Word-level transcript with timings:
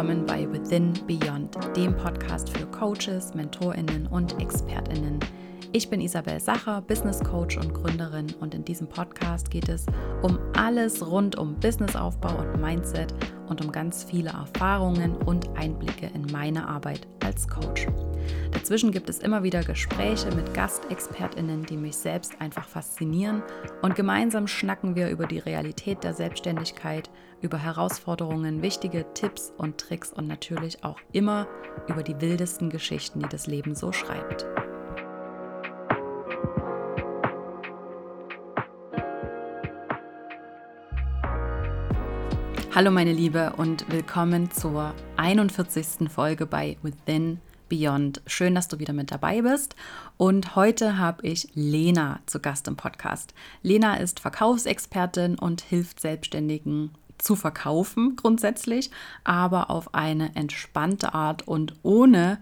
willkommen 0.00 0.24
bei 0.24 0.50
Within 0.50 0.94
Beyond, 1.06 1.58
dem 1.76 1.94
Podcast 1.94 2.48
für 2.48 2.64
Coaches, 2.68 3.34
Mentorinnen 3.34 4.06
und 4.06 4.40
Expertinnen. 4.40 5.20
Ich 5.72 5.90
bin 5.90 6.00
Isabel 6.00 6.40
Sacher, 6.40 6.80
Business 6.80 7.22
Coach 7.22 7.58
und 7.58 7.74
Gründerin 7.74 8.28
und 8.40 8.54
in 8.54 8.64
diesem 8.64 8.88
Podcast 8.88 9.50
geht 9.50 9.68
es 9.68 9.84
um 10.22 10.38
alles 10.56 11.06
rund 11.06 11.36
um 11.36 11.54
Businessaufbau 11.56 12.34
und 12.38 12.62
Mindset 12.62 13.12
und 13.50 13.62
um 13.62 13.70
ganz 13.70 14.02
viele 14.02 14.30
Erfahrungen 14.30 15.16
und 15.18 15.50
Einblicke 15.58 16.10
in 16.14 16.24
meine 16.32 16.66
Arbeit 16.66 17.06
als 17.22 17.46
Coach. 17.46 17.86
Dazwischen 18.52 18.92
gibt 18.92 19.08
es 19.08 19.18
immer 19.18 19.42
wieder 19.42 19.62
Gespräche 19.64 20.34
mit 20.34 20.54
Gastexpertinnen, 20.54 21.66
die 21.66 21.76
mich 21.76 21.96
selbst 21.96 22.40
einfach 22.40 22.68
faszinieren 22.68 23.42
und 23.82 23.94
gemeinsam 23.94 24.46
schnacken 24.46 24.94
wir 24.94 25.08
über 25.08 25.26
die 25.26 25.38
Realität 25.38 26.04
der 26.04 26.14
Selbstständigkeit, 26.14 27.10
über 27.40 27.58
Herausforderungen, 27.58 28.62
wichtige 28.62 29.06
Tipps 29.14 29.52
und 29.56 29.78
Tricks 29.78 30.12
und 30.12 30.28
natürlich 30.28 30.84
auch 30.84 31.00
immer 31.12 31.48
über 31.88 32.02
die 32.02 32.20
wildesten 32.20 32.70
Geschichten, 32.70 33.20
die 33.20 33.28
das 33.28 33.46
Leben 33.46 33.74
so 33.74 33.92
schreibt. 33.92 34.46
Hallo 42.72 42.92
meine 42.92 43.12
Liebe 43.12 43.54
und 43.56 43.90
willkommen 43.90 44.50
zur 44.52 44.94
41. 45.16 46.08
Folge 46.08 46.46
bei 46.46 46.76
Within 46.82 47.40
Beyond. 47.70 48.20
Schön, 48.26 48.54
dass 48.54 48.68
du 48.68 48.78
wieder 48.78 48.92
mit 48.92 49.10
dabei 49.10 49.40
bist. 49.40 49.74
Und 50.18 50.54
heute 50.56 50.98
habe 50.98 51.26
ich 51.26 51.48
Lena 51.54 52.20
zu 52.26 52.40
Gast 52.40 52.68
im 52.68 52.76
Podcast. 52.76 53.32
Lena 53.62 53.94
ist 53.94 54.20
Verkaufsexpertin 54.20 55.38
und 55.38 55.62
hilft 55.62 56.00
Selbstständigen 56.00 56.90
zu 57.16 57.36
verkaufen 57.36 58.16
grundsätzlich, 58.16 58.90
aber 59.24 59.70
auf 59.70 59.94
eine 59.94 60.34
entspannte 60.36 61.14
Art 61.14 61.48
und 61.48 61.74
ohne 61.82 62.38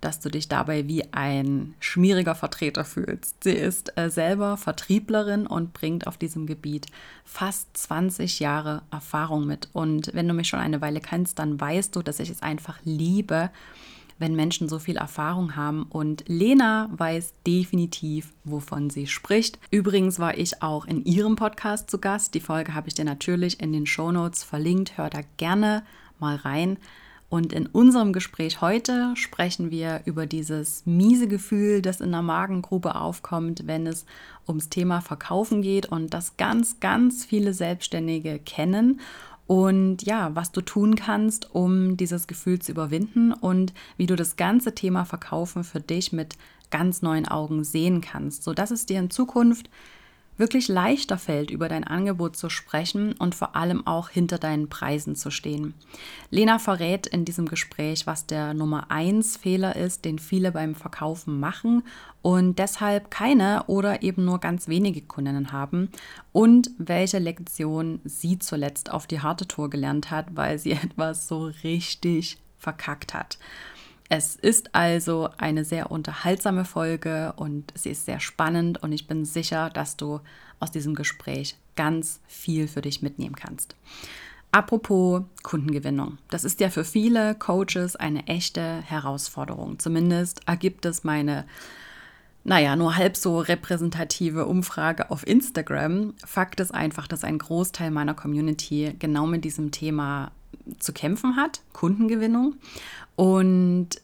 dass 0.00 0.20
du 0.20 0.30
dich 0.30 0.48
dabei 0.48 0.88
wie 0.88 1.12
ein 1.12 1.74
schmieriger 1.78 2.34
Vertreter 2.34 2.84
fühlst. 2.84 3.44
Sie 3.44 3.52
ist 3.52 3.96
äh, 3.98 4.08
selber 4.08 4.56
Vertrieblerin 4.56 5.46
und 5.46 5.74
bringt 5.74 6.06
auf 6.06 6.16
diesem 6.16 6.46
Gebiet 6.46 6.86
fast 7.24 7.76
20 7.76 8.40
Jahre 8.40 8.82
Erfahrung 8.90 9.46
mit. 9.46 9.68
Und 9.72 10.14
wenn 10.14 10.26
du 10.26 10.34
mich 10.34 10.48
schon 10.48 10.60
eine 10.60 10.80
Weile 10.80 11.00
kennst, 11.00 11.38
dann 11.38 11.60
weißt 11.60 11.94
du, 11.94 12.02
dass 12.02 12.18
ich 12.18 12.30
es 12.30 12.42
einfach 12.42 12.78
liebe, 12.84 13.50
wenn 14.20 14.36
Menschen 14.36 14.68
so 14.68 14.78
viel 14.78 14.96
Erfahrung 14.96 15.56
haben. 15.56 15.82
Und 15.82 16.24
Lena 16.28 16.88
weiß 16.92 17.32
definitiv, 17.46 18.32
wovon 18.44 18.90
sie 18.90 19.08
spricht. 19.08 19.58
Übrigens 19.70 20.20
war 20.20 20.38
ich 20.38 20.62
auch 20.62 20.84
in 20.84 21.04
ihrem 21.04 21.34
Podcast 21.34 21.90
zu 21.90 21.98
Gast. 21.98 22.34
Die 22.34 22.40
Folge 22.40 22.74
habe 22.74 22.86
ich 22.86 22.94
dir 22.94 23.04
natürlich 23.04 23.60
in 23.60 23.72
den 23.72 23.86
Show 23.86 24.12
Notes 24.12 24.44
verlinkt. 24.44 24.96
Hör 24.98 25.10
da 25.10 25.20
gerne 25.38 25.82
mal 26.20 26.36
rein. 26.36 26.76
Und 27.30 27.52
in 27.52 27.66
unserem 27.66 28.12
Gespräch 28.12 28.60
heute 28.60 29.12
sprechen 29.14 29.70
wir 29.70 30.02
über 30.04 30.26
dieses 30.26 30.84
miese 30.84 31.28
Gefühl, 31.28 31.80
das 31.80 32.00
in 32.00 32.10
der 32.10 32.22
Magengrube 32.22 32.96
aufkommt, 32.96 33.68
wenn 33.68 33.86
es 33.86 34.04
ums 34.48 34.68
Thema 34.68 35.00
Verkaufen 35.00 35.62
geht 35.62 35.86
und 35.86 36.12
das 36.12 36.36
ganz, 36.36 36.80
ganz 36.80 37.24
viele 37.24 37.54
Selbstständige 37.54 38.40
kennen 38.40 39.00
und 39.50 40.04
ja, 40.04 40.30
was 40.36 40.52
du 40.52 40.60
tun 40.60 40.94
kannst, 40.94 41.52
um 41.56 41.96
dieses 41.96 42.28
Gefühl 42.28 42.60
zu 42.60 42.70
überwinden 42.70 43.32
und 43.32 43.74
wie 43.96 44.06
du 44.06 44.14
das 44.14 44.36
ganze 44.36 44.76
Thema 44.76 45.04
Verkaufen 45.04 45.64
für 45.64 45.80
dich 45.80 46.12
mit 46.12 46.36
ganz 46.70 47.02
neuen 47.02 47.26
Augen 47.26 47.64
sehen 47.64 48.00
kannst, 48.00 48.44
sodass 48.44 48.70
es 48.70 48.86
dir 48.86 49.00
in 49.00 49.10
Zukunft 49.10 49.68
wirklich 50.40 50.68
leichter 50.68 51.18
fällt, 51.18 51.50
über 51.50 51.68
dein 51.68 51.84
Angebot 51.84 52.36
zu 52.36 52.50
sprechen 52.50 53.12
und 53.12 53.34
vor 53.34 53.54
allem 53.54 53.86
auch 53.86 54.08
hinter 54.08 54.38
deinen 54.38 54.68
Preisen 54.68 55.14
zu 55.14 55.30
stehen. 55.30 55.74
Lena 56.30 56.58
verrät 56.58 57.06
in 57.06 57.24
diesem 57.24 57.46
Gespräch, 57.46 58.06
was 58.06 58.26
der 58.26 58.54
Nummer 58.54 58.90
1 58.90 59.36
Fehler 59.36 59.76
ist, 59.76 60.04
den 60.04 60.18
viele 60.18 60.50
beim 60.50 60.74
Verkaufen 60.74 61.38
machen 61.38 61.84
und 62.22 62.58
deshalb 62.58 63.10
keine 63.10 63.64
oder 63.66 64.02
eben 64.02 64.24
nur 64.24 64.40
ganz 64.40 64.66
wenige 64.66 65.02
Kundinnen 65.02 65.52
haben 65.52 65.90
und 66.32 66.70
welche 66.78 67.18
Lektion 67.18 68.00
sie 68.04 68.38
zuletzt 68.38 68.90
auf 68.90 69.06
die 69.06 69.20
harte 69.20 69.46
Tour 69.46 69.70
gelernt 69.70 70.10
hat, 70.10 70.34
weil 70.34 70.58
sie 70.58 70.72
etwas 70.72 71.28
so 71.28 71.50
richtig 71.62 72.38
verkackt 72.58 73.14
hat. 73.14 73.38
Es 74.12 74.34
ist 74.34 74.74
also 74.74 75.28
eine 75.38 75.64
sehr 75.64 75.92
unterhaltsame 75.92 76.64
Folge 76.64 77.32
und 77.36 77.72
sie 77.76 77.90
ist 77.90 78.06
sehr 78.06 78.18
spannend 78.18 78.82
und 78.82 78.90
ich 78.90 79.06
bin 79.06 79.24
sicher, 79.24 79.70
dass 79.70 79.96
du 79.96 80.18
aus 80.58 80.72
diesem 80.72 80.96
Gespräch 80.96 81.56
ganz 81.76 82.20
viel 82.26 82.66
für 82.66 82.82
dich 82.82 83.02
mitnehmen 83.02 83.36
kannst. 83.36 83.76
Apropos 84.50 85.22
Kundengewinnung. 85.44 86.18
Das 86.28 86.42
ist 86.42 86.58
ja 86.58 86.70
für 86.70 86.82
viele 86.82 87.36
Coaches 87.36 87.94
eine 87.94 88.26
echte 88.26 88.80
Herausforderung. 88.80 89.78
Zumindest 89.78 90.40
ergibt 90.44 90.84
es 90.86 91.04
meine, 91.04 91.46
naja, 92.42 92.74
nur 92.74 92.96
halb 92.96 93.16
so 93.16 93.38
repräsentative 93.38 94.46
Umfrage 94.46 95.12
auf 95.12 95.24
Instagram. 95.24 96.14
Fakt 96.26 96.58
ist 96.58 96.74
einfach, 96.74 97.06
dass 97.06 97.22
ein 97.22 97.38
Großteil 97.38 97.92
meiner 97.92 98.14
Community 98.14 98.92
genau 98.98 99.28
mit 99.28 99.44
diesem 99.44 99.70
Thema 99.70 100.32
zu 100.78 100.92
kämpfen 100.92 101.36
hat, 101.36 101.62
Kundengewinnung. 101.72 102.56
Und 103.20 104.00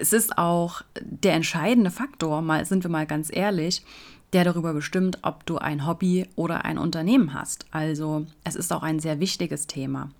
es 0.00 0.12
ist 0.12 0.36
auch 0.36 0.82
der 1.00 1.34
entscheidende 1.34 1.92
Faktor, 1.92 2.42
mal 2.42 2.64
sind 2.64 2.82
wir 2.82 2.90
mal 2.90 3.06
ganz 3.06 3.30
ehrlich, 3.32 3.84
der 4.32 4.42
darüber 4.42 4.74
bestimmt, 4.74 5.20
ob 5.22 5.46
du 5.46 5.58
ein 5.58 5.86
Hobby 5.86 6.26
oder 6.34 6.64
ein 6.64 6.76
Unternehmen 6.76 7.34
hast. 7.34 7.66
Also 7.70 8.26
es 8.42 8.56
ist 8.56 8.72
auch 8.72 8.82
ein 8.82 8.98
sehr 8.98 9.20
wichtiges 9.20 9.68
Thema. 9.68 10.10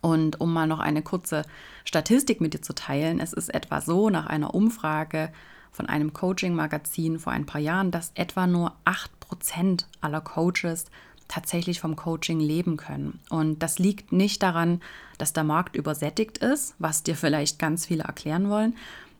Und 0.00 0.40
um 0.40 0.54
mal 0.54 0.66
noch 0.66 0.78
eine 0.78 1.02
kurze 1.02 1.42
Statistik 1.84 2.40
mit 2.40 2.54
dir 2.54 2.62
zu 2.62 2.74
teilen, 2.74 3.20
es 3.20 3.34
ist 3.34 3.52
etwa 3.52 3.82
so 3.82 4.08
nach 4.08 4.24
einer 4.24 4.54
Umfrage 4.54 5.30
von 5.70 5.84
einem 5.84 6.14
Coaching-Magazin 6.14 7.18
vor 7.18 7.34
ein 7.34 7.44
paar 7.44 7.60
Jahren, 7.60 7.90
dass 7.90 8.12
etwa 8.14 8.46
nur 8.46 8.72
8% 8.86 9.84
aller 10.00 10.22
Coaches 10.22 10.86
tatsächlich 11.30 11.80
vom 11.80 11.96
Coaching 11.96 12.40
leben 12.40 12.76
können. 12.76 13.20
Und 13.30 13.62
das 13.62 13.78
liegt 13.78 14.12
nicht 14.12 14.42
daran, 14.42 14.82
dass 15.16 15.32
der 15.32 15.44
Markt 15.44 15.76
übersättigt 15.76 16.38
ist, 16.38 16.74
was 16.78 17.02
dir 17.02 17.16
vielleicht 17.16 17.58
ganz 17.58 17.86
viele 17.86 18.02
erklären 18.02 18.50
wollen. 18.50 18.74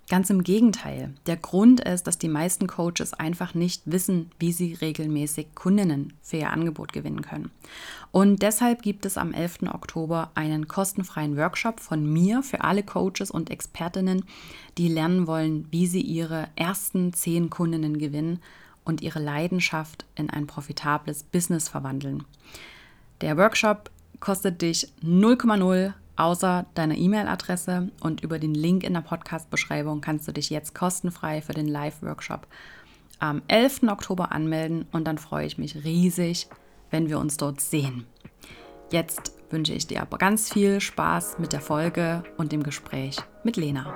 Ganz 0.08 0.28
im 0.28 0.42
Gegenteil. 0.42 1.14
Der 1.26 1.36
Grund 1.36 1.80
ist, 1.82 2.08
dass 2.08 2.18
die 2.18 2.28
meisten 2.28 2.66
Coaches 2.66 3.14
einfach 3.14 3.54
nicht 3.54 3.82
wissen, 3.84 4.32
wie 4.40 4.50
sie 4.50 4.74
regelmäßig 4.74 5.54
Kundinnen 5.54 6.14
für 6.20 6.38
ihr 6.38 6.50
Angebot 6.50 6.92
gewinnen 6.92 7.22
können. 7.22 7.52
Und 8.10 8.42
deshalb 8.42 8.82
gibt 8.82 9.06
es 9.06 9.16
am 9.16 9.32
11. 9.32 9.72
Oktober 9.72 10.32
einen 10.34 10.66
kostenfreien 10.66 11.36
Workshop 11.36 11.78
von 11.78 12.12
mir 12.12 12.42
für 12.42 12.62
alle 12.62 12.82
Coaches 12.82 13.30
und 13.30 13.50
Expertinnen, 13.50 14.24
die 14.78 14.88
lernen 14.88 15.28
wollen, 15.28 15.68
wie 15.70 15.86
sie 15.86 16.00
ihre 16.00 16.48
ersten 16.56 17.12
zehn 17.12 17.48
Kundinnen 17.48 17.98
gewinnen 17.98 18.40
und 18.84 19.00
ihre 19.00 19.18
Leidenschaft 19.18 20.04
in 20.14 20.30
ein 20.30 20.46
profitables 20.46 21.22
Business 21.22 21.68
verwandeln. 21.68 22.24
Der 23.20 23.36
Workshop 23.36 23.90
kostet 24.20 24.62
dich 24.62 24.88
0,0 25.02 25.92
außer 26.16 26.66
deiner 26.74 26.96
E-Mail-Adresse 26.96 27.90
und 28.00 28.22
über 28.22 28.38
den 28.38 28.54
Link 28.54 28.84
in 28.84 28.94
der 28.94 29.00
Podcast-Beschreibung 29.00 30.00
kannst 30.00 30.28
du 30.28 30.32
dich 30.32 30.50
jetzt 30.50 30.74
kostenfrei 30.74 31.40
für 31.40 31.54
den 31.54 31.66
Live-Workshop 31.66 32.46
am 33.18 33.42
11. 33.48 33.84
Oktober 33.88 34.32
anmelden 34.32 34.86
und 34.92 35.04
dann 35.04 35.18
freue 35.18 35.46
ich 35.46 35.58
mich 35.58 35.84
riesig, 35.84 36.48
wenn 36.90 37.08
wir 37.08 37.18
uns 37.18 37.36
dort 37.36 37.60
sehen. 37.60 38.06
Jetzt 38.90 39.32
wünsche 39.50 39.72
ich 39.72 39.86
dir 39.86 40.02
aber 40.02 40.18
ganz 40.18 40.52
viel 40.52 40.80
Spaß 40.80 41.38
mit 41.38 41.52
der 41.52 41.60
Folge 41.60 42.22
und 42.36 42.52
dem 42.52 42.62
Gespräch 42.62 43.18
mit 43.44 43.56
Lena. 43.56 43.94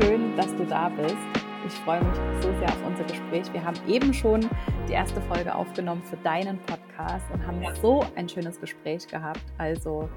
Schön, 0.00 0.36
dass 0.36 0.54
du 0.56 0.64
da 0.64 0.88
bist. 0.88 1.16
Ich 1.66 1.72
freue 1.84 2.02
mich 2.02 2.16
so 2.42 2.52
sehr 2.58 2.68
auf 2.68 2.86
unser 2.86 3.04
Gespräch. 3.04 3.52
Wir 3.52 3.62
haben 3.62 3.76
eben 3.88 4.14
schon 4.14 4.48
die 4.88 4.92
erste 4.92 5.20
Folge 5.22 5.54
aufgenommen 5.54 6.02
für 6.04 6.16
deinen 6.18 6.58
Podcast 6.62 7.30
und 7.32 7.46
haben 7.46 7.62
ja. 7.62 7.74
so 7.76 8.04
ein 8.16 8.28
schönes 8.28 8.58
Gespräch 8.60 9.06
gehabt. 9.06 9.42
Also 9.58 10.08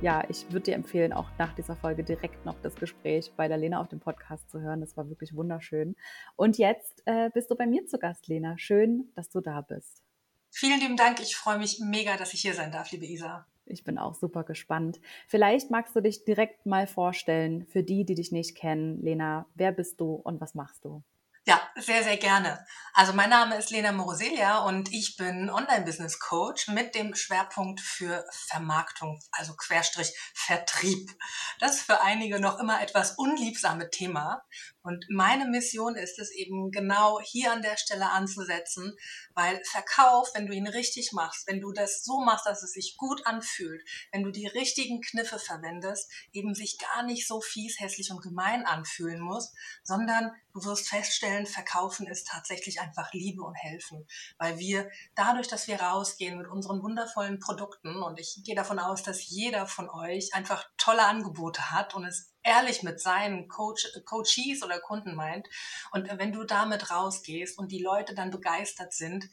ja, 0.00 0.22
ich 0.28 0.44
würde 0.50 0.64
dir 0.64 0.74
empfehlen, 0.74 1.12
auch 1.12 1.28
nach 1.38 1.54
dieser 1.54 1.76
Folge 1.76 2.04
direkt 2.04 2.44
noch 2.44 2.60
das 2.62 2.74
Gespräch 2.76 3.32
bei 3.36 3.48
der 3.48 3.56
Lena 3.56 3.80
auf 3.80 3.88
dem 3.88 4.00
Podcast 4.00 4.48
zu 4.50 4.60
hören. 4.60 4.80
Das 4.80 4.96
war 4.96 5.08
wirklich 5.08 5.34
wunderschön. 5.34 5.96
Und 6.36 6.58
jetzt 6.58 7.02
äh, 7.06 7.30
bist 7.34 7.50
du 7.50 7.56
bei 7.56 7.66
mir 7.66 7.86
zu 7.86 7.98
Gast, 7.98 8.28
Lena. 8.28 8.56
Schön, 8.58 9.10
dass 9.16 9.30
du 9.30 9.40
da 9.40 9.60
bist. 9.60 10.02
Vielen 10.50 10.80
lieben 10.80 10.96
Dank. 10.96 11.20
Ich 11.20 11.36
freue 11.36 11.58
mich 11.58 11.80
mega, 11.80 12.16
dass 12.16 12.34
ich 12.34 12.42
hier 12.42 12.54
sein 12.54 12.70
darf, 12.70 12.90
liebe 12.92 13.06
Isa. 13.06 13.46
Ich 13.72 13.84
bin 13.84 13.98
auch 13.98 14.14
super 14.14 14.44
gespannt. 14.44 15.00
Vielleicht 15.26 15.70
magst 15.70 15.96
du 15.96 16.00
dich 16.00 16.24
direkt 16.24 16.66
mal 16.66 16.86
vorstellen 16.86 17.66
für 17.66 17.82
die, 17.82 18.04
die 18.04 18.14
dich 18.14 18.32
nicht 18.32 18.56
kennen. 18.56 19.00
Lena, 19.02 19.46
wer 19.54 19.72
bist 19.72 20.00
du 20.00 20.14
und 20.14 20.40
was 20.40 20.54
machst 20.54 20.84
du? 20.84 21.02
Ja, 21.44 21.60
sehr, 21.74 22.04
sehr 22.04 22.18
gerne. 22.18 22.64
Also 22.94 23.12
mein 23.14 23.30
Name 23.30 23.56
ist 23.56 23.70
Lena 23.70 23.90
Moroselia 23.90 24.60
und 24.60 24.92
ich 24.92 25.16
bin 25.16 25.50
Online-Business 25.50 26.20
Coach 26.20 26.68
mit 26.68 26.94
dem 26.94 27.16
Schwerpunkt 27.16 27.80
für 27.80 28.24
Vermarktung, 28.30 29.18
also 29.32 29.54
Querstrich 29.56 30.14
Vertrieb. 30.34 31.10
Das 31.58 31.78
ist 31.78 31.82
für 31.82 32.00
einige 32.02 32.38
noch 32.38 32.60
immer 32.60 32.80
etwas 32.80 33.18
unliebsame 33.18 33.90
Thema. 33.90 34.44
Und 34.82 35.04
meine 35.08 35.46
Mission 35.46 35.96
ist 35.96 36.18
es 36.18 36.30
eben 36.30 36.70
genau 36.70 37.20
hier 37.20 37.52
an 37.52 37.62
der 37.62 37.76
Stelle 37.76 38.10
anzusetzen, 38.10 38.96
weil 39.34 39.60
Verkauf, 39.64 40.28
wenn 40.34 40.46
du 40.46 40.52
ihn 40.52 40.66
richtig 40.66 41.12
machst, 41.12 41.48
wenn 41.48 41.60
du 41.60 41.72
das 41.72 42.04
so 42.04 42.20
machst, 42.20 42.46
dass 42.46 42.62
es 42.62 42.72
sich 42.72 42.96
gut 42.96 43.26
anfühlt, 43.26 43.82
wenn 44.12 44.22
du 44.22 44.30
die 44.30 44.46
richtigen 44.46 45.00
Kniffe 45.00 45.38
verwendest, 45.38 46.10
eben 46.32 46.54
sich 46.54 46.78
gar 46.78 47.04
nicht 47.04 47.26
so 47.26 47.40
fies, 47.40 47.80
hässlich 47.80 48.10
und 48.10 48.22
gemein 48.22 48.66
anfühlen 48.66 49.20
muss, 49.20 49.52
sondern 49.82 50.32
du 50.52 50.64
wirst 50.64 50.88
feststellen, 50.88 51.46
Verkaufen 51.46 52.06
ist 52.06 52.28
tatsächlich 52.28 52.80
einfach 52.80 53.12
Liebe 53.12 53.42
und 53.42 53.54
Helfen, 53.54 54.06
weil 54.38 54.58
wir 54.58 54.90
dadurch, 55.14 55.48
dass 55.48 55.68
wir 55.68 55.80
rausgehen 55.80 56.38
mit 56.38 56.46
unseren 56.46 56.82
wundervollen 56.82 57.38
Produkten 57.38 58.02
und 58.02 58.18
ich 58.20 58.42
gehe 58.44 58.54
davon 58.54 58.78
aus, 58.78 59.02
dass 59.02 59.28
jeder 59.28 59.66
von 59.66 59.88
euch 59.88 60.34
einfach 60.34 60.64
tolle 60.76 61.04
Angebote 61.06 61.70
hat 61.70 61.94
und 61.94 62.04
es 62.04 62.32
ehrlich 62.42 62.82
mit 62.82 63.00
seinen 63.00 63.48
Coach, 63.48 63.86
Coaches 64.04 64.62
oder 64.62 64.80
Kunden 64.80 65.14
meint. 65.14 65.48
Und 65.92 66.08
wenn 66.18 66.32
du 66.32 66.44
damit 66.44 66.90
rausgehst 66.90 67.58
und 67.58 67.70
die 67.70 67.82
Leute 67.82 68.14
dann 68.14 68.30
begeistert 68.30 68.92
sind, 68.92 69.28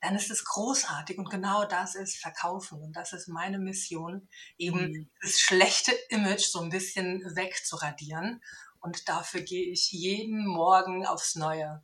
dann 0.00 0.14
ist 0.14 0.30
es 0.30 0.44
großartig. 0.44 1.18
Und 1.18 1.30
genau 1.30 1.64
das 1.64 1.94
ist 1.94 2.16
Verkaufen. 2.16 2.82
Und 2.82 2.96
das 2.96 3.12
ist 3.12 3.28
meine 3.28 3.58
Mission, 3.58 4.28
eben 4.58 4.90
mhm. 4.90 5.10
das 5.20 5.40
schlechte 5.40 5.92
Image 6.08 6.44
so 6.44 6.60
ein 6.60 6.70
bisschen 6.70 7.22
wegzuradieren. 7.34 8.42
Und 8.80 9.08
dafür 9.08 9.42
gehe 9.42 9.66
ich 9.66 9.92
jeden 9.92 10.46
Morgen 10.46 11.06
aufs 11.06 11.36
Neue. 11.36 11.82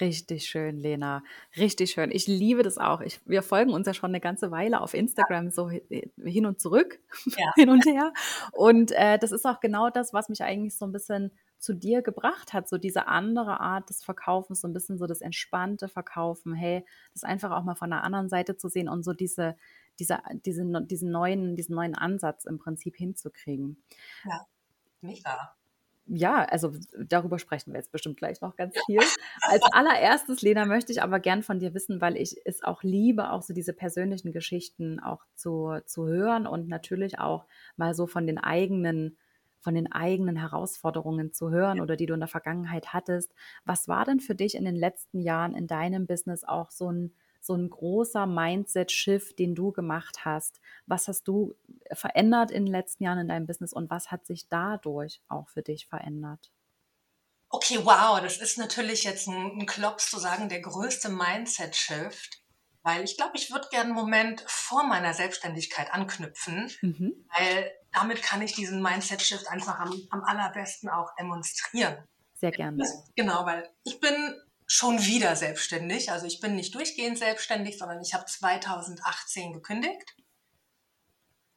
Richtig 0.00 0.46
schön, 0.46 0.76
Lena. 0.76 1.22
Richtig 1.56 1.92
schön. 1.92 2.10
Ich 2.10 2.26
liebe 2.26 2.62
das 2.62 2.76
auch. 2.76 3.00
Ich, 3.00 3.20
wir 3.24 3.42
folgen 3.42 3.72
uns 3.72 3.86
ja 3.86 3.94
schon 3.94 4.10
eine 4.10 4.20
ganze 4.20 4.50
Weile 4.50 4.82
auf 4.82 4.92
Instagram 4.92 5.50
so 5.50 5.70
hin 5.70 6.44
und 6.44 6.60
zurück, 6.60 7.00
ja. 7.24 7.52
hin 7.54 7.70
und 7.70 7.86
her. 7.86 8.12
Und 8.52 8.92
äh, 8.92 9.18
das 9.18 9.32
ist 9.32 9.46
auch 9.46 9.60
genau 9.60 9.88
das, 9.88 10.12
was 10.12 10.28
mich 10.28 10.42
eigentlich 10.42 10.76
so 10.76 10.84
ein 10.84 10.92
bisschen 10.92 11.32
zu 11.58 11.72
dir 11.72 12.02
gebracht 12.02 12.52
hat, 12.52 12.68
so 12.68 12.76
diese 12.76 13.08
andere 13.08 13.60
Art 13.60 13.88
des 13.88 14.04
Verkaufens, 14.04 14.60
so 14.60 14.68
ein 14.68 14.74
bisschen 14.74 14.98
so 14.98 15.06
das 15.06 15.22
entspannte 15.22 15.88
Verkaufen, 15.88 16.52
hey, 16.52 16.84
das 17.14 17.24
einfach 17.24 17.50
auch 17.52 17.64
mal 17.64 17.74
von 17.74 17.88
der 17.88 18.04
anderen 18.04 18.28
Seite 18.28 18.58
zu 18.58 18.68
sehen 18.68 18.90
und 18.90 19.02
so 19.02 19.14
diese, 19.14 19.56
diese, 19.98 20.18
diese, 20.44 20.66
diesen, 20.82 21.10
neuen, 21.10 21.56
diesen 21.56 21.74
neuen 21.74 21.94
Ansatz 21.94 22.44
im 22.44 22.58
Prinzip 22.58 22.96
hinzukriegen. 22.96 23.82
Ja, 24.24 24.46
mega 25.00 25.56
ja, 26.08 26.44
also 26.44 26.72
darüber 26.96 27.38
sprechen 27.38 27.72
wir 27.72 27.78
jetzt 27.78 27.90
bestimmt 27.90 28.16
gleich 28.16 28.40
noch 28.40 28.56
ganz 28.56 28.76
viel. 28.86 29.00
Als 29.42 29.62
allererstes, 29.72 30.40
Lena, 30.42 30.64
möchte 30.64 30.92
ich 30.92 31.02
aber 31.02 31.18
gern 31.18 31.42
von 31.42 31.58
dir 31.58 31.74
wissen, 31.74 32.00
weil 32.00 32.16
ich 32.16 32.36
es 32.44 32.62
auch 32.62 32.82
liebe, 32.82 33.30
auch 33.30 33.42
so 33.42 33.52
diese 33.52 33.72
persönlichen 33.72 34.32
Geschichten 34.32 35.00
auch 35.00 35.24
zu, 35.34 35.78
zu 35.84 36.06
hören 36.06 36.46
und 36.46 36.68
natürlich 36.68 37.18
auch 37.18 37.46
mal 37.76 37.94
so 37.94 38.06
von 38.06 38.26
den 38.26 38.38
eigenen, 38.38 39.16
von 39.60 39.74
den 39.74 39.90
eigenen 39.90 40.36
Herausforderungen 40.36 41.32
zu 41.32 41.50
hören 41.50 41.80
oder 41.80 41.96
die 41.96 42.06
du 42.06 42.14
in 42.14 42.20
der 42.20 42.28
Vergangenheit 42.28 42.92
hattest. 42.92 43.34
Was 43.64 43.88
war 43.88 44.04
denn 44.04 44.20
für 44.20 44.36
dich 44.36 44.54
in 44.54 44.64
den 44.64 44.76
letzten 44.76 45.20
Jahren 45.20 45.54
in 45.54 45.66
deinem 45.66 46.06
Business 46.06 46.44
auch 46.44 46.70
so 46.70 46.90
ein 46.90 47.14
so 47.46 47.54
ein 47.54 47.70
großer 47.70 48.26
Mindset-Shift, 48.26 49.38
den 49.38 49.54
du 49.54 49.72
gemacht 49.72 50.24
hast? 50.24 50.60
Was 50.86 51.08
hast 51.08 51.28
du 51.28 51.54
verändert 51.92 52.50
in 52.50 52.66
den 52.66 52.72
letzten 52.72 53.04
Jahren 53.04 53.18
in 53.18 53.28
deinem 53.28 53.46
Business 53.46 53.72
und 53.72 53.90
was 53.90 54.10
hat 54.10 54.26
sich 54.26 54.48
dadurch 54.48 55.20
auch 55.28 55.48
für 55.48 55.62
dich 55.62 55.86
verändert? 55.86 56.50
Okay, 57.48 57.78
wow, 57.84 58.20
das 58.20 58.38
ist 58.38 58.58
natürlich 58.58 59.04
jetzt 59.04 59.28
ein, 59.28 59.60
ein 59.60 59.66
Klops 59.66 60.10
zu 60.10 60.18
sagen, 60.18 60.48
der 60.48 60.60
größte 60.60 61.08
Mindset-Shift, 61.08 62.42
weil 62.82 63.04
ich 63.04 63.16
glaube, 63.16 63.36
ich 63.36 63.50
würde 63.50 63.68
gerne 63.70 63.86
einen 63.86 63.94
Moment 63.94 64.44
vor 64.46 64.84
meiner 64.84 65.14
Selbstständigkeit 65.14 65.92
anknüpfen, 65.92 66.70
mhm. 66.82 67.26
weil 67.36 67.72
damit 67.92 68.22
kann 68.22 68.42
ich 68.42 68.54
diesen 68.54 68.82
Mindset-Shift 68.82 69.48
einfach 69.48 69.78
am, 69.78 69.92
am 70.10 70.24
allerbesten 70.24 70.88
auch 70.88 71.14
demonstrieren. 71.16 71.96
Sehr 72.34 72.50
gerne. 72.50 72.84
Genau, 73.14 73.46
weil 73.46 73.70
ich 73.84 74.00
bin 74.00 74.34
schon 74.66 75.04
wieder 75.04 75.36
selbstständig. 75.36 76.10
Also 76.10 76.26
ich 76.26 76.40
bin 76.40 76.56
nicht 76.56 76.74
durchgehend 76.74 77.18
selbstständig, 77.18 77.78
sondern 77.78 78.00
ich 78.00 78.14
habe 78.14 78.26
2018 78.26 79.52
gekündigt. 79.52 80.16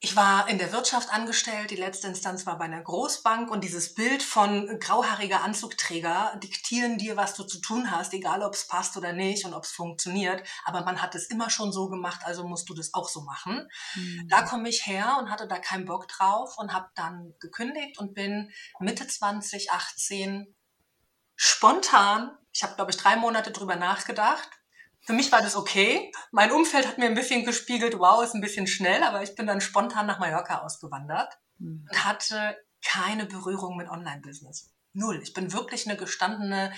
Ich 0.02 0.16
war 0.16 0.48
in 0.48 0.58
der 0.58 0.72
Wirtschaft 0.72 1.12
angestellt, 1.12 1.72
die 1.72 1.76
letzte 1.76 2.08
Instanz 2.08 2.46
war 2.46 2.58
bei 2.58 2.64
einer 2.64 2.82
Großbank 2.82 3.52
und 3.52 3.66
dieses 3.66 3.96
Bild 3.96 4.24
von 4.24 4.80
grauhaariger 4.80 5.44
Anzugträger 5.44 6.40
diktieren 6.42 6.98
dir, 6.98 7.18
was 7.18 7.34
du 7.34 7.44
zu 7.44 7.60
tun 7.60 7.92
hast, 7.92 8.14
egal 8.14 8.42
ob 8.42 8.54
es 8.54 8.66
passt 8.66 8.96
oder 8.96 9.12
nicht 9.12 9.44
und 9.44 9.54
ob 9.54 9.66
es 9.66 9.72
funktioniert. 9.72 10.48
Aber 10.64 10.86
man 10.86 11.02
hat 11.02 11.16
es 11.16 11.26
immer 11.26 11.50
schon 11.50 11.74
so 11.74 11.90
gemacht, 11.90 12.22
also 12.24 12.48
musst 12.48 12.70
du 12.70 12.74
das 12.74 12.94
auch 12.94 13.10
so 13.10 13.24
machen. 13.24 13.68
Mhm. 13.96 14.28
Da 14.30 14.44
komme 14.44 14.70
ich 14.70 14.88
her 14.88 15.18
und 15.20 15.30
hatte 15.30 15.50
da 15.50 15.60
keinen 15.60 15.84
Bock 15.84 16.08
drauf 16.08 16.58
und 16.58 16.72
habe 16.72 16.88
dann 16.96 17.34
gekündigt 17.42 18.00
und 18.00 18.14
bin 18.14 18.54
Mitte 18.80 19.06
2018 19.06 20.56
spontan 21.36 22.38
ich 22.60 22.64
habe, 22.64 22.76
glaube 22.76 22.92
ich, 22.92 22.98
drei 22.98 23.16
Monate 23.16 23.52
drüber 23.52 23.78
nachgedacht. 23.78 24.50
Für 25.06 25.14
mich 25.14 25.32
war 25.32 25.42
das 25.42 25.56
okay. 25.56 26.12
Mein 26.32 26.52
Umfeld 26.52 26.86
hat 26.86 26.98
mir 26.98 27.06
ein 27.06 27.16
bisschen 27.16 27.46
gespiegelt, 27.46 27.98
wow, 27.98 28.22
ist 28.22 28.36
ein 28.36 28.42
bisschen 28.42 28.68
schnell, 28.68 29.02
aber 29.04 29.24
ich 29.24 29.34
bin 29.34 29.48
dann 29.48 29.62
spontan 29.62 30.08
nach 30.08 30.20
Mallorca 30.20 30.60
ausgewandert 30.60 31.38
mhm. 31.58 31.88
und 31.90 32.04
hatte 32.04 32.58
keine 32.84 33.26
Berührung 33.26 33.78
mit 33.78 33.88
Online-Business. 33.88 34.74
Null. 34.92 35.22
Ich 35.24 35.34
bin 35.34 35.54
wirklich 35.54 35.88
eine 35.88 35.96
gestandene 35.96 36.74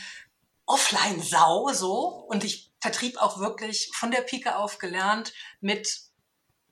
Offline-Sau 0.68 1.74
so 1.74 2.28
und 2.30 2.44
ich 2.44 2.72
vertrieb 2.80 3.18
auch 3.18 3.40
wirklich 3.40 3.90
von 3.96 4.12
der 4.12 4.22
Pike 4.22 4.58
auf 4.58 4.78
gelernt 4.78 5.34
mit 5.62 6.12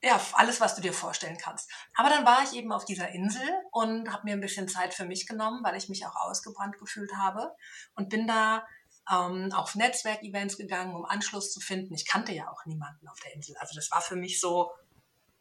ja, 0.03 0.21
alles, 0.33 0.61
was 0.61 0.75
du 0.75 0.81
dir 0.81 0.93
vorstellen 0.93 1.39
kannst. 1.41 1.71
Aber 1.95 2.09
dann 2.09 2.25
war 2.25 2.43
ich 2.43 2.53
eben 2.53 2.71
auf 2.71 2.85
dieser 2.85 3.09
Insel 3.09 3.41
und 3.71 4.13
habe 4.13 4.25
mir 4.25 4.33
ein 4.33 4.39
bisschen 4.39 4.67
Zeit 4.67 4.93
für 4.93 5.05
mich 5.05 5.25
genommen, 5.25 5.63
weil 5.63 5.75
ich 5.75 5.89
mich 5.89 6.05
auch 6.05 6.15
ausgebrannt 6.15 6.77
gefühlt 6.77 7.15
habe 7.17 7.55
und 7.95 8.09
bin 8.09 8.27
da 8.27 8.67
ähm, 9.11 9.51
auf 9.53 9.75
Netzwerkevents 9.75 10.57
gegangen, 10.57 10.95
um 10.95 11.05
Anschluss 11.05 11.51
zu 11.51 11.59
finden. 11.59 11.93
Ich 11.93 12.07
kannte 12.07 12.31
ja 12.31 12.49
auch 12.49 12.65
niemanden 12.65 13.07
auf 13.07 13.19
der 13.19 13.33
Insel. 13.33 13.55
Also 13.57 13.75
das 13.75 13.91
war 13.91 14.01
für 14.01 14.15
mich 14.15 14.39
so, 14.39 14.71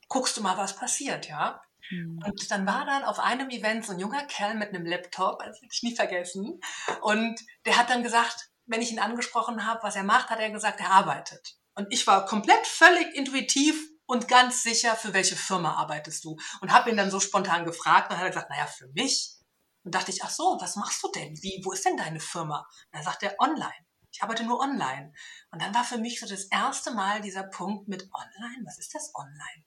guckst 0.08 0.36
du 0.36 0.42
mal, 0.42 0.56
was 0.56 0.76
passiert, 0.76 1.28
ja. 1.28 1.60
Mhm. 1.90 2.20
Und 2.24 2.50
dann 2.50 2.66
war 2.66 2.84
dann 2.86 3.04
auf 3.04 3.18
einem 3.18 3.50
Event 3.50 3.84
so 3.84 3.92
ein 3.92 3.98
junger 3.98 4.24
Kerl 4.24 4.54
mit 4.54 4.70
einem 4.70 4.86
Laptop, 4.86 5.38
das 5.44 5.60
werde 5.60 5.72
ich 5.72 5.82
nie 5.82 5.94
vergessen. 5.94 6.60
Und 7.02 7.40
der 7.64 7.76
hat 7.76 7.90
dann 7.90 8.02
gesagt, 8.02 8.50
wenn 8.66 8.82
ich 8.82 8.92
ihn 8.92 8.98
angesprochen 8.98 9.66
habe, 9.66 9.82
was 9.82 9.96
er 9.96 10.04
macht, 10.04 10.30
hat 10.30 10.40
er 10.40 10.50
gesagt, 10.50 10.80
er 10.80 10.90
arbeitet. 10.90 11.56
Und 11.74 11.86
ich 11.90 12.06
war 12.06 12.26
komplett 12.26 12.66
völlig 12.66 13.14
intuitiv 13.14 13.76
und 14.06 14.26
ganz 14.26 14.62
sicher, 14.62 14.96
für 14.96 15.12
welche 15.12 15.36
Firma 15.36 15.74
arbeitest 15.74 16.24
du? 16.24 16.36
Und 16.60 16.72
habe 16.72 16.90
ihn 16.90 16.96
dann 16.96 17.10
so 17.10 17.20
spontan 17.20 17.64
gefragt 17.64 18.10
und 18.10 18.16
hat 18.16 18.24
er 18.24 18.30
gesagt, 18.30 18.50
naja, 18.50 18.66
für 18.66 18.88
mich. 18.88 19.37
Und 19.84 19.94
dachte 19.94 20.10
ich, 20.10 20.22
ach 20.22 20.30
so, 20.30 20.58
was 20.60 20.76
machst 20.76 21.02
du 21.02 21.10
denn? 21.12 21.36
Wie, 21.42 21.60
wo 21.64 21.72
ist 21.72 21.84
denn 21.84 21.96
deine 21.96 22.20
Firma? 22.20 22.58
Und 22.60 22.94
dann 22.94 23.04
sagt 23.04 23.22
er, 23.22 23.34
online. 23.38 23.86
Ich 24.10 24.22
arbeite 24.22 24.44
nur 24.44 24.60
online. 24.60 25.12
Und 25.50 25.62
dann 25.62 25.74
war 25.74 25.84
für 25.84 25.98
mich 25.98 26.20
so 26.20 26.26
das 26.26 26.44
erste 26.44 26.92
Mal 26.92 27.20
dieser 27.20 27.44
Punkt 27.44 27.88
mit 27.88 28.08
online. 28.12 28.64
Was 28.64 28.78
ist 28.78 28.94
das 28.94 29.12
online? 29.14 29.64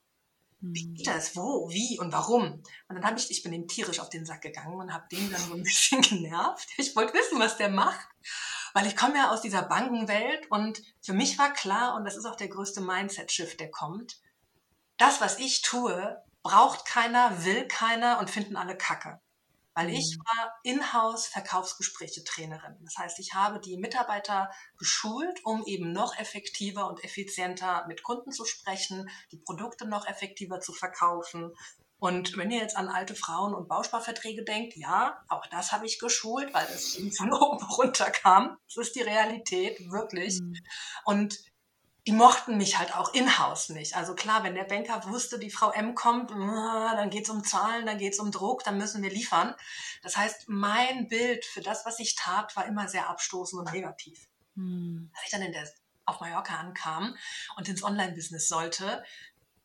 Wie 0.62 0.86
hm. 0.86 0.94
geht 0.94 1.08
das? 1.08 1.36
Wo? 1.36 1.70
Wie? 1.70 2.00
Und 2.00 2.14
warum? 2.14 2.64
Und 2.88 2.96
dann 2.96 3.04
habe 3.04 3.18
ich, 3.18 3.30
ich 3.32 3.44
bin 3.44 3.54
ihm 3.54 3.68
tierisch 3.68 4.00
auf 4.00 4.10
den 4.10 4.26
Sack 4.26 4.42
gegangen 4.42 4.76
und 4.76 4.94
habe 4.94 5.08
den 5.12 5.32
dann 5.32 5.42
so 5.42 5.54
ein 5.54 5.64
bisschen 5.64 6.02
genervt. 6.02 6.68
Ich 6.78 6.96
wollte 6.96 7.14
wissen, 7.14 7.40
was 7.40 7.58
der 7.58 7.70
macht. 7.70 8.08
Weil 8.74 8.88
ich 8.88 8.96
komme 8.96 9.18
ja 9.18 9.32
aus 9.32 9.42
dieser 9.42 9.64
Bankenwelt 9.64 10.50
und 10.50 10.82
für 11.02 11.14
mich 11.14 11.38
war 11.38 11.52
klar, 11.52 11.96
und 11.96 12.06
das 12.06 12.16
ist 12.16 12.26
auch 12.26 12.38
der 12.38 12.48
größte 12.48 12.80
Mindset-Shift, 12.80 13.60
der 13.60 13.70
kommt, 13.70 14.22
das, 14.98 15.20
was 15.20 15.40
ich 15.40 15.62
tue, 15.62 16.24
braucht 16.42 16.86
keiner, 16.86 17.44
will 17.44 17.68
keiner 17.68 18.20
und 18.20 18.30
finden 18.30 18.56
alle 18.56 18.78
Kacke. 18.78 19.20
Weil 19.74 19.90
ich 19.90 20.18
mhm. 20.18 20.24
war 20.26 20.54
in-house 20.64 21.28
Verkaufsgespräche-Trainerin. 21.28 22.78
Das 22.84 22.98
heißt, 22.98 23.20
ich 23.20 23.34
habe 23.34 23.60
die 23.60 23.78
Mitarbeiter 23.78 24.52
geschult, 24.78 25.40
um 25.46 25.66
eben 25.66 25.92
noch 25.94 26.18
effektiver 26.18 26.88
und 26.88 27.04
effizienter 27.04 27.86
mit 27.88 28.04
Kunden 28.04 28.32
zu 28.32 28.46
sprechen, 28.46 29.10
die 29.32 29.38
Produkte 29.38 29.88
noch 29.88 30.08
effektiver 30.08 30.60
zu 30.60 30.74
verkaufen. 30.74 31.54
Und 32.00 32.36
wenn 32.36 32.50
ihr 32.50 32.58
jetzt 32.58 32.78
an 32.78 32.90
alte 32.90 33.14
Frauen 33.14 33.54
und 33.54 33.68
Bausparverträge 33.68 34.44
denkt, 34.44 34.76
ja, 34.76 35.24
auch 35.30 35.46
das 35.48 35.72
habe 35.72 35.86
ich 35.86 36.00
geschult, 36.00 36.52
weil 36.52 36.66
das 36.66 36.98
von 37.18 37.32
oben 37.32 37.64
runter 37.64 38.10
kam. 38.10 38.58
Das 38.68 38.88
ist 38.88 38.96
die 38.96 39.04
Realität, 39.04 39.80
wirklich. 39.92 40.42
Mhm. 40.42 40.56
Und 41.06 41.38
die 42.12 42.18
mochten 42.18 42.58
mich 42.58 42.78
halt 42.78 42.94
auch 42.94 43.14
in-house 43.14 43.70
nicht. 43.70 43.96
Also 43.96 44.16
klar, 44.16 44.44
wenn 44.44 44.54
der 44.54 44.66
Banker 44.66 45.02
wusste, 45.08 45.40
die 45.40 45.50
Frau 45.50 45.72
M 45.72 45.96
kommt, 45.96 46.30
dann 46.32 47.10
geht 47.10 47.24
es 47.24 47.30
um 47.30 47.42
Zahlen, 47.42 47.86
dann 47.86 47.98
geht 47.98 48.12
es 48.12 48.20
um 48.20 48.32
Druck, 48.32 48.66
dann 48.66 48.78
müssen 48.78 49.02
wir 49.02 49.10
liefern. 49.10 49.56
Das 50.04 50.18
heißt, 50.18 50.50
mein 50.50 51.08
Bild 51.08 51.46
für 51.46 51.62
das, 51.62 51.86
was 51.86 52.00
ich 52.00 52.16
tat, 52.16 52.54
war 52.58 52.66
immer 52.66 52.90
sehr 52.90 53.10
abstoßend 53.10 53.62
und 53.62 53.72
negativ. 53.72 54.28
Hm. 54.56 55.10
Als 55.14 55.24
ich 55.26 55.32
dann 55.32 55.42
in 55.42 55.54
der, 55.54 55.66
auf 56.06 56.20
Mallorca 56.20 56.56
ankam 56.56 57.16
und 57.56 57.70
ins 57.70 57.82
Online-Business 57.82 58.50
sollte, 58.50 59.06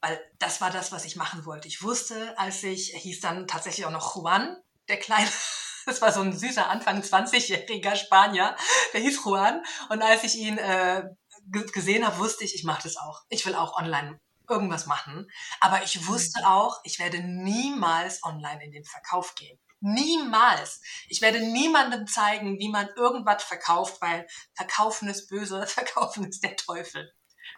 weil 0.00 0.20
das 0.38 0.60
war 0.60 0.70
das, 0.70 0.92
was 0.92 1.04
ich 1.04 1.16
machen 1.16 1.46
wollte. 1.46 1.66
Ich 1.66 1.82
wusste, 1.82 2.38
als 2.38 2.62
ich, 2.62 2.94
er 2.94 3.00
hieß 3.00 3.20
dann 3.22 3.48
tatsächlich 3.48 3.86
auch 3.86 3.90
noch 3.90 4.14
Juan, 4.14 4.56
der 4.88 4.98
kleine 4.98 5.28
Das 5.86 6.02
war 6.02 6.12
so 6.12 6.20
ein 6.20 6.36
süßer 6.36 6.68
Anfang 6.68 7.00
20-jähriger 7.00 7.94
Spanier, 7.94 8.56
der 8.92 9.00
hieß 9.00 9.24
Juan. 9.24 9.62
Und 9.88 10.02
als 10.02 10.24
ich 10.24 10.34
ihn 10.34 10.58
äh, 10.58 11.04
gesehen 11.50 12.06
habe, 12.06 12.18
wusste 12.18 12.44
ich, 12.44 12.54
ich 12.54 12.64
mache 12.64 12.82
das 12.82 12.96
auch. 12.96 13.22
Ich 13.28 13.46
will 13.46 13.54
auch 13.54 13.76
online 13.76 14.18
irgendwas 14.48 14.86
machen. 14.86 15.30
Aber 15.60 15.82
ich 15.82 16.06
wusste 16.06 16.40
mhm. 16.40 16.46
auch, 16.46 16.80
ich 16.84 16.98
werde 16.98 17.20
niemals 17.20 18.22
online 18.22 18.64
in 18.64 18.72
den 18.72 18.84
Verkauf 18.84 19.34
gehen. 19.34 19.58
Niemals. 19.80 20.80
Ich 21.08 21.20
werde 21.20 21.40
niemandem 21.40 22.06
zeigen, 22.06 22.58
wie 22.58 22.70
man 22.70 22.88
irgendwas 22.96 23.42
verkauft, 23.42 24.00
weil 24.00 24.26
verkaufen 24.54 25.08
ist 25.08 25.28
böse, 25.28 25.66
verkaufen 25.66 26.24
ist 26.26 26.42
der 26.42 26.56
Teufel. 26.56 27.12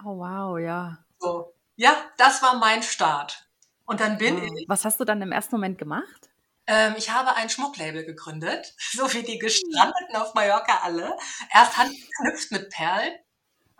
Oh 0.04 0.18
wow, 0.18 0.59
ja. 0.59 0.99
So. 1.18 1.54
Ja, 1.76 1.95
das 2.16 2.42
war 2.42 2.57
mein 2.59 2.83
Start. 2.83 3.49
Und 3.85 4.00
dann 4.00 4.18
bin 4.18 4.37
wow. 4.37 4.50
ich. 4.57 4.68
Was 4.68 4.85
hast 4.85 5.00
du 5.00 5.04
dann 5.04 5.23
im 5.23 5.33
ersten 5.33 5.54
Moment 5.54 5.78
gemacht? 5.78 6.28
Ähm, 6.66 6.95
ich 6.99 7.11
habe 7.11 7.35
ein 7.35 7.49
Schmucklabel 7.49 8.04
gegründet, 8.04 8.75
so 8.92 9.12
wie 9.14 9.23
die 9.23 9.38
Gestrandeten 9.38 10.16
auf 10.16 10.35
Mallorca 10.35 10.80
alle. 10.83 11.16
Erst 11.52 11.78
handgeknüpft 11.78 12.50
mit 12.50 12.68
Perlen 12.71 13.14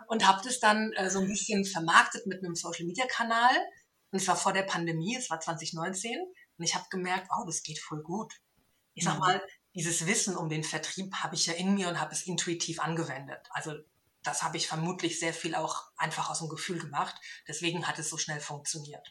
und 0.09 0.27
habe 0.27 0.41
das 0.43 0.59
dann 0.59 0.91
äh, 0.93 1.09
so 1.09 1.19
ein 1.19 1.27
bisschen 1.27 1.63
vermarktet 1.63 2.25
mit 2.25 2.43
einem 2.43 2.55
Social-Media-Kanal. 2.55 3.55
Und 4.11 4.19
es 4.19 4.27
war 4.27 4.35
vor 4.35 4.53
der 4.53 4.63
Pandemie, 4.63 5.15
es 5.15 5.29
war 5.29 5.39
2019. 5.39 6.17
Und 6.57 6.63
ich 6.63 6.73
habe 6.73 6.85
gemerkt, 6.89 7.27
wow, 7.29 7.45
das 7.45 7.61
geht 7.61 7.79
voll 7.79 8.01
gut. 8.01 8.33
Ich 8.95 9.03
sag 9.03 9.13
mhm. 9.13 9.19
mal, 9.19 9.41
dieses 9.75 10.07
Wissen 10.07 10.35
um 10.35 10.49
den 10.49 10.63
Vertrieb 10.63 11.13
habe 11.13 11.35
ich 11.35 11.45
ja 11.45 11.53
in 11.53 11.75
mir 11.75 11.89
und 11.89 12.01
habe 12.01 12.11
es 12.11 12.23
intuitiv 12.23 12.79
angewendet. 12.79 13.47
Also 13.51 13.75
das 14.23 14.41
habe 14.41 14.57
ich 14.57 14.67
vermutlich 14.67 15.19
sehr 15.19 15.33
viel 15.33 15.53
auch 15.53 15.91
einfach 15.95 16.31
aus 16.31 16.39
dem 16.39 16.49
Gefühl 16.49 16.79
gemacht. 16.79 17.15
Deswegen 17.47 17.87
hat 17.87 17.99
es 17.99 18.09
so 18.09 18.17
schnell 18.17 18.39
funktioniert. 18.39 19.07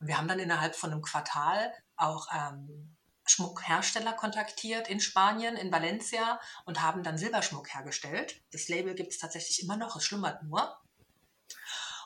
Und 0.00 0.06
wir 0.06 0.16
haben 0.16 0.26
dann 0.26 0.38
innerhalb 0.38 0.74
von 0.74 0.90
einem 0.90 1.02
Quartal 1.02 1.70
auch 1.96 2.28
ähm, 2.34 2.96
Schmuckhersteller 3.30 4.12
kontaktiert 4.12 4.88
in 4.88 5.00
Spanien, 5.00 5.56
in 5.56 5.72
Valencia 5.72 6.40
und 6.64 6.82
haben 6.82 7.02
dann 7.02 7.18
Silberschmuck 7.18 7.72
hergestellt. 7.74 8.42
Das 8.52 8.68
Label 8.68 8.94
gibt 8.94 9.12
es 9.12 9.18
tatsächlich 9.18 9.62
immer 9.62 9.76
noch, 9.76 9.96
es 9.96 10.04
schlummert 10.04 10.42
nur. 10.42 10.76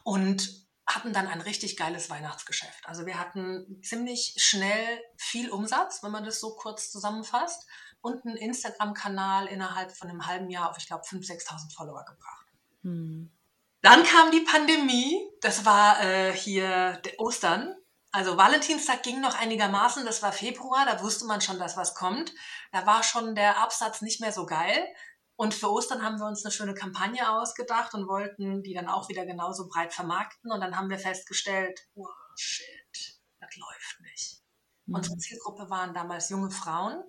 Und 0.02 0.64
hatten 0.86 1.12
dann 1.12 1.26
ein 1.26 1.40
richtig 1.40 1.76
geiles 1.76 2.10
Weihnachtsgeschäft. 2.10 2.86
Also 2.86 3.06
wir 3.06 3.18
hatten 3.18 3.80
ziemlich 3.82 4.34
schnell 4.36 5.00
viel 5.16 5.50
Umsatz, 5.50 6.02
wenn 6.02 6.12
man 6.12 6.24
das 6.24 6.40
so 6.40 6.54
kurz 6.56 6.90
zusammenfasst, 6.90 7.66
und 8.02 8.26
einen 8.26 8.36
Instagram-Kanal 8.36 9.46
innerhalb 9.46 9.96
von 9.96 10.10
einem 10.10 10.26
halben 10.26 10.50
Jahr 10.50 10.68
auf, 10.68 10.76
ich 10.76 10.86
glaube, 10.86 11.04
5.000, 11.04 11.46
6.000 11.46 11.74
Follower 11.74 12.04
gebracht. 12.04 12.46
Hm. 12.82 13.32
Dann 13.80 14.04
kam 14.04 14.30
die 14.30 14.40
Pandemie, 14.40 15.26
das 15.40 15.64
war 15.64 16.02
äh, 16.02 16.32
hier 16.34 17.00
Ostern 17.16 17.74
also 18.14 18.36
Valentinstag 18.36 19.02
ging 19.02 19.20
noch 19.20 19.34
einigermaßen, 19.34 20.04
das 20.04 20.22
war 20.22 20.30
Februar, 20.30 20.86
da 20.86 21.02
wusste 21.02 21.24
man 21.24 21.40
schon, 21.40 21.58
dass 21.58 21.76
was 21.76 21.96
kommt. 21.96 22.32
Da 22.70 22.86
war 22.86 23.02
schon 23.02 23.34
der 23.34 23.58
Absatz 23.58 24.02
nicht 24.02 24.20
mehr 24.20 24.30
so 24.30 24.46
geil. 24.46 24.86
Und 25.34 25.52
für 25.52 25.68
Ostern 25.68 26.04
haben 26.04 26.20
wir 26.20 26.26
uns 26.28 26.44
eine 26.44 26.52
schöne 26.52 26.74
Kampagne 26.74 27.28
ausgedacht 27.28 27.92
und 27.92 28.06
wollten 28.06 28.62
die 28.62 28.72
dann 28.72 28.86
auch 28.86 29.08
wieder 29.08 29.26
genauso 29.26 29.66
breit 29.66 29.92
vermarkten. 29.92 30.52
Und 30.52 30.60
dann 30.60 30.76
haben 30.76 30.90
wir 30.90 30.98
festgestellt, 31.00 31.80
oh 31.96 32.06
shit, 32.36 33.18
das 33.40 33.56
läuft 33.56 34.00
nicht. 34.02 34.42
Mhm. 34.86 34.94
Unsere 34.94 35.16
Zielgruppe 35.16 35.68
waren 35.68 35.92
damals 35.92 36.28
junge 36.28 36.52
Frauen 36.52 37.02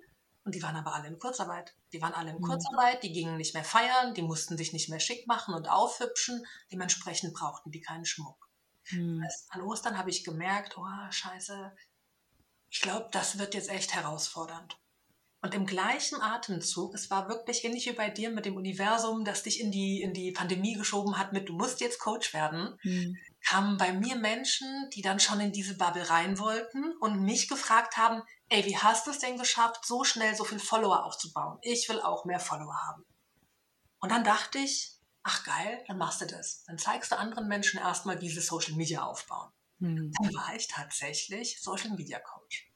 und 0.43 0.55
die 0.55 0.63
waren 0.63 0.75
aber 0.75 0.95
alle 0.95 1.07
in 1.09 1.19
Kurzarbeit. 1.19 1.75
Die 1.93 2.01
waren 2.01 2.13
alle 2.13 2.31
in 2.31 2.37
mhm. 2.37 2.47
Kurzarbeit, 2.47 3.03
die 3.03 3.13
gingen 3.13 3.37
nicht 3.37 3.53
mehr 3.53 3.63
feiern, 3.63 4.15
die 4.15 4.23
mussten 4.23 4.57
sich 4.57 4.73
nicht 4.73 4.89
mehr 4.89 4.99
schick 4.99 5.27
machen 5.27 5.53
und 5.53 5.69
aufhübschen. 5.69 6.43
Dementsprechend 6.71 7.35
brauchten 7.35 7.69
die 7.69 7.81
keinen 7.81 8.05
Schmuck. 8.05 8.44
Hm. 8.89 9.23
An 9.49 9.61
Ostern 9.61 9.97
habe 9.97 10.09
ich 10.09 10.23
gemerkt, 10.23 10.77
oh 10.77 11.11
scheiße, 11.11 11.75
ich 12.69 12.81
glaube, 12.81 13.09
das 13.11 13.37
wird 13.39 13.53
jetzt 13.53 13.69
echt 13.69 13.93
herausfordernd. 13.93 14.77
Und 15.41 15.53
im 15.53 15.67
gleichen 15.67 16.21
Atemzug, 16.21 16.95
es 16.95 17.11
war 17.11 17.29
wirklich 17.29 17.63
ähnlich 17.63 17.85
wie 17.85 17.93
bei 17.93 18.09
dir 18.09 18.31
mit 18.31 18.45
dem 18.45 18.55
Universum, 18.55 19.23
das 19.23 19.43
dich 19.43 19.59
in 19.61 19.71
die, 19.71 20.01
in 20.01 20.11
die 20.11 20.31
Pandemie 20.31 20.73
geschoben 20.73 21.19
hat 21.19 21.33
mit, 21.33 21.49
du 21.49 21.53
musst 21.53 21.81
jetzt 21.81 21.99
Coach 21.99 22.33
werden, 22.33 22.79
hm. 22.81 23.15
kamen 23.47 23.77
bei 23.77 23.93
mir 23.93 24.15
Menschen, 24.15 24.89
die 24.95 25.03
dann 25.03 25.19
schon 25.19 25.39
in 25.39 25.51
diese 25.51 25.77
Bubble 25.77 26.09
rein 26.09 26.39
wollten 26.39 26.97
und 26.99 27.21
mich 27.21 27.47
gefragt 27.47 27.95
haben, 27.95 28.23
ey, 28.49 28.65
wie 28.65 28.77
hast 28.77 29.05
du 29.05 29.11
es 29.11 29.19
denn 29.19 29.37
geschafft, 29.37 29.85
so 29.85 30.03
schnell 30.03 30.35
so 30.35 30.45
viel 30.45 30.57
Follower 30.57 31.05
aufzubauen? 31.05 31.59
Ich 31.61 31.87
will 31.89 32.01
auch 32.01 32.25
mehr 32.25 32.39
Follower 32.39 32.75
haben. 32.87 33.05
Und 33.99 34.11
dann 34.11 34.23
dachte 34.23 34.57
ich, 34.57 34.94
ach 35.25 35.43
geil, 35.43 35.83
dann 35.87 35.97
machst 35.97 36.21
du 36.21 36.27
das. 36.27 36.63
Dann 36.65 36.77
zeigst 36.77 37.11
du 37.11 37.17
anderen 37.17 37.47
Menschen 37.47 37.79
erstmal, 37.79 38.21
wie 38.21 38.29
sie 38.29 38.41
Social 38.41 38.75
Media 38.75 39.03
aufbauen. 39.03 39.51
Mhm. 39.79 40.13
Dann 40.21 40.33
war 40.35 40.55
ich 40.55 40.67
tatsächlich 40.67 41.59
Social 41.61 41.89
Media 41.89 42.19
Coach. 42.19 42.71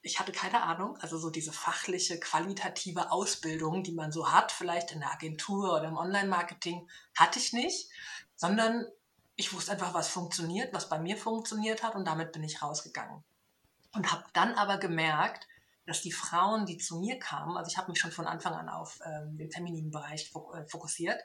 Ich 0.00 0.18
hatte 0.20 0.32
keine 0.32 0.62
Ahnung, 0.62 0.96
also 0.98 1.18
so 1.18 1.28
diese 1.28 1.52
fachliche, 1.52 2.18
qualitative 2.20 3.10
Ausbildung, 3.10 3.82
die 3.82 3.92
man 3.92 4.12
so 4.12 4.32
hat, 4.32 4.52
vielleicht 4.52 4.92
in 4.92 5.00
der 5.00 5.12
Agentur 5.12 5.74
oder 5.74 5.88
im 5.88 5.96
Online-Marketing, 5.96 6.88
hatte 7.16 7.40
ich 7.40 7.52
nicht, 7.52 7.90
sondern 8.36 8.86
ich 9.34 9.52
wusste 9.52 9.72
einfach, 9.72 9.92
was 9.92 10.08
funktioniert, 10.08 10.72
was 10.72 10.88
bei 10.88 11.00
mir 11.00 11.16
funktioniert 11.16 11.82
hat 11.82 11.96
und 11.96 12.04
damit 12.04 12.32
bin 12.32 12.44
ich 12.44 12.62
rausgegangen. 12.62 13.24
Und 13.92 14.12
habe 14.12 14.24
dann 14.32 14.54
aber 14.54 14.78
gemerkt, 14.78 15.48
dass 15.84 16.00
die 16.00 16.12
Frauen, 16.12 16.64
die 16.64 16.78
zu 16.78 17.00
mir 17.00 17.18
kamen, 17.18 17.56
also 17.56 17.68
ich 17.68 17.76
habe 17.76 17.90
mich 17.90 17.98
schon 17.98 18.12
von 18.12 18.26
Anfang 18.26 18.54
an 18.54 18.68
auf 18.68 19.00
ähm, 19.04 19.36
den 19.36 19.50
femininen 19.50 19.90
Bereich 19.90 20.32
äh, 20.54 20.64
fokussiert, 20.68 21.20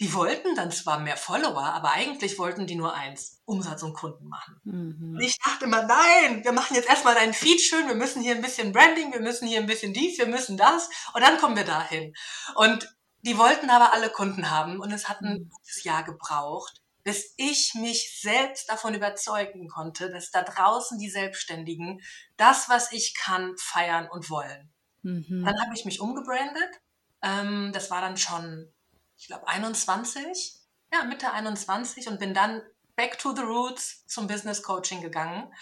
die 0.00 0.14
wollten 0.14 0.54
dann 0.54 0.72
zwar 0.72 0.98
mehr 0.98 1.18
Follower, 1.18 1.62
aber 1.62 1.92
eigentlich 1.92 2.38
wollten 2.38 2.66
die 2.66 2.74
nur 2.74 2.94
eins, 2.94 3.42
Umsatz 3.44 3.82
und 3.82 3.92
Kunden 3.92 4.28
machen. 4.28 4.58
Mhm. 4.64 5.16
Und 5.16 5.20
ich 5.20 5.38
dachte 5.38 5.66
immer, 5.66 5.82
nein, 5.82 6.42
wir 6.42 6.52
machen 6.52 6.74
jetzt 6.74 6.88
erstmal 6.88 7.14
deinen 7.14 7.34
Feed 7.34 7.60
schön, 7.60 7.86
wir 7.86 7.94
müssen 7.94 8.22
hier 8.22 8.34
ein 8.34 8.40
bisschen 8.40 8.72
Branding, 8.72 9.12
wir 9.12 9.20
müssen 9.20 9.46
hier 9.46 9.60
ein 9.60 9.66
bisschen 9.66 9.92
dies, 9.92 10.18
wir 10.18 10.26
müssen 10.26 10.56
das 10.56 10.88
und 11.12 11.20
dann 11.20 11.36
kommen 11.36 11.54
wir 11.54 11.66
dahin. 11.66 12.14
Und 12.54 12.96
die 13.20 13.36
wollten 13.36 13.68
aber 13.68 13.92
alle 13.92 14.08
Kunden 14.08 14.50
haben 14.50 14.80
und 14.80 14.90
es 14.90 15.10
hat 15.10 15.20
ein 15.20 15.34
mhm. 15.34 15.48
gutes 15.50 15.84
Jahr 15.84 16.02
gebraucht, 16.02 16.80
bis 17.02 17.34
ich 17.36 17.74
mich 17.74 18.20
selbst 18.22 18.70
davon 18.70 18.94
überzeugen 18.94 19.68
konnte, 19.68 20.10
dass 20.10 20.30
da 20.30 20.42
draußen 20.42 20.98
die 20.98 21.10
Selbstständigen 21.10 22.00
das, 22.38 22.70
was 22.70 22.90
ich 22.92 23.14
kann, 23.14 23.54
feiern 23.58 24.08
und 24.10 24.30
wollen. 24.30 24.70
Mhm. 25.02 25.44
Dann 25.44 25.60
habe 25.60 25.74
ich 25.74 25.84
mich 25.84 26.00
umgebrandet. 26.00 26.80
Ähm, 27.22 27.70
das 27.74 27.90
war 27.90 28.00
dann 28.00 28.16
schon 28.16 28.72
ich 29.20 29.26
glaube, 29.26 29.46
21, 29.46 30.54
ja, 30.92 31.04
Mitte 31.04 31.30
21 31.30 32.08
und 32.08 32.18
bin 32.18 32.34
dann 32.34 32.62
back 32.96 33.18
to 33.18 33.34
the 33.34 33.42
roots 33.42 34.06
zum 34.06 34.26
Business 34.26 34.62
Coaching 34.62 35.02
gegangen 35.02 35.52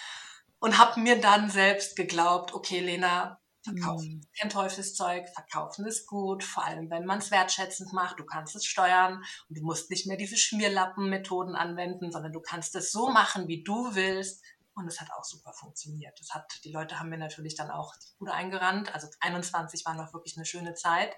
und 0.61 0.79
habe 0.79 1.01
mir 1.01 1.21
dann 1.21 1.51
selbst 1.51 1.97
geglaubt, 1.97 2.55
okay, 2.55 2.81
Lena, 2.81 3.41
verkaufen 3.65 4.21
mm. 4.21 4.39
kein 4.39 4.51
Teufelszeug, 4.51 5.29
verkaufen 5.29 5.87
ist 5.87 6.07
gut, 6.07 6.45
vor 6.45 6.65
allem 6.65 6.89
wenn 6.91 7.05
man 7.05 7.19
es 7.19 7.31
wertschätzend 7.31 7.93
macht, 7.93 8.21
du 8.21 8.25
kannst 8.25 8.55
es 8.55 8.65
steuern 8.65 9.25
und 9.49 9.59
du 9.59 9.63
musst 9.63 9.91
nicht 9.91 10.07
mehr 10.07 10.17
diese 10.17 10.37
Schmierlappen-Methoden 10.37 11.57
anwenden, 11.57 12.13
sondern 12.13 12.33
du 12.33 12.41
kannst 12.41 12.77
es 12.77 12.93
so 12.93 13.11
machen, 13.11 13.49
wie 13.49 13.65
du 13.65 13.95
willst. 13.95 14.45
Und 14.75 14.87
es 14.87 15.01
hat 15.01 15.11
auch 15.11 15.25
super 15.25 15.53
funktioniert. 15.53 16.17
Das 16.21 16.31
hat, 16.31 16.61
die 16.63 16.71
Leute 16.71 17.01
haben 17.01 17.09
mir 17.09 17.19
natürlich 17.19 17.57
dann 17.57 17.69
auch 17.69 17.97
die 17.97 18.17
Bude 18.17 18.33
eingerannt. 18.33 18.95
Also 18.95 19.09
21 19.19 19.85
war 19.85 19.95
noch 19.95 20.15
wirklich 20.15 20.37
eine 20.37 20.47
schöne 20.47 20.75
Zeit. 20.75 21.17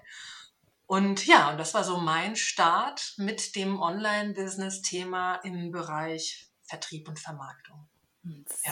Und 0.91 1.25
ja, 1.25 1.51
und 1.51 1.57
das 1.57 1.73
war 1.73 1.85
so 1.85 1.99
mein 1.99 2.35
Start 2.35 3.13
mit 3.15 3.55
dem 3.55 3.79
Online-Business-Thema 3.79 5.35
im 5.35 5.71
Bereich 5.71 6.51
Vertrieb 6.63 7.07
und 7.07 7.17
Vermarktung. 7.17 7.87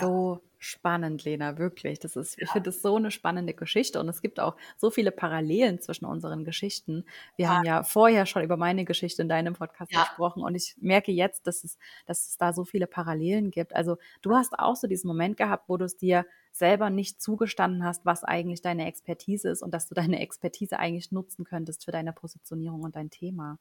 So 0.01 0.41
ja. 0.43 0.49
spannend, 0.57 1.23
Lena, 1.23 1.57
wirklich. 1.57 1.97
Das 1.97 2.17
ist, 2.17 2.37
ja. 2.37 2.43
ich 2.43 2.49
finde 2.51 2.71
das 2.71 2.81
so 2.81 2.97
eine 2.97 3.11
spannende 3.11 3.53
Geschichte 3.53 4.01
und 4.01 4.09
es 4.09 4.21
gibt 4.21 4.41
auch 4.41 4.57
so 4.75 4.91
viele 4.91 5.11
Parallelen 5.11 5.79
zwischen 5.79 6.03
unseren 6.03 6.43
Geschichten. 6.43 7.05
Wir 7.37 7.45
ja. 7.45 7.53
haben 7.53 7.63
ja 7.63 7.83
vorher 7.83 8.25
schon 8.25 8.43
über 8.43 8.57
meine 8.57 8.83
Geschichte 8.83 9.21
in 9.21 9.29
deinem 9.29 9.53
Podcast 9.53 9.89
gesprochen 9.89 10.43
und 10.43 10.55
ich 10.55 10.75
merke 10.81 11.13
jetzt, 11.13 11.47
dass 11.47 11.63
es, 11.63 11.77
dass 12.05 12.27
es 12.27 12.37
da 12.37 12.51
so 12.51 12.65
viele 12.65 12.85
Parallelen 12.85 13.49
gibt. 13.49 13.73
Also 13.73 13.97
du 14.21 14.35
hast 14.35 14.59
auch 14.59 14.75
so 14.75 14.87
diesen 14.87 15.07
Moment 15.07 15.37
gehabt, 15.37 15.69
wo 15.69 15.77
du 15.77 15.85
es 15.85 15.95
dir 15.95 16.25
selber 16.51 16.89
nicht 16.89 17.21
zugestanden 17.21 17.83
hast, 17.83 18.05
was 18.05 18.23
eigentlich 18.23 18.61
deine 18.61 18.85
Expertise 18.87 19.49
ist 19.49 19.61
und 19.61 19.73
dass 19.73 19.87
du 19.87 19.95
deine 19.95 20.19
Expertise 20.21 20.79
eigentlich 20.79 21.11
nutzen 21.11 21.45
könntest 21.45 21.85
für 21.85 21.91
deine 21.91 22.13
Positionierung 22.13 22.81
und 22.81 22.95
dein 22.95 23.09
Thema. 23.09 23.59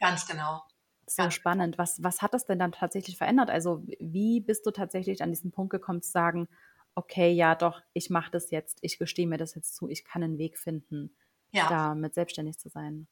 Ganz 0.00 0.26
genau. 0.26 0.62
So 1.06 1.30
spannend. 1.30 1.78
Was, 1.78 2.02
was 2.02 2.22
hat 2.22 2.32
das 2.32 2.46
denn 2.46 2.58
dann 2.58 2.72
tatsächlich 2.72 3.18
verändert? 3.18 3.50
Also 3.50 3.82
wie 3.98 4.40
bist 4.40 4.64
du 4.66 4.70
tatsächlich 4.70 5.22
an 5.22 5.30
diesen 5.30 5.50
Punkt 5.50 5.70
gekommen 5.70 6.00
zu 6.00 6.10
sagen, 6.10 6.48
okay, 6.94 7.32
ja 7.32 7.54
doch, 7.54 7.80
ich 7.92 8.10
mache 8.10 8.30
das 8.30 8.50
jetzt, 8.50 8.78
ich 8.82 8.98
gestehe 8.98 9.26
mir 9.26 9.38
das 9.38 9.54
jetzt 9.54 9.74
zu, 9.74 9.88
ich 9.88 10.04
kann 10.04 10.22
einen 10.22 10.38
Weg 10.38 10.58
finden, 10.58 11.14
ja. 11.50 11.68
damit 11.68 12.14
selbstständig 12.14 12.58
zu 12.58 12.68
sein? 12.68 13.08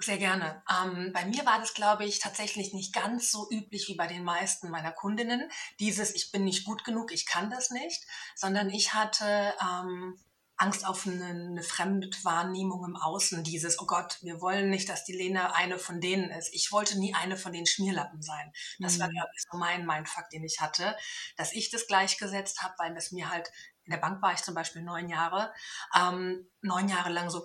Sehr 0.00 0.18
gerne. 0.18 0.62
Ähm, 0.68 1.12
bei 1.12 1.24
mir 1.24 1.46
war 1.46 1.60
das, 1.60 1.72
glaube 1.72 2.04
ich, 2.04 2.18
tatsächlich 2.18 2.74
nicht 2.74 2.92
ganz 2.92 3.30
so 3.30 3.48
üblich 3.50 3.88
wie 3.88 3.94
bei 3.94 4.08
den 4.08 4.24
meisten 4.24 4.68
meiner 4.68 4.90
Kundinnen. 4.90 5.48
Dieses, 5.78 6.14
ich 6.14 6.32
bin 6.32 6.44
nicht 6.44 6.64
gut 6.64 6.84
genug, 6.84 7.12
ich 7.12 7.26
kann 7.26 7.48
das 7.48 7.70
nicht, 7.70 8.04
sondern 8.34 8.70
ich 8.70 8.92
hatte 8.92 9.54
ähm, 9.62 10.18
Angst 10.56 10.86
auf 10.86 11.06
eine, 11.06 11.26
eine 11.26 11.62
Fremdwahrnehmung 11.62 12.84
im 12.84 12.96
Außen, 12.96 13.44
dieses, 13.44 13.80
oh 13.80 13.86
Gott, 13.86 14.18
wir 14.22 14.40
wollen 14.40 14.68
nicht, 14.70 14.88
dass 14.88 15.04
die 15.04 15.16
Lena 15.16 15.52
eine 15.52 15.78
von 15.78 16.00
denen 16.00 16.30
ist. 16.30 16.52
Ich 16.52 16.72
wollte 16.72 16.98
nie 16.98 17.14
eine 17.14 17.36
von 17.36 17.52
den 17.52 17.66
Schmierlappen 17.66 18.22
sein. 18.22 18.52
Das 18.78 18.96
mhm. 18.96 19.02
war, 19.02 19.08
glaube 19.10 19.30
ich, 19.36 19.44
so 19.50 19.56
mein 19.58 19.86
Mindfuck, 19.86 20.28
den 20.30 20.44
ich 20.44 20.60
hatte, 20.60 20.96
dass 21.36 21.52
ich 21.52 21.70
das 21.70 21.86
gleichgesetzt 21.86 22.62
habe, 22.62 22.74
weil 22.78 22.94
das 22.94 23.12
mir 23.12 23.30
halt 23.30 23.50
in 23.84 23.90
der 23.90 23.98
Bank 23.98 24.22
war 24.22 24.32
ich 24.32 24.42
zum 24.42 24.54
Beispiel 24.54 24.82
neun 24.82 25.08
Jahre, 25.08 25.52
ähm, 25.94 26.48
neun 26.62 26.88
Jahre 26.88 27.10
lang 27.10 27.28
so 27.28 27.44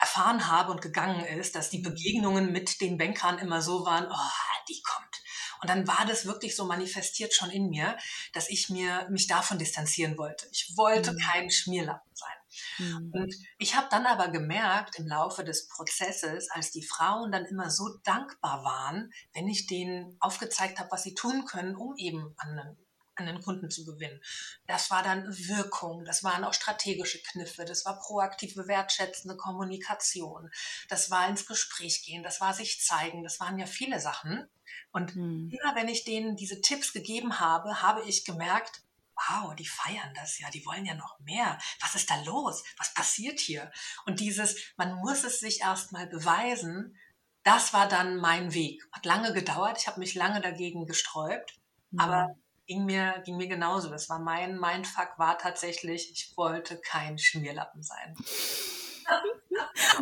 erfahren 0.00 0.48
habe 0.48 0.72
und 0.72 0.80
gegangen 0.80 1.24
ist, 1.24 1.54
dass 1.54 1.70
die 1.70 1.80
Begegnungen 1.80 2.52
mit 2.52 2.80
den 2.80 2.96
Bankern 2.96 3.38
immer 3.38 3.60
so 3.62 3.84
waren, 3.84 4.06
oh, 4.10 4.64
die 4.68 4.82
kommt. 4.82 5.22
Und 5.60 5.68
dann 5.68 5.86
war 5.86 6.06
das 6.06 6.24
wirklich 6.24 6.56
so 6.56 6.64
manifestiert 6.64 7.34
schon 7.34 7.50
in 7.50 7.68
mir, 7.68 7.96
dass 8.32 8.48
ich 8.48 8.70
mir 8.70 9.06
mich 9.10 9.26
davon 9.26 9.58
distanzieren 9.58 10.16
wollte. 10.16 10.46
Ich 10.52 10.72
wollte 10.76 11.12
mhm. 11.12 11.18
kein 11.18 11.50
Schmierlappen 11.50 12.10
sein. 12.14 12.36
Mhm. 12.78 13.12
Und 13.12 13.34
ich 13.58 13.76
habe 13.76 13.88
dann 13.90 14.06
aber 14.06 14.28
gemerkt 14.28 14.98
im 14.98 15.06
Laufe 15.06 15.44
des 15.44 15.68
Prozesses, 15.68 16.50
als 16.50 16.70
die 16.70 16.82
Frauen 16.82 17.30
dann 17.30 17.44
immer 17.44 17.70
so 17.70 17.88
dankbar 18.04 18.64
waren, 18.64 19.12
wenn 19.34 19.48
ich 19.48 19.66
denen 19.66 20.16
aufgezeigt 20.20 20.78
habe, 20.78 20.90
was 20.90 21.02
sie 21.02 21.14
tun 21.14 21.44
können, 21.44 21.76
um 21.76 21.94
eben 21.96 22.34
an 22.38 22.76
einen 23.16 23.28
an 23.28 23.34
den 23.36 23.44
Kunden 23.44 23.70
zu 23.70 23.84
gewinnen. 23.84 24.20
Das 24.66 24.90
war 24.90 25.02
dann 25.02 25.26
Wirkung, 25.26 26.04
das 26.04 26.24
waren 26.24 26.44
auch 26.44 26.54
strategische 26.54 27.20
Kniffe, 27.22 27.64
das 27.64 27.84
war 27.84 27.98
proaktive, 28.00 28.66
wertschätzende 28.66 29.36
Kommunikation, 29.36 30.50
das 30.88 31.10
war 31.10 31.28
ins 31.28 31.46
Gespräch 31.46 32.02
gehen, 32.04 32.22
das 32.22 32.40
war 32.40 32.54
sich 32.54 32.80
zeigen, 32.80 33.22
das 33.22 33.40
waren 33.40 33.58
ja 33.58 33.66
viele 33.66 34.00
Sachen. 34.00 34.48
Und 34.92 35.14
hm. 35.14 35.50
immer 35.50 35.74
wenn 35.74 35.88
ich 35.88 36.04
denen 36.04 36.36
diese 36.36 36.60
Tipps 36.60 36.92
gegeben 36.92 37.40
habe, 37.40 37.82
habe 37.82 38.02
ich 38.02 38.24
gemerkt, 38.24 38.82
wow, 39.28 39.54
die 39.54 39.66
feiern 39.66 40.14
das 40.14 40.38
ja, 40.38 40.48
die 40.50 40.64
wollen 40.64 40.86
ja 40.86 40.94
noch 40.94 41.18
mehr. 41.20 41.58
Was 41.80 41.94
ist 41.94 42.10
da 42.10 42.22
los? 42.22 42.64
Was 42.78 42.94
passiert 42.94 43.38
hier? 43.38 43.70
Und 44.06 44.20
dieses, 44.20 44.56
man 44.76 44.94
muss 44.94 45.24
es 45.24 45.40
sich 45.40 45.60
erstmal 45.60 46.06
beweisen, 46.06 46.96
das 47.42 47.72
war 47.72 47.88
dann 47.88 48.16
mein 48.16 48.54
Weg. 48.54 48.82
Hat 48.92 49.04
lange 49.04 49.32
gedauert, 49.32 49.78
ich 49.78 49.86
habe 49.86 50.00
mich 50.00 50.14
lange 50.14 50.40
dagegen 50.40 50.86
gesträubt, 50.86 51.58
mhm. 51.90 52.00
aber 52.00 52.36
ging 52.70 52.84
mir, 52.84 53.20
ging 53.24 53.36
mir 53.36 53.48
genauso. 53.48 53.90
Das 53.90 54.08
war 54.08 54.20
mein 54.20 54.60
Mindfuck, 54.60 55.18
war 55.18 55.36
tatsächlich, 55.38 56.12
ich 56.12 56.36
wollte 56.36 56.76
kein 56.76 57.18
Schmierlappen 57.18 57.82
sein. 57.82 58.14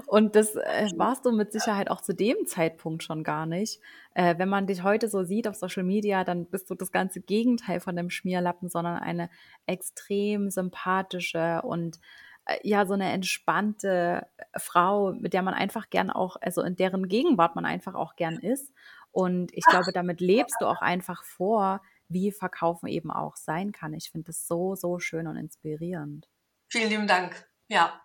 Und 0.07 0.37
das 0.37 0.55
äh, 0.55 0.91
warst 0.97 1.25
du 1.25 1.33
mit 1.33 1.51
Sicherheit 1.51 1.91
auch 1.91 2.03
zu 2.03 2.15
dem 2.15 2.37
Zeitpunkt 2.47 3.03
schon 3.03 3.25
gar 3.25 3.47
nicht. 3.47 3.81
Äh, 4.13 4.37
wenn 4.37 4.51
man 4.51 4.67
dich 4.67 4.83
heute 4.83 5.09
so 5.09 5.25
sieht 5.25 5.49
auf 5.49 5.55
Social 5.55 5.83
Media, 5.83 6.25
dann 6.25 6.45
bist 6.45 6.69
du 6.69 6.75
das 6.75 6.93
ganze 6.93 7.23
Gegenteil 7.23 7.81
von 7.81 7.97
dem 7.97 8.11
Schmierlappen, 8.11 8.69
sondern 8.69 8.99
eine 8.99 9.31
extrem 9.65 10.51
sympathische 10.51 11.63
und 11.63 11.99
äh, 12.45 12.59
ja, 12.65 12.85
so 12.85 12.93
eine 12.93 13.11
entspannte 13.11 14.27
Frau, 14.59 15.15
mit 15.15 15.33
der 15.33 15.41
man 15.41 15.55
einfach 15.55 15.89
gern 15.89 16.11
auch, 16.11 16.37
also 16.43 16.61
in 16.61 16.77
deren 16.77 17.09
Gegenwart 17.09 17.57
man 17.57 17.65
einfach 17.65 17.95
auch 17.95 18.15
gern 18.15 18.37
ist. 18.37 18.75
Und 19.11 19.57
ich 19.57 19.65
glaube, 19.65 19.91
damit 19.95 20.21
lebst 20.21 20.57
du 20.61 20.67
auch 20.67 20.83
einfach 20.83 21.25
vor, 21.25 21.81
wie 22.09 22.33
Verkaufen 22.33 22.89
eben 22.89 23.11
auch 23.11 23.37
sein 23.37 23.73
kann. 23.73 23.95
Ich 23.95 24.11
finde 24.11 24.27
das 24.27 24.47
so, 24.47 24.75
so 24.75 24.99
schön 24.99 25.27
und 25.27 25.37
inspirierend. 25.37 26.29
Vielen 26.69 26.91
lieben 26.91 27.07
Dank. 27.07 27.49
Ja. 27.69 28.01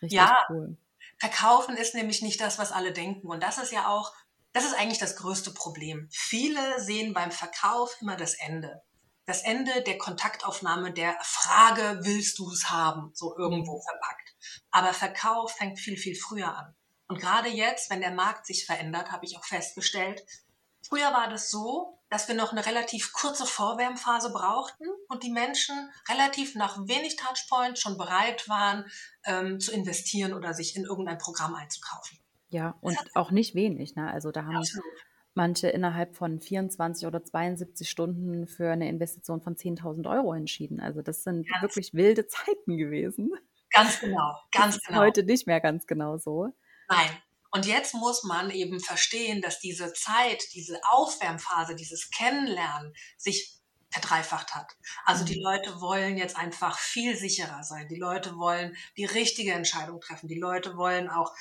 Richtig 0.00 0.16
ja, 0.18 0.46
cool. 0.48 0.76
Verkaufen 1.18 1.76
ist 1.76 1.94
nämlich 1.94 2.22
nicht 2.22 2.40
das, 2.40 2.58
was 2.58 2.72
alle 2.72 2.92
denken. 2.92 3.28
Und 3.28 3.42
das 3.42 3.58
ist 3.58 3.72
ja 3.72 3.88
auch, 3.88 4.12
das 4.52 4.64
ist 4.64 4.74
eigentlich 4.74 4.98
das 4.98 5.16
größte 5.16 5.52
Problem. 5.52 6.08
Viele 6.12 6.80
sehen 6.80 7.14
beim 7.14 7.30
Verkauf 7.30 7.96
immer 8.00 8.16
das 8.16 8.34
Ende. 8.34 8.82
Das 9.24 9.42
Ende 9.42 9.82
der 9.82 9.98
Kontaktaufnahme, 9.98 10.92
der 10.92 11.16
Frage, 11.22 12.00
willst 12.02 12.38
du 12.38 12.50
es 12.50 12.70
haben, 12.70 13.12
so 13.14 13.36
irgendwo 13.38 13.76
mhm. 13.76 13.82
verpackt. 13.82 14.34
Aber 14.70 14.92
Verkauf 14.92 15.52
fängt 15.52 15.78
viel, 15.78 15.96
viel 15.96 16.16
früher 16.16 16.56
an. 16.56 16.74
Und 17.06 17.20
gerade 17.20 17.48
jetzt, 17.48 17.90
wenn 17.90 18.00
der 18.00 18.10
Markt 18.10 18.46
sich 18.46 18.66
verändert, 18.66 19.12
habe 19.12 19.24
ich 19.24 19.36
auch 19.36 19.44
festgestellt, 19.44 20.24
früher 20.88 21.12
war 21.12 21.28
das 21.28 21.50
so, 21.50 22.01
dass 22.12 22.28
wir 22.28 22.34
noch 22.34 22.52
eine 22.52 22.66
relativ 22.66 23.14
kurze 23.14 23.46
Vorwärmphase 23.46 24.32
brauchten 24.32 24.84
und 25.08 25.22
die 25.22 25.30
Menschen 25.30 25.74
relativ 26.10 26.54
nach 26.54 26.76
wenig 26.86 27.16
Touchpoints 27.16 27.80
schon 27.80 27.96
bereit 27.96 28.48
waren, 28.50 28.84
ähm, 29.24 29.60
zu 29.60 29.72
investieren 29.72 30.34
oder 30.34 30.52
sich 30.52 30.76
in 30.76 30.84
irgendein 30.84 31.16
Programm 31.16 31.54
einzukaufen. 31.54 32.18
Ja, 32.50 32.76
und 32.82 32.98
auch 33.14 33.30
nicht 33.30 33.54
wenig. 33.54 33.96
Ne? 33.96 34.12
Also 34.12 34.30
da 34.30 34.44
haben 34.44 34.58
Absolut. 34.58 34.84
manche 35.32 35.68
innerhalb 35.68 36.14
von 36.14 36.38
24 36.38 37.06
oder 37.06 37.24
72 37.24 37.88
Stunden 37.88 38.46
für 38.46 38.70
eine 38.70 38.90
Investition 38.90 39.40
von 39.40 39.56
10.000 39.56 40.06
Euro 40.10 40.34
entschieden. 40.34 40.80
Also 40.80 41.00
das 41.00 41.22
sind 41.22 41.48
ganz 41.48 41.62
wirklich 41.62 41.94
wilde 41.94 42.26
Zeiten 42.28 42.76
gewesen. 42.76 43.32
Ganz 43.70 44.00
genau, 44.00 44.36
ganz 44.50 44.78
genau. 44.82 45.00
Heute 45.00 45.22
nicht 45.22 45.46
mehr 45.46 45.62
ganz 45.62 45.86
genau 45.86 46.18
so. 46.18 46.52
Nein, 46.90 47.08
und 47.52 47.66
jetzt 47.66 47.94
muss 47.94 48.24
man 48.24 48.50
eben 48.50 48.80
verstehen, 48.80 49.42
dass 49.42 49.60
diese 49.60 49.92
Zeit, 49.92 50.42
diese 50.54 50.80
Aufwärmphase, 50.90 51.76
dieses 51.76 52.10
Kennenlernen 52.10 52.94
sich 53.18 53.58
verdreifacht 53.90 54.54
hat. 54.54 54.74
Also 55.04 55.24
die 55.24 55.36
mhm. 55.36 55.42
Leute 55.42 55.80
wollen 55.82 56.16
jetzt 56.16 56.36
einfach 56.36 56.78
viel 56.78 57.14
sicherer 57.14 57.62
sein. 57.62 57.88
Die 57.88 57.98
Leute 57.98 58.36
wollen 58.38 58.74
die 58.96 59.04
richtige 59.04 59.52
Entscheidung 59.52 60.00
treffen. 60.00 60.28
Die 60.28 60.40
Leute 60.40 60.78
wollen 60.78 61.10
auch 61.10 61.34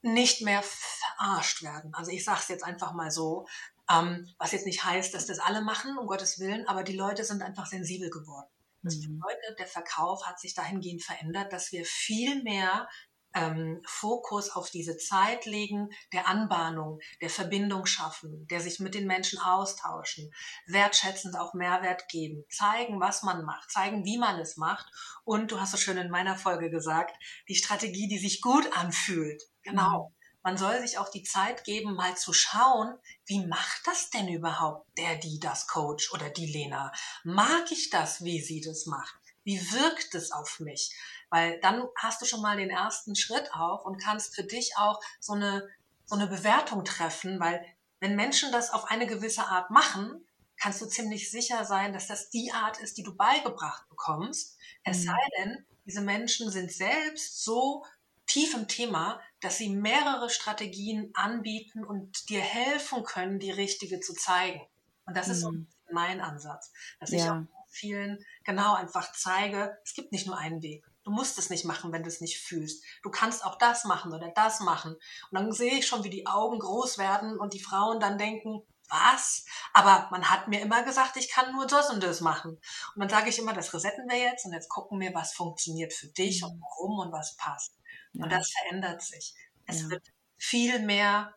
nicht 0.00 0.40
mehr 0.40 0.62
verarscht 0.62 1.62
werden. 1.62 1.94
Also 1.94 2.10
ich 2.10 2.24
sage 2.24 2.40
es 2.40 2.48
jetzt 2.48 2.64
einfach 2.64 2.92
mal 2.94 3.10
so, 3.10 3.46
ähm, 3.90 4.26
was 4.38 4.52
jetzt 4.52 4.64
nicht 4.64 4.84
heißt, 4.84 5.12
dass 5.12 5.26
das 5.26 5.38
alle 5.38 5.60
machen, 5.60 5.98
um 5.98 6.06
Gottes 6.06 6.38
Willen, 6.38 6.66
aber 6.66 6.82
die 6.82 6.96
Leute 6.96 7.24
sind 7.24 7.42
einfach 7.42 7.66
sensibel 7.66 8.08
geworden. 8.08 8.48
Das 8.82 8.96
mhm. 8.96 9.18
bedeutet, 9.20 9.58
der 9.58 9.66
Verkauf 9.66 10.26
hat 10.26 10.40
sich 10.40 10.54
dahingehend 10.54 11.02
verändert, 11.02 11.52
dass 11.52 11.72
wir 11.72 11.84
viel 11.84 12.42
mehr 12.42 12.88
ähm, 13.34 13.80
Fokus 13.86 14.50
auf 14.50 14.70
diese 14.70 14.96
Zeit 14.96 15.46
legen, 15.46 15.90
der 16.12 16.28
Anbahnung, 16.28 17.00
der 17.20 17.30
Verbindung 17.30 17.86
schaffen, 17.86 18.46
der 18.48 18.60
sich 18.60 18.80
mit 18.80 18.94
den 18.94 19.06
Menschen 19.06 19.38
austauschen, 19.40 20.32
wertschätzend 20.66 21.38
auch 21.38 21.54
Mehrwert 21.54 22.08
geben, 22.08 22.44
zeigen, 22.50 23.00
was 23.00 23.22
man 23.22 23.44
macht, 23.44 23.70
zeigen, 23.70 24.04
wie 24.04 24.18
man 24.18 24.38
es 24.38 24.56
macht. 24.56 24.86
Und 25.24 25.50
du 25.50 25.60
hast 25.60 25.72
so 25.72 25.76
schön 25.76 25.96
in 25.96 26.10
meiner 26.10 26.36
Folge 26.36 26.70
gesagt, 26.70 27.16
die 27.48 27.54
Strategie, 27.54 28.08
die 28.08 28.18
sich 28.18 28.40
gut 28.40 28.76
anfühlt. 28.76 29.42
Genau. 29.62 30.08
Mhm. 30.08 30.22
Man 30.44 30.58
soll 30.58 30.80
sich 30.80 30.98
auch 30.98 31.08
die 31.08 31.22
Zeit 31.22 31.62
geben, 31.62 31.94
mal 31.94 32.16
zu 32.16 32.32
schauen, 32.32 32.98
wie 33.26 33.46
macht 33.46 33.86
das 33.86 34.10
denn 34.10 34.26
überhaupt 34.26 34.86
der, 34.98 35.14
die 35.16 35.38
das 35.38 35.68
Coach 35.68 36.12
oder 36.12 36.30
die 36.30 36.46
Lena? 36.46 36.92
Mag 37.22 37.70
ich 37.70 37.90
das, 37.90 38.24
wie 38.24 38.40
sie 38.40 38.60
das 38.60 38.86
macht? 38.86 39.14
Wie 39.44 39.60
wirkt 39.70 40.14
es 40.16 40.32
auf 40.32 40.58
mich? 40.58 40.92
Weil 41.32 41.58
dann 41.60 41.88
hast 41.96 42.20
du 42.20 42.26
schon 42.26 42.42
mal 42.42 42.58
den 42.58 42.68
ersten 42.68 43.16
Schritt 43.16 43.54
auch 43.54 43.86
und 43.86 43.96
kannst 43.96 44.34
für 44.34 44.44
dich 44.44 44.76
auch 44.76 45.00
so 45.18 45.32
eine, 45.32 45.66
so 46.04 46.14
eine 46.14 46.26
Bewertung 46.26 46.84
treffen, 46.84 47.40
weil 47.40 47.64
wenn 48.00 48.16
Menschen 48.16 48.52
das 48.52 48.70
auf 48.70 48.90
eine 48.90 49.06
gewisse 49.06 49.46
Art 49.46 49.70
machen, 49.70 50.26
kannst 50.60 50.82
du 50.82 50.86
ziemlich 50.86 51.30
sicher 51.30 51.64
sein, 51.64 51.94
dass 51.94 52.06
das 52.06 52.28
die 52.28 52.52
Art 52.52 52.78
ist, 52.80 52.98
die 52.98 53.02
du 53.02 53.16
beigebracht 53.16 53.88
bekommst. 53.88 54.58
Es 54.84 54.98
mhm. 54.98 55.04
sei 55.04 55.18
denn, 55.38 55.66
diese 55.86 56.02
Menschen 56.02 56.50
sind 56.50 56.70
selbst 56.70 57.42
so 57.42 57.86
tief 58.26 58.52
im 58.52 58.68
Thema, 58.68 59.18
dass 59.40 59.56
sie 59.56 59.70
mehrere 59.70 60.28
Strategien 60.28 61.12
anbieten 61.14 61.82
und 61.82 62.28
dir 62.28 62.42
helfen 62.42 63.04
können, 63.04 63.38
die 63.38 63.50
richtige 63.50 64.00
zu 64.00 64.12
zeigen. 64.12 64.60
Und 65.06 65.16
das 65.16 65.28
mhm. 65.28 65.32
ist 65.32 65.40
so 65.40 65.52
mhm. 65.52 65.66
mein 65.90 66.20
Ansatz, 66.20 66.70
dass 67.00 67.10
ja. 67.10 67.16
ich 67.16 67.30
auch 67.30 67.64
vielen 67.70 68.22
genau 68.44 68.74
einfach 68.74 69.12
zeige, 69.12 69.78
es 69.82 69.94
gibt 69.94 70.12
nicht 70.12 70.26
nur 70.26 70.36
einen 70.36 70.60
Weg. 70.60 70.84
Du 71.04 71.10
musst 71.10 71.38
es 71.38 71.50
nicht 71.50 71.64
machen, 71.64 71.92
wenn 71.92 72.02
du 72.02 72.08
es 72.08 72.20
nicht 72.20 72.38
fühlst. 72.38 72.84
Du 73.02 73.10
kannst 73.10 73.44
auch 73.44 73.58
das 73.58 73.84
machen 73.84 74.12
oder 74.12 74.28
das 74.34 74.60
machen. 74.60 74.94
Und 74.94 75.32
dann 75.32 75.52
sehe 75.52 75.78
ich 75.78 75.86
schon, 75.86 76.04
wie 76.04 76.10
die 76.10 76.26
Augen 76.26 76.58
groß 76.58 76.98
werden 76.98 77.38
und 77.38 77.54
die 77.54 77.62
Frauen 77.62 77.98
dann 77.98 78.18
denken, 78.18 78.62
was? 78.88 79.46
Aber 79.72 80.08
man 80.10 80.28
hat 80.30 80.48
mir 80.48 80.60
immer 80.60 80.82
gesagt, 80.82 81.16
ich 81.16 81.30
kann 81.30 81.52
nur 81.52 81.66
das 81.66 81.90
und 81.90 82.02
das 82.02 82.20
machen. 82.20 82.60
Und 82.94 83.00
dann 83.00 83.08
sage 83.08 83.30
ich 83.30 83.38
immer, 83.38 83.54
das 83.54 83.72
resetten 83.72 84.08
wir 84.08 84.18
jetzt 84.18 84.44
und 84.44 84.52
jetzt 84.52 84.68
gucken 84.68 85.00
wir, 85.00 85.14
was 85.14 85.32
funktioniert 85.32 85.92
für 85.92 86.08
dich 86.08 86.44
und 86.44 86.56
mhm. 86.56 86.62
warum 86.62 86.98
und 86.98 87.12
was 87.12 87.36
passt. 87.36 87.74
Ja. 88.12 88.24
Und 88.24 88.32
das 88.32 88.50
verändert 88.50 89.02
sich. 89.02 89.34
Es 89.66 89.82
ja. 89.82 89.90
wird 89.90 90.06
viel 90.36 90.80
mehr 90.80 91.34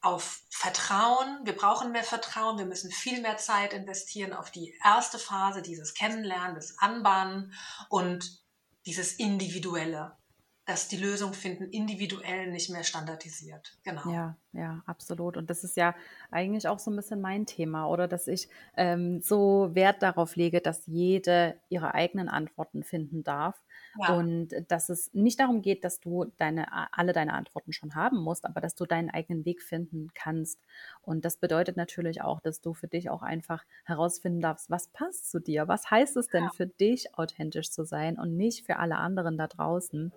auf 0.00 0.42
Vertrauen. 0.50 1.40
Wir 1.44 1.56
brauchen 1.56 1.92
mehr 1.92 2.04
Vertrauen. 2.04 2.58
Wir 2.58 2.66
müssen 2.66 2.90
viel 2.90 3.20
mehr 3.22 3.36
Zeit 3.36 3.72
investieren 3.72 4.32
auf 4.32 4.50
die 4.50 4.74
erste 4.84 5.18
Phase, 5.18 5.62
dieses 5.62 5.94
Kennenlernen, 5.94 6.56
das 6.56 6.78
Anbahnen 6.78 7.54
und 7.88 8.41
dieses 8.86 9.14
Individuelle, 9.14 10.16
dass 10.64 10.88
die 10.88 10.96
Lösung 10.96 11.32
finden 11.34 11.64
individuell 11.64 12.50
nicht 12.50 12.70
mehr 12.70 12.84
standardisiert. 12.84 13.78
Genau. 13.82 14.08
Ja, 14.12 14.36
ja, 14.52 14.82
absolut. 14.86 15.36
Und 15.36 15.50
das 15.50 15.64
ist 15.64 15.76
ja 15.76 15.94
eigentlich 16.30 16.68
auch 16.68 16.78
so 16.78 16.90
ein 16.90 16.96
bisschen 16.96 17.20
mein 17.20 17.46
Thema, 17.46 17.88
oder 17.88 18.06
dass 18.06 18.28
ich 18.28 18.48
ähm, 18.76 19.20
so 19.20 19.70
Wert 19.74 20.02
darauf 20.02 20.36
lege, 20.36 20.60
dass 20.60 20.86
jede 20.86 21.60
ihre 21.68 21.94
eigenen 21.94 22.28
Antworten 22.28 22.84
finden 22.84 23.24
darf 23.24 23.60
ja. 23.98 24.16
Und 24.16 24.48
dass 24.68 24.88
es 24.88 25.12
nicht 25.12 25.40
darum 25.40 25.62
geht, 25.62 25.84
dass 25.84 26.00
du 26.00 26.32
deine, 26.36 26.66
alle 26.96 27.12
deine 27.12 27.34
Antworten 27.34 27.72
schon 27.72 27.94
haben 27.94 28.18
musst, 28.18 28.44
aber 28.44 28.60
dass 28.60 28.74
du 28.74 28.86
deinen 28.86 29.10
eigenen 29.10 29.44
Weg 29.44 29.62
finden 29.62 30.08
kannst. 30.14 30.60
Und 31.02 31.24
das 31.24 31.36
bedeutet 31.36 31.76
natürlich 31.76 32.22
auch, 32.22 32.40
dass 32.40 32.60
du 32.60 32.74
für 32.74 32.88
dich 32.88 33.10
auch 33.10 33.22
einfach 33.22 33.64
herausfinden 33.84 34.40
darfst, 34.40 34.70
was 34.70 34.88
passt 34.88 35.30
zu 35.30 35.40
dir? 35.40 35.68
Was 35.68 35.90
heißt 35.90 36.16
es 36.16 36.28
denn 36.28 36.44
ja. 36.44 36.50
für 36.50 36.66
dich, 36.66 37.18
authentisch 37.18 37.70
zu 37.70 37.84
sein 37.84 38.18
und 38.18 38.36
nicht 38.36 38.64
für 38.64 38.76
alle 38.78 38.96
anderen 38.96 39.36
da 39.36 39.46
draußen? 39.46 40.12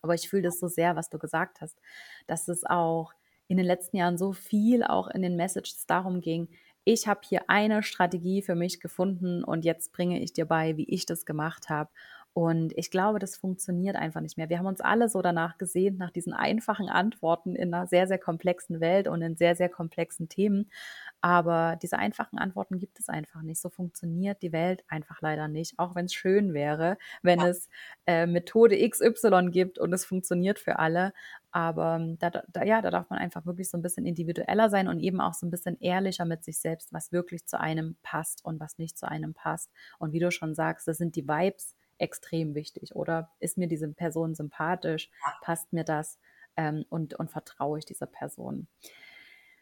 Aber 0.00 0.14
ich 0.14 0.28
fühle 0.28 0.42
das 0.42 0.58
so 0.58 0.68
sehr, 0.68 0.96
was 0.96 1.10
du 1.10 1.18
gesagt 1.18 1.60
hast, 1.60 1.78
dass 2.26 2.48
es 2.48 2.64
auch 2.64 3.12
in 3.46 3.56
den 3.56 3.66
letzten 3.66 3.98
Jahren 3.98 4.16
so 4.16 4.32
viel 4.32 4.82
auch 4.82 5.08
in 5.08 5.22
den 5.22 5.36
Messages 5.36 5.86
darum 5.86 6.20
ging, 6.20 6.48
ich 6.84 7.06
habe 7.06 7.20
hier 7.22 7.48
eine 7.48 7.82
Strategie 7.82 8.42
für 8.42 8.56
mich 8.56 8.80
gefunden 8.80 9.44
und 9.44 9.64
jetzt 9.64 9.92
bringe 9.92 10.20
ich 10.20 10.32
dir 10.32 10.46
bei, 10.46 10.76
wie 10.76 10.88
ich 10.88 11.06
das 11.06 11.24
gemacht 11.24 11.68
habe. 11.68 11.90
Und 12.34 12.72
ich 12.76 12.90
glaube, 12.90 13.18
das 13.18 13.36
funktioniert 13.36 13.94
einfach 13.94 14.22
nicht 14.22 14.38
mehr. 14.38 14.48
Wir 14.48 14.58
haben 14.58 14.66
uns 14.66 14.80
alle 14.80 15.10
so 15.10 15.20
danach 15.20 15.58
gesehen, 15.58 15.98
nach 15.98 16.10
diesen 16.10 16.32
einfachen 16.32 16.88
Antworten 16.88 17.54
in 17.54 17.74
einer 17.74 17.86
sehr, 17.86 18.06
sehr 18.06 18.18
komplexen 18.18 18.80
Welt 18.80 19.06
und 19.06 19.20
in 19.20 19.36
sehr, 19.36 19.54
sehr 19.54 19.68
komplexen 19.68 20.30
Themen. 20.30 20.70
Aber 21.20 21.78
diese 21.82 21.98
einfachen 21.98 22.38
Antworten 22.38 22.78
gibt 22.78 22.98
es 22.98 23.10
einfach 23.10 23.42
nicht. 23.42 23.60
So 23.60 23.68
funktioniert 23.68 24.40
die 24.40 24.52
Welt 24.52 24.82
einfach 24.88 25.20
leider 25.20 25.46
nicht. 25.46 25.78
Auch 25.78 25.94
wenn 25.94 26.06
es 26.06 26.14
schön 26.14 26.54
wäre, 26.54 26.96
wenn 27.22 27.40
ja. 27.40 27.48
es 27.48 27.68
äh, 28.06 28.26
Methode 28.26 28.78
XY 28.88 29.50
gibt 29.50 29.78
und 29.78 29.92
es 29.92 30.06
funktioniert 30.06 30.58
für 30.58 30.78
alle. 30.78 31.12
Aber 31.50 31.96
ähm, 31.96 32.18
da, 32.18 32.30
da, 32.30 32.64
ja, 32.64 32.80
da 32.80 32.90
darf 32.90 33.10
man 33.10 33.18
einfach 33.18 33.44
wirklich 33.44 33.68
so 33.68 33.76
ein 33.76 33.82
bisschen 33.82 34.06
individueller 34.06 34.70
sein 34.70 34.88
und 34.88 35.00
eben 35.00 35.20
auch 35.20 35.34
so 35.34 35.46
ein 35.46 35.50
bisschen 35.50 35.78
ehrlicher 35.80 36.24
mit 36.24 36.44
sich 36.44 36.58
selbst, 36.58 36.94
was 36.94 37.12
wirklich 37.12 37.44
zu 37.44 37.60
einem 37.60 37.96
passt 38.02 38.42
und 38.42 38.58
was 38.58 38.78
nicht 38.78 38.96
zu 38.96 39.06
einem 39.06 39.34
passt. 39.34 39.70
Und 39.98 40.14
wie 40.14 40.18
du 40.18 40.30
schon 40.30 40.54
sagst, 40.54 40.88
das 40.88 40.96
sind 40.96 41.14
die 41.14 41.28
Vibes, 41.28 41.76
extrem 42.02 42.54
wichtig. 42.54 42.94
Oder 42.94 43.30
ist 43.38 43.56
mir 43.56 43.68
diese 43.68 43.88
Person 43.88 44.34
sympathisch? 44.34 45.10
Passt 45.40 45.72
mir 45.72 45.84
das? 45.84 46.18
Ähm, 46.56 46.84
und, 46.90 47.14
und 47.14 47.30
vertraue 47.30 47.78
ich 47.78 47.86
dieser 47.86 48.06
Person? 48.06 48.66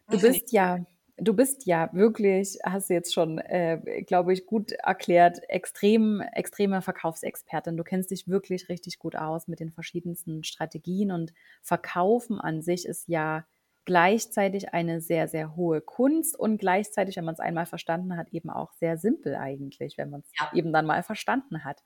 Du 0.08 0.20
bist 0.20 0.50
ja, 0.50 0.84
du 1.18 1.34
bist 1.34 1.66
ja 1.66 1.88
wirklich, 1.92 2.58
hast 2.64 2.90
du 2.90 2.94
jetzt 2.94 3.14
schon, 3.14 3.38
äh, 3.38 4.02
glaube 4.06 4.32
ich, 4.32 4.46
gut 4.46 4.72
erklärt, 4.72 5.38
extrem, 5.48 6.20
extreme 6.20 6.82
Verkaufsexpertin. 6.82 7.76
Du 7.76 7.84
kennst 7.84 8.10
dich 8.10 8.26
wirklich 8.26 8.68
richtig 8.68 8.98
gut 8.98 9.14
aus 9.14 9.46
mit 9.46 9.60
den 9.60 9.70
verschiedensten 9.70 10.42
Strategien 10.42 11.12
und 11.12 11.32
Verkaufen 11.62 12.40
an 12.40 12.62
sich 12.62 12.86
ist 12.86 13.06
ja 13.08 13.44
gleichzeitig 13.84 14.72
eine 14.72 15.00
sehr, 15.00 15.28
sehr 15.28 15.56
hohe 15.56 15.80
Kunst 15.80 16.38
und 16.38 16.58
gleichzeitig, 16.58 17.16
wenn 17.16 17.24
man 17.24 17.34
es 17.34 17.40
einmal 17.40 17.66
verstanden 17.66 18.16
hat, 18.16 18.28
eben 18.30 18.50
auch 18.50 18.72
sehr 18.72 18.98
simpel 18.98 19.34
eigentlich, 19.36 19.96
wenn 19.98 20.10
man 20.10 20.20
es 20.20 20.30
ja. 20.38 20.50
eben 20.54 20.72
dann 20.72 20.86
mal 20.86 21.02
verstanden 21.02 21.64
hat. 21.64 21.82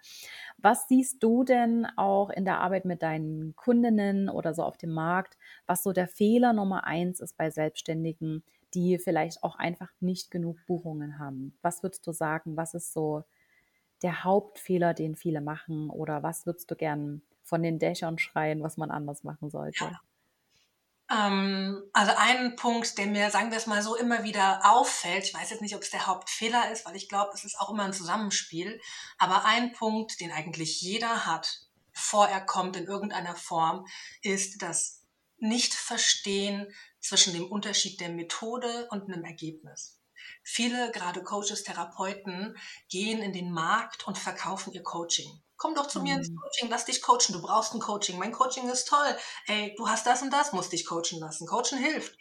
Was 0.58 0.88
siehst 0.88 1.22
du 1.22 1.44
denn 1.44 1.86
auch 1.96 2.30
in 2.30 2.44
der 2.44 2.60
Arbeit 2.60 2.84
mit 2.84 3.02
deinen 3.02 3.54
Kundinnen 3.56 4.28
oder 4.28 4.54
so 4.54 4.62
auf 4.62 4.76
dem 4.76 4.90
Markt, 4.90 5.38
was 5.66 5.82
so 5.82 5.92
der 5.92 6.08
Fehler 6.08 6.52
Nummer 6.52 6.84
eins 6.84 7.20
ist 7.20 7.36
bei 7.36 7.50
Selbstständigen, 7.50 8.44
die 8.74 8.98
vielleicht 8.98 9.42
auch 9.42 9.56
einfach 9.56 9.92
nicht 10.00 10.30
genug 10.30 10.58
Buchungen 10.66 11.18
haben? 11.18 11.56
Was 11.62 11.82
würdest 11.82 12.06
du 12.06 12.12
sagen, 12.12 12.56
was 12.56 12.74
ist 12.74 12.92
so 12.92 13.24
der 14.02 14.24
Hauptfehler, 14.24 14.94
den 14.94 15.14
viele 15.14 15.40
machen 15.40 15.90
oder 15.90 16.22
was 16.22 16.44
würdest 16.44 16.70
du 16.70 16.76
gern 16.76 17.22
von 17.42 17.62
den 17.62 17.78
Dächern 17.78 18.18
schreien, 18.18 18.62
was 18.62 18.76
man 18.76 18.90
anders 18.90 19.22
machen 19.22 19.48
sollte? 19.50 19.84
Ja. 19.84 20.00
Ähm, 21.10 21.82
also 21.92 22.12
ein 22.16 22.56
Punkt, 22.56 22.96
der 22.96 23.06
mir, 23.06 23.30
sagen 23.30 23.50
wir 23.50 23.58
es 23.58 23.66
mal 23.66 23.82
so, 23.82 23.94
immer 23.94 24.24
wieder 24.24 24.60
auffällt, 24.64 25.24
ich 25.24 25.34
weiß 25.34 25.50
jetzt 25.50 25.60
nicht, 25.60 25.74
ob 25.74 25.82
es 25.82 25.90
der 25.90 26.06
Hauptfehler 26.06 26.70
ist, 26.72 26.86
weil 26.86 26.96
ich 26.96 27.08
glaube, 27.08 27.32
es 27.34 27.44
ist 27.44 27.58
auch 27.60 27.70
immer 27.70 27.84
ein 27.84 27.92
Zusammenspiel, 27.92 28.80
aber 29.18 29.44
ein 29.44 29.72
Punkt, 29.72 30.20
den 30.20 30.32
eigentlich 30.32 30.80
jeder 30.80 31.26
hat, 31.26 31.66
bevor 31.92 32.28
er 32.28 32.40
kommt 32.40 32.76
in 32.76 32.86
irgendeiner 32.86 33.36
Form, 33.36 33.86
ist 34.22 34.62
das 34.62 35.02
Nicht-Verstehen 35.38 36.72
zwischen 37.00 37.34
dem 37.34 37.50
Unterschied 37.50 38.00
der 38.00 38.08
Methode 38.08 38.88
und 38.90 39.04
einem 39.04 39.24
Ergebnis. 39.24 40.00
Viele, 40.42 40.90
gerade 40.92 41.22
Coaches, 41.22 41.64
Therapeuten, 41.64 42.56
gehen 42.88 43.20
in 43.20 43.34
den 43.34 43.50
Markt 43.50 44.06
und 44.06 44.16
verkaufen 44.16 44.72
ihr 44.72 44.82
Coaching 44.82 45.43
komm 45.56 45.74
doch 45.74 45.86
zu 45.86 46.00
mir 46.00 46.16
ins 46.16 46.30
mhm. 46.30 46.36
Coaching, 46.36 46.68
lass 46.70 46.84
dich 46.84 47.02
coachen, 47.02 47.32
du 47.32 47.42
brauchst 47.42 47.74
ein 47.74 47.80
Coaching, 47.80 48.18
mein 48.18 48.32
Coaching 48.32 48.68
ist 48.68 48.88
toll, 48.88 49.16
ey, 49.46 49.74
du 49.76 49.88
hast 49.88 50.06
das 50.06 50.22
und 50.22 50.30
das, 50.30 50.52
musst 50.52 50.72
dich 50.72 50.86
coachen 50.86 51.20
lassen, 51.20 51.46
Coachen 51.46 51.78
hilft. 51.78 52.16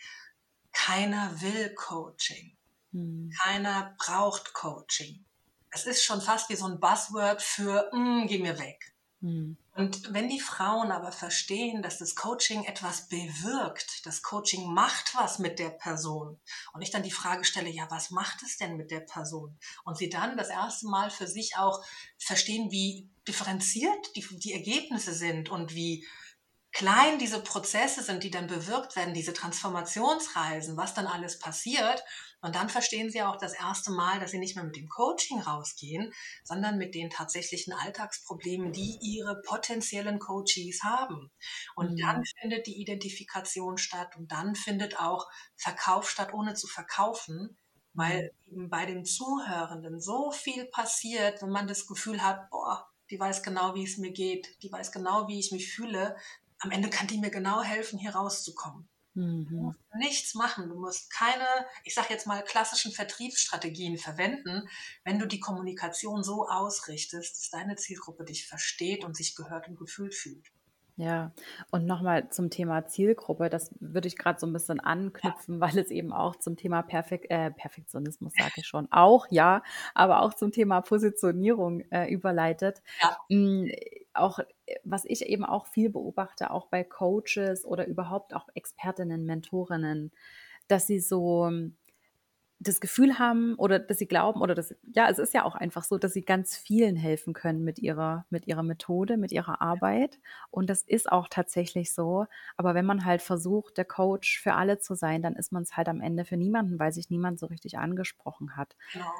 Keiner 0.71 1.41
will 1.41 1.73
Coaching. 1.75 2.57
Mhm. 2.91 3.31
Keiner 3.41 3.95
braucht 3.97 4.53
Coaching. 4.53 5.23
Es 5.69 5.85
ist 5.85 6.03
schon 6.03 6.21
fast 6.21 6.49
wie 6.49 6.55
so 6.55 6.65
ein 6.65 6.79
Buzzword 6.79 7.41
für, 7.41 7.89
mm, 7.93 8.27
geh 8.27 8.39
mir 8.39 8.59
weg. 8.59 8.93
Mhm. 9.21 9.57
Und 9.75 10.13
wenn 10.13 10.29
die 10.29 10.39
Frauen 10.39 10.91
aber 10.91 11.11
verstehen, 11.11 11.81
dass 11.81 11.97
das 11.97 12.15
Coaching 12.15 12.65
etwas 12.65 13.07
bewirkt, 13.07 14.05
das 14.05 14.21
Coaching 14.21 14.71
macht 14.71 15.15
was 15.15 15.39
mit 15.39 15.57
der 15.57 15.69
Person 15.69 16.39
und 16.73 16.81
ich 16.83 16.91
dann 16.91 17.01
die 17.01 17.09
Frage 17.09 17.43
stelle, 17.43 17.69
ja, 17.69 17.89
was 17.89 18.11
macht 18.11 18.43
es 18.43 18.57
denn 18.57 18.77
mit 18.77 18.91
der 18.91 18.99
Person? 18.99 19.57
Und 19.83 19.97
sie 19.97 20.09
dann 20.09 20.37
das 20.37 20.49
erste 20.49 20.87
Mal 20.87 21.09
für 21.09 21.27
sich 21.27 21.57
auch 21.57 21.83
verstehen, 22.19 22.69
wie 22.69 23.09
differenziert 23.27 24.15
die, 24.15 24.25
die 24.39 24.53
Ergebnisse 24.53 25.13
sind 25.13 25.49
und 25.49 25.73
wie 25.75 26.05
klein 26.71 27.19
diese 27.19 27.41
Prozesse 27.41 28.01
sind, 28.01 28.23
die 28.23 28.31
dann 28.31 28.47
bewirkt 28.47 28.95
werden, 28.95 29.13
diese 29.13 29.33
Transformationsreisen, 29.33 30.75
was 30.75 30.93
dann 30.93 31.07
alles 31.07 31.37
passiert 31.39 32.03
und 32.43 32.55
dann 32.55 32.67
verstehen 32.67 33.09
sie 33.09 33.21
auch 33.21 33.37
das 33.37 33.53
erste 33.53 33.91
Mal, 33.91 34.19
dass 34.19 34.31
sie 34.31 34.37
nicht 34.37 34.57
mehr 34.57 34.65
mit 34.65 34.75
dem 34.75 34.89
Coaching 34.89 35.39
rausgehen, 35.39 36.11
sondern 36.43 36.77
mit 36.77 36.93
den 36.93 37.09
tatsächlichen 37.09 37.71
Alltagsproblemen, 37.71 38.73
die 38.73 38.99
ihre 39.01 39.41
potenziellen 39.43 40.19
Coaches 40.19 40.81
haben. 40.83 41.31
Und 41.75 41.93
mhm. 41.93 41.97
dann 41.97 42.23
findet 42.41 42.67
die 42.67 42.81
Identifikation 42.81 43.77
statt 43.77 44.17
und 44.17 44.33
dann 44.33 44.55
findet 44.55 44.99
auch 44.99 45.25
Verkauf 45.55 46.09
statt, 46.09 46.33
ohne 46.33 46.53
zu 46.53 46.67
verkaufen, 46.67 47.57
weil 47.93 48.33
mhm. 48.45 48.51
eben 48.51 48.69
bei 48.69 48.85
den 48.85 49.05
Zuhörenden 49.05 50.01
so 50.01 50.31
viel 50.31 50.65
passiert, 50.65 51.41
wenn 51.41 51.49
man 51.49 51.67
das 51.67 51.87
Gefühl 51.87 52.21
hat, 52.21 52.49
boah, 52.49 52.85
die 53.13 53.19
weiß 53.19 53.43
genau, 53.43 53.75
wie 53.75 53.83
es 53.83 53.99
mir 53.99 54.11
geht, 54.11 54.57
die 54.63 54.71
weiß 54.71 54.91
genau, 54.91 55.27
wie 55.27 55.39
ich 55.39 55.51
mich 55.51 55.71
fühle. 55.71 56.15
Am 56.57 56.71
Ende 56.71 56.89
kann 56.89 57.05
die 57.05 57.19
mir 57.19 57.29
genau 57.29 57.61
helfen, 57.61 57.99
hier 57.99 58.15
rauszukommen. 58.15 58.89
Mhm. 59.13 59.45
Du 59.47 59.55
musst 59.57 59.79
nichts 59.99 60.33
machen. 60.33 60.67
Du 60.67 60.79
musst 60.79 61.11
keine, 61.11 61.45
ich 61.83 61.93
sage 61.93 62.07
jetzt 62.09 62.25
mal, 62.25 62.43
klassischen 62.43 62.91
Vertriebsstrategien 62.91 63.99
verwenden, 63.99 64.67
wenn 65.03 65.19
du 65.19 65.27
die 65.27 65.39
Kommunikation 65.39 66.23
so 66.23 66.47
ausrichtest, 66.47 67.37
dass 67.37 67.49
deine 67.51 67.75
Zielgruppe 67.75 68.25
dich 68.25 68.47
versteht 68.47 69.05
und 69.05 69.15
sich 69.15 69.35
gehört 69.35 69.67
und 69.67 69.77
gefühlt 69.77 70.15
fühlt. 70.15 70.47
Ja, 70.95 71.31
und 71.71 71.87
nochmal 71.87 72.29
zum 72.29 72.51
Thema 72.51 72.85
Zielgruppe, 72.85 73.49
das 73.49 73.71
würde 73.79 74.07
ich 74.07 74.15
gerade 74.15 74.39
so 74.39 74.45
ein 74.45 74.53
bisschen 74.53 74.79
anknüpfen, 74.79 75.59
weil 75.59 75.75
es 75.79 75.89
eben 75.89 76.13
auch 76.13 76.35
zum 76.35 76.55
Thema 76.55 76.83
Perfek 76.83 77.31
äh, 77.31 77.49
Perfektionismus, 77.49 78.33
sage 78.37 78.53
ich 78.57 78.67
schon, 78.67 78.87
auch 78.91 79.25
ja, 79.31 79.63
aber 79.95 80.21
auch 80.21 80.35
zum 80.35 80.51
Thema 80.51 80.81
Positionierung 80.81 81.81
äh, 81.89 82.13
überleitet. 82.13 82.83
Ja. 83.01 83.17
Mhm, 83.29 83.71
auch, 84.13 84.37
was 84.83 85.05
ich 85.05 85.25
eben 85.25 85.43
auch 85.43 85.65
viel 85.65 85.89
beobachte, 85.89 86.51
auch 86.51 86.67
bei 86.67 86.83
Coaches 86.83 87.65
oder 87.65 87.87
überhaupt 87.87 88.35
auch 88.35 88.47
Expertinnen, 88.53 89.25
Mentorinnen, 89.25 90.11
dass 90.67 90.85
sie 90.85 90.99
so 90.99 91.49
das 92.63 92.79
Gefühl 92.79 93.19
haben 93.19 93.55
oder 93.55 93.79
dass 93.79 93.99
sie 93.99 94.07
glauben 94.07 94.41
oder 94.41 94.55
das, 94.55 94.75
ja, 94.93 95.09
es 95.09 95.19
ist 95.19 95.33
ja 95.33 95.43
auch 95.43 95.55
einfach 95.55 95.83
so, 95.83 95.97
dass 95.97 96.13
sie 96.13 96.23
ganz 96.23 96.55
vielen 96.55 96.95
helfen 96.95 97.33
können 97.33 97.63
mit 97.63 97.79
ihrer, 97.79 98.25
mit 98.29 98.47
ihrer 98.47 98.63
Methode, 98.63 99.17
mit 99.17 99.31
ihrer 99.31 99.61
Arbeit. 99.61 100.19
Und 100.49 100.69
das 100.69 100.81
ist 100.81 101.11
auch 101.11 101.27
tatsächlich 101.29 101.93
so. 101.93 102.25
Aber 102.57 102.73
wenn 102.75 102.85
man 102.85 103.05
halt 103.05 103.21
versucht, 103.21 103.77
der 103.77 103.85
Coach 103.85 104.39
für 104.39 104.53
alle 104.53 104.79
zu 104.79 104.95
sein, 104.95 105.21
dann 105.21 105.35
ist 105.35 105.51
man 105.51 105.63
es 105.63 105.75
halt 105.77 105.89
am 105.89 106.01
Ende 106.01 106.25
für 106.25 106.37
niemanden, 106.37 106.79
weil 106.79 106.91
sich 106.91 107.09
niemand 107.09 107.39
so 107.39 107.47
richtig 107.47 107.77
angesprochen 107.77 108.55
hat. 108.55 108.75
Genau. 108.93 109.11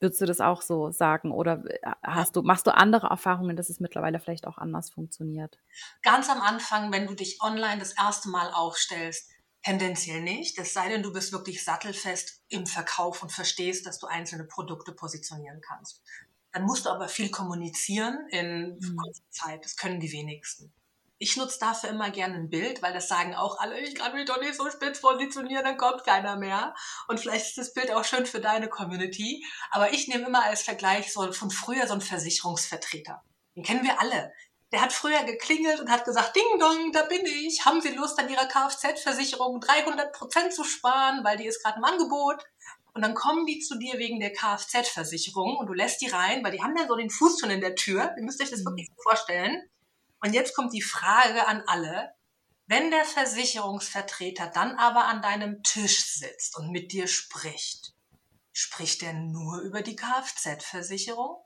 Würdest 0.00 0.20
du 0.20 0.26
das 0.26 0.40
auch 0.40 0.62
so 0.62 0.92
sagen 0.92 1.32
oder 1.32 1.64
äh, 1.66 1.92
hast 2.04 2.36
du, 2.36 2.42
machst 2.42 2.66
du 2.66 2.74
andere 2.74 3.08
Erfahrungen, 3.08 3.56
dass 3.56 3.68
es 3.68 3.80
mittlerweile 3.80 4.20
vielleicht 4.20 4.46
auch 4.46 4.58
anders 4.58 4.90
funktioniert? 4.90 5.58
Ganz 6.02 6.30
am 6.30 6.40
Anfang, 6.40 6.92
wenn 6.92 7.06
du 7.06 7.14
dich 7.14 7.42
online 7.42 7.80
das 7.80 7.96
erste 7.98 8.28
Mal 8.28 8.52
aufstellst, 8.52 9.32
Tendenziell 9.68 10.22
nicht, 10.22 10.58
es 10.58 10.72
sei 10.72 10.88
denn, 10.88 11.02
du 11.02 11.12
bist 11.12 11.30
wirklich 11.30 11.62
sattelfest 11.62 12.40
im 12.48 12.66
Verkauf 12.66 13.22
und 13.22 13.30
verstehst, 13.30 13.84
dass 13.84 13.98
du 13.98 14.06
einzelne 14.06 14.44
Produkte 14.44 14.92
positionieren 14.92 15.60
kannst. 15.60 16.00
Dann 16.52 16.62
musst 16.62 16.86
du 16.86 16.88
aber 16.88 17.06
viel 17.06 17.30
kommunizieren 17.30 18.18
in 18.30 18.78
mhm. 18.80 18.96
kurzer 18.96 19.28
Zeit. 19.28 19.62
Das 19.66 19.76
können 19.76 20.00
die 20.00 20.10
wenigsten. 20.10 20.72
Ich 21.18 21.36
nutze 21.36 21.58
dafür 21.58 21.90
immer 21.90 22.08
gerne 22.08 22.36
ein 22.36 22.48
Bild, 22.48 22.80
weil 22.80 22.94
das 22.94 23.08
sagen 23.08 23.34
auch 23.34 23.58
alle, 23.58 23.78
ich 23.80 23.94
kann 23.94 24.14
mich 24.14 24.24
doch 24.24 24.40
nicht 24.40 24.54
so 24.54 24.70
spitz 24.70 25.02
positionieren, 25.02 25.64
dann 25.64 25.76
kommt 25.76 26.02
keiner 26.02 26.36
mehr. 26.36 26.74
Und 27.06 27.20
vielleicht 27.20 27.48
ist 27.48 27.58
das 27.58 27.74
Bild 27.74 27.90
auch 27.90 28.06
schön 28.06 28.24
für 28.24 28.40
deine 28.40 28.68
Community. 28.68 29.44
Aber 29.70 29.92
ich 29.92 30.08
nehme 30.08 30.28
immer 30.28 30.44
als 30.44 30.62
Vergleich 30.62 31.12
so 31.12 31.30
von 31.32 31.50
früher 31.50 31.86
so 31.86 31.92
einen 31.92 32.00
Versicherungsvertreter. 32.00 33.22
Den 33.54 33.64
kennen 33.64 33.84
wir 33.84 34.00
alle. 34.00 34.32
Der 34.72 34.82
hat 34.82 34.92
früher 34.92 35.22
geklingelt 35.24 35.80
und 35.80 35.90
hat 35.90 36.04
gesagt, 36.04 36.36
Ding 36.36 36.58
Dong, 36.58 36.92
da 36.92 37.04
bin 37.04 37.24
ich. 37.24 37.64
Haben 37.64 37.80
Sie 37.80 37.94
Lust, 37.94 38.18
an 38.18 38.28
Ihrer 38.28 38.46
Kfz-Versicherung 38.46 39.60
300 39.60 40.12
Prozent 40.12 40.52
zu 40.52 40.62
sparen, 40.62 41.24
weil 41.24 41.38
die 41.38 41.46
ist 41.46 41.62
gerade 41.62 41.78
im 41.78 41.84
Angebot? 41.84 42.44
Und 42.92 43.02
dann 43.02 43.14
kommen 43.14 43.46
die 43.46 43.60
zu 43.60 43.78
dir 43.78 43.98
wegen 43.98 44.20
der 44.20 44.32
Kfz-Versicherung 44.32 45.56
und 45.56 45.68
du 45.68 45.72
lässt 45.72 46.00
die 46.00 46.08
rein, 46.08 46.42
weil 46.44 46.52
die 46.52 46.62
haben 46.62 46.76
ja 46.76 46.86
so 46.86 46.96
den 46.96 47.10
Fuß 47.10 47.40
schon 47.40 47.50
in 47.50 47.60
der 47.60 47.76
Tür. 47.76 48.12
Ihr 48.16 48.24
müsst 48.24 48.42
euch 48.42 48.50
das 48.50 48.64
wirklich 48.64 48.88
so 48.88 49.02
vorstellen. 49.02 49.62
Und 50.20 50.34
jetzt 50.34 50.54
kommt 50.54 50.72
die 50.72 50.82
Frage 50.82 51.46
an 51.46 51.62
alle. 51.66 52.12
Wenn 52.66 52.90
der 52.90 53.04
Versicherungsvertreter 53.04 54.48
dann 54.48 54.76
aber 54.76 55.06
an 55.06 55.22
deinem 55.22 55.62
Tisch 55.62 56.04
sitzt 56.04 56.58
und 56.58 56.70
mit 56.70 56.92
dir 56.92 57.06
spricht, 57.06 57.94
spricht 58.52 59.02
er 59.02 59.14
nur 59.14 59.60
über 59.60 59.80
die 59.80 59.96
Kfz-Versicherung? 59.96 61.36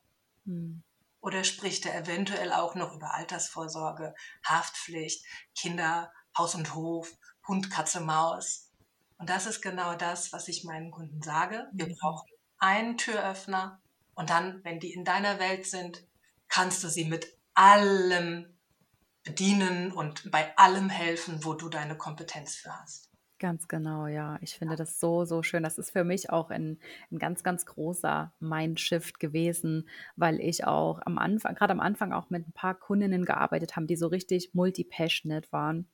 Hm. 0.47 0.83
Oder 1.23 1.45
spricht 1.45 1.87
er 1.87 1.97
eventuell 1.97 2.53
auch 2.53 2.75
noch 2.75 2.95
über 2.95 3.15
Altersvorsorge, 3.15 4.13
Haftpflicht, 4.45 5.25
Kinder, 5.55 6.13
Haus 6.37 6.57
und 6.57 6.75
Hof, 6.75 7.17
Hund, 7.47 7.71
Katze, 7.71 8.01
Maus? 8.01 8.73
Und 9.19 9.31
das 9.31 9.47
ist 9.47 9.63
genau 9.63 9.95
das, 9.95 10.33
was 10.33 10.49
ich 10.49 10.65
meinen 10.65 10.91
Kunden 10.91 11.23
sage. 11.23 11.69
Wir 11.73 11.87
mhm. 11.87 11.97
brauchen 12.01 12.29
einen 12.59 12.99
Türöffner 12.99 13.81
und 14.15 14.31
dann, 14.31 14.65
wenn 14.65 14.81
die 14.81 14.93
in 14.93 15.05
deiner 15.05 15.39
Welt 15.39 15.65
sind, 15.65 16.05
kannst 16.49 16.83
du 16.83 16.89
sie 16.89 17.05
mit 17.05 17.39
allem 17.55 18.59
bedienen 19.23 19.93
und 19.93 20.29
bei 20.33 20.57
allem 20.59 20.91
helfen, 20.91 21.45
wo 21.45 21.55
du 21.55 21.69
deine 21.69 21.97
Kompetenz 21.97 22.57
für 22.57 22.77
hast. 22.77 23.12
Ganz 23.43 23.67
genau, 23.67 24.07
ja. 24.07 24.39
Ich 24.41 24.55
finde 24.55 24.77
das 24.77 25.01
so, 25.01 25.25
so 25.25 25.43
schön. 25.43 25.65
Das 25.65 25.77
ist 25.77 25.91
für 25.91 26.05
mich 26.05 26.31
auch 26.31 26.51
ein, 26.51 26.79
ein 27.11 27.19
ganz, 27.19 27.43
ganz 27.43 27.67
großer 27.67 28.33
Mindshift 28.39 29.19
gewesen, 29.19 29.89
weil 30.15 30.39
ich 30.39 30.65
auch 30.65 31.01
am 31.05 31.19
Anfang, 31.19 31.57
gerade 31.57 31.73
am 31.73 31.81
Anfang 31.81 32.13
auch 32.13 32.31
mit 32.31 32.47
ein 32.47 32.53
paar 32.53 32.77
Kundinnen 32.77 33.25
gearbeitet 33.25 33.75
habe, 33.75 33.87
die 33.87 33.97
so 33.97 34.07
richtig 34.07 34.55
multi-passionate 34.55 35.51
waren 35.51 35.89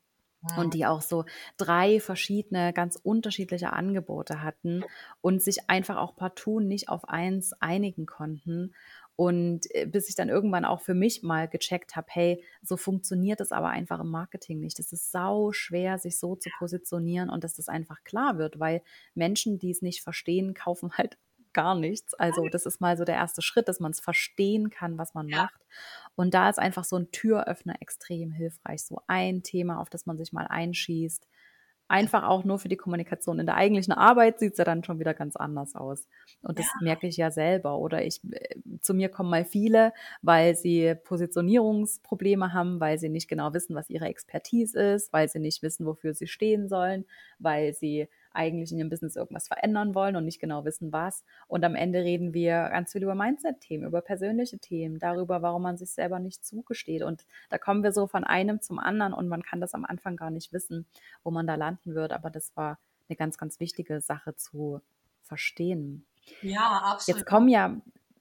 und 0.58 0.66
mhm. 0.66 0.70
die 0.72 0.84
auch 0.84 1.00
so 1.00 1.24
drei 1.56 2.00
verschiedene, 2.00 2.74
ganz 2.74 2.96
unterschiedliche 2.96 3.72
Angebote 3.72 4.42
hatten 4.42 4.84
und 5.22 5.40
sich 5.42 5.70
einfach 5.70 5.96
auch 5.96 6.16
partout 6.16 6.60
nicht 6.60 6.90
auf 6.90 7.08
eins 7.08 7.54
einigen 7.54 8.04
konnten. 8.04 8.74
Und 9.18 9.66
äh, 9.74 9.84
bis 9.84 10.08
ich 10.08 10.14
dann 10.14 10.28
irgendwann 10.28 10.64
auch 10.64 10.80
für 10.80 10.94
mich 10.94 11.24
mal 11.24 11.48
gecheckt 11.48 11.96
habe, 11.96 12.06
hey, 12.10 12.44
so 12.62 12.76
funktioniert 12.76 13.40
es 13.40 13.50
aber 13.50 13.70
einfach 13.70 13.98
im 13.98 14.10
Marketing 14.10 14.60
nicht. 14.60 14.78
Es 14.78 14.92
ist 14.92 15.10
sau 15.10 15.50
schwer, 15.50 15.98
sich 15.98 16.20
so 16.20 16.36
zu 16.36 16.50
positionieren 16.56 17.28
und 17.28 17.42
dass 17.42 17.54
das 17.54 17.68
einfach 17.68 18.04
klar 18.04 18.38
wird, 18.38 18.60
weil 18.60 18.80
Menschen, 19.16 19.58
die 19.58 19.72
es 19.72 19.82
nicht 19.82 20.02
verstehen, 20.04 20.54
kaufen 20.54 20.92
halt 20.92 21.18
gar 21.52 21.74
nichts. 21.74 22.14
Also 22.14 22.46
das 22.48 22.64
ist 22.64 22.80
mal 22.80 22.96
so 22.96 23.04
der 23.04 23.16
erste 23.16 23.42
Schritt, 23.42 23.66
dass 23.66 23.80
man 23.80 23.90
es 23.90 23.98
verstehen 23.98 24.70
kann, 24.70 24.98
was 24.98 25.14
man 25.14 25.28
ja. 25.28 25.38
macht. 25.38 25.66
Und 26.14 26.32
da 26.32 26.48
ist 26.48 26.60
einfach 26.60 26.84
so 26.84 26.94
ein 26.94 27.10
Türöffner 27.10 27.74
extrem 27.80 28.30
hilfreich. 28.30 28.84
So 28.84 29.00
ein 29.08 29.42
Thema, 29.42 29.80
auf 29.80 29.90
das 29.90 30.06
man 30.06 30.16
sich 30.16 30.32
mal 30.32 30.46
einschießt, 30.46 31.26
einfach 31.88 32.24
auch 32.24 32.44
nur 32.44 32.58
für 32.58 32.68
die 32.68 32.76
Kommunikation. 32.76 33.40
In 33.40 33.46
der 33.46 33.56
eigentlichen 33.56 33.92
Arbeit 33.92 34.38
sieht 34.38 34.52
es 34.52 34.58
ja 34.58 34.64
dann 34.64 34.84
schon 34.84 35.00
wieder 35.00 35.14
ganz 35.14 35.36
anders 35.36 35.74
aus. 35.74 36.06
Und 36.42 36.58
das 36.58 36.66
ja. 36.66 36.84
merke 36.84 37.06
ich 37.06 37.16
ja 37.16 37.30
selber. 37.30 37.78
Oder 37.78 38.04
ich, 38.04 38.20
äh, 38.30 38.56
zu 38.80 38.94
mir 38.94 39.08
kommen 39.08 39.30
mal 39.30 39.44
viele, 39.44 39.92
weil 40.22 40.54
sie 40.54 40.94
Positionierungsprobleme 41.04 42.52
haben, 42.52 42.78
weil 42.78 42.98
sie 42.98 43.08
nicht 43.08 43.28
genau 43.28 43.54
wissen, 43.54 43.74
was 43.74 43.90
ihre 43.90 44.06
Expertise 44.06 44.78
ist, 44.78 45.12
weil 45.12 45.28
sie 45.28 45.40
nicht 45.40 45.62
wissen, 45.62 45.86
wofür 45.86 46.14
sie 46.14 46.26
stehen 46.26 46.68
sollen, 46.68 47.06
weil 47.38 47.74
sie 47.74 48.08
eigentlich 48.38 48.70
in 48.70 48.78
ihrem 48.78 48.88
Business 48.88 49.16
irgendwas 49.16 49.48
verändern 49.48 49.94
wollen 49.94 50.14
und 50.14 50.24
nicht 50.24 50.40
genau 50.40 50.64
wissen, 50.64 50.92
was. 50.92 51.24
Und 51.48 51.64
am 51.64 51.74
Ende 51.74 52.04
reden 52.04 52.32
wir 52.32 52.68
ganz 52.70 52.92
viel 52.92 53.02
über 53.02 53.16
Mindset-Themen, 53.16 53.84
über 53.84 54.00
persönliche 54.00 54.58
Themen, 54.58 55.00
darüber, 55.00 55.42
warum 55.42 55.62
man 55.62 55.76
sich 55.76 55.90
selber 55.90 56.20
nicht 56.20 56.46
zugesteht. 56.46 57.02
Und 57.02 57.26
da 57.50 57.58
kommen 57.58 57.82
wir 57.82 57.92
so 57.92 58.06
von 58.06 58.22
einem 58.22 58.62
zum 58.62 58.78
anderen 58.78 59.12
und 59.12 59.28
man 59.28 59.42
kann 59.42 59.60
das 59.60 59.74
am 59.74 59.84
Anfang 59.84 60.16
gar 60.16 60.30
nicht 60.30 60.52
wissen, 60.52 60.86
wo 61.24 61.32
man 61.32 61.46
da 61.48 61.56
landen 61.56 61.96
wird. 61.96 62.12
Aber 62.12 62.30
das 62.30 62.56
war 62.56 62.78
eine 63.08 63.16
ganz, 63.16 63.38
ganz 63.38 63.58
wichtige 63.58 64.00
Sache 64.00 64.36
zu 64.36 64.80
verstehen. 65.22 66.06
Ja, 66.40 66.82
absolut. 66.84 67.18
Jetzt 67.18 67.28
kommen 67.28 67.48
ja 67.48 67.80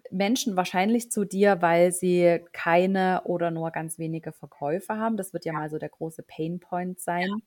Menschen 0.09 0.55
wahrscheinlich 0.55 1.11
zu 1.11 1.25
dir, 1.25 1.61
weil 1.61 1.91
sie 1.91 2.43
keine 2.53 3.21
oder 3.25 3.51
nur 3.51 3.69
ganz 3.69 3.99
wenige 3.99 4.31
Verkäufe 4.31 4.97
haben. 4.97 5.15
Das 5.15 5.33
wird 5.33 5.45
ja, 5.45 5.53
ja. 5.53 5.59
mal 5.59 5.69
so 5.69 5.77
der 5.77 5.89
große 5.89 6.23
Painpoint 6.23 6.99
sein. 6.99 7.27
Ja 7.27 7.37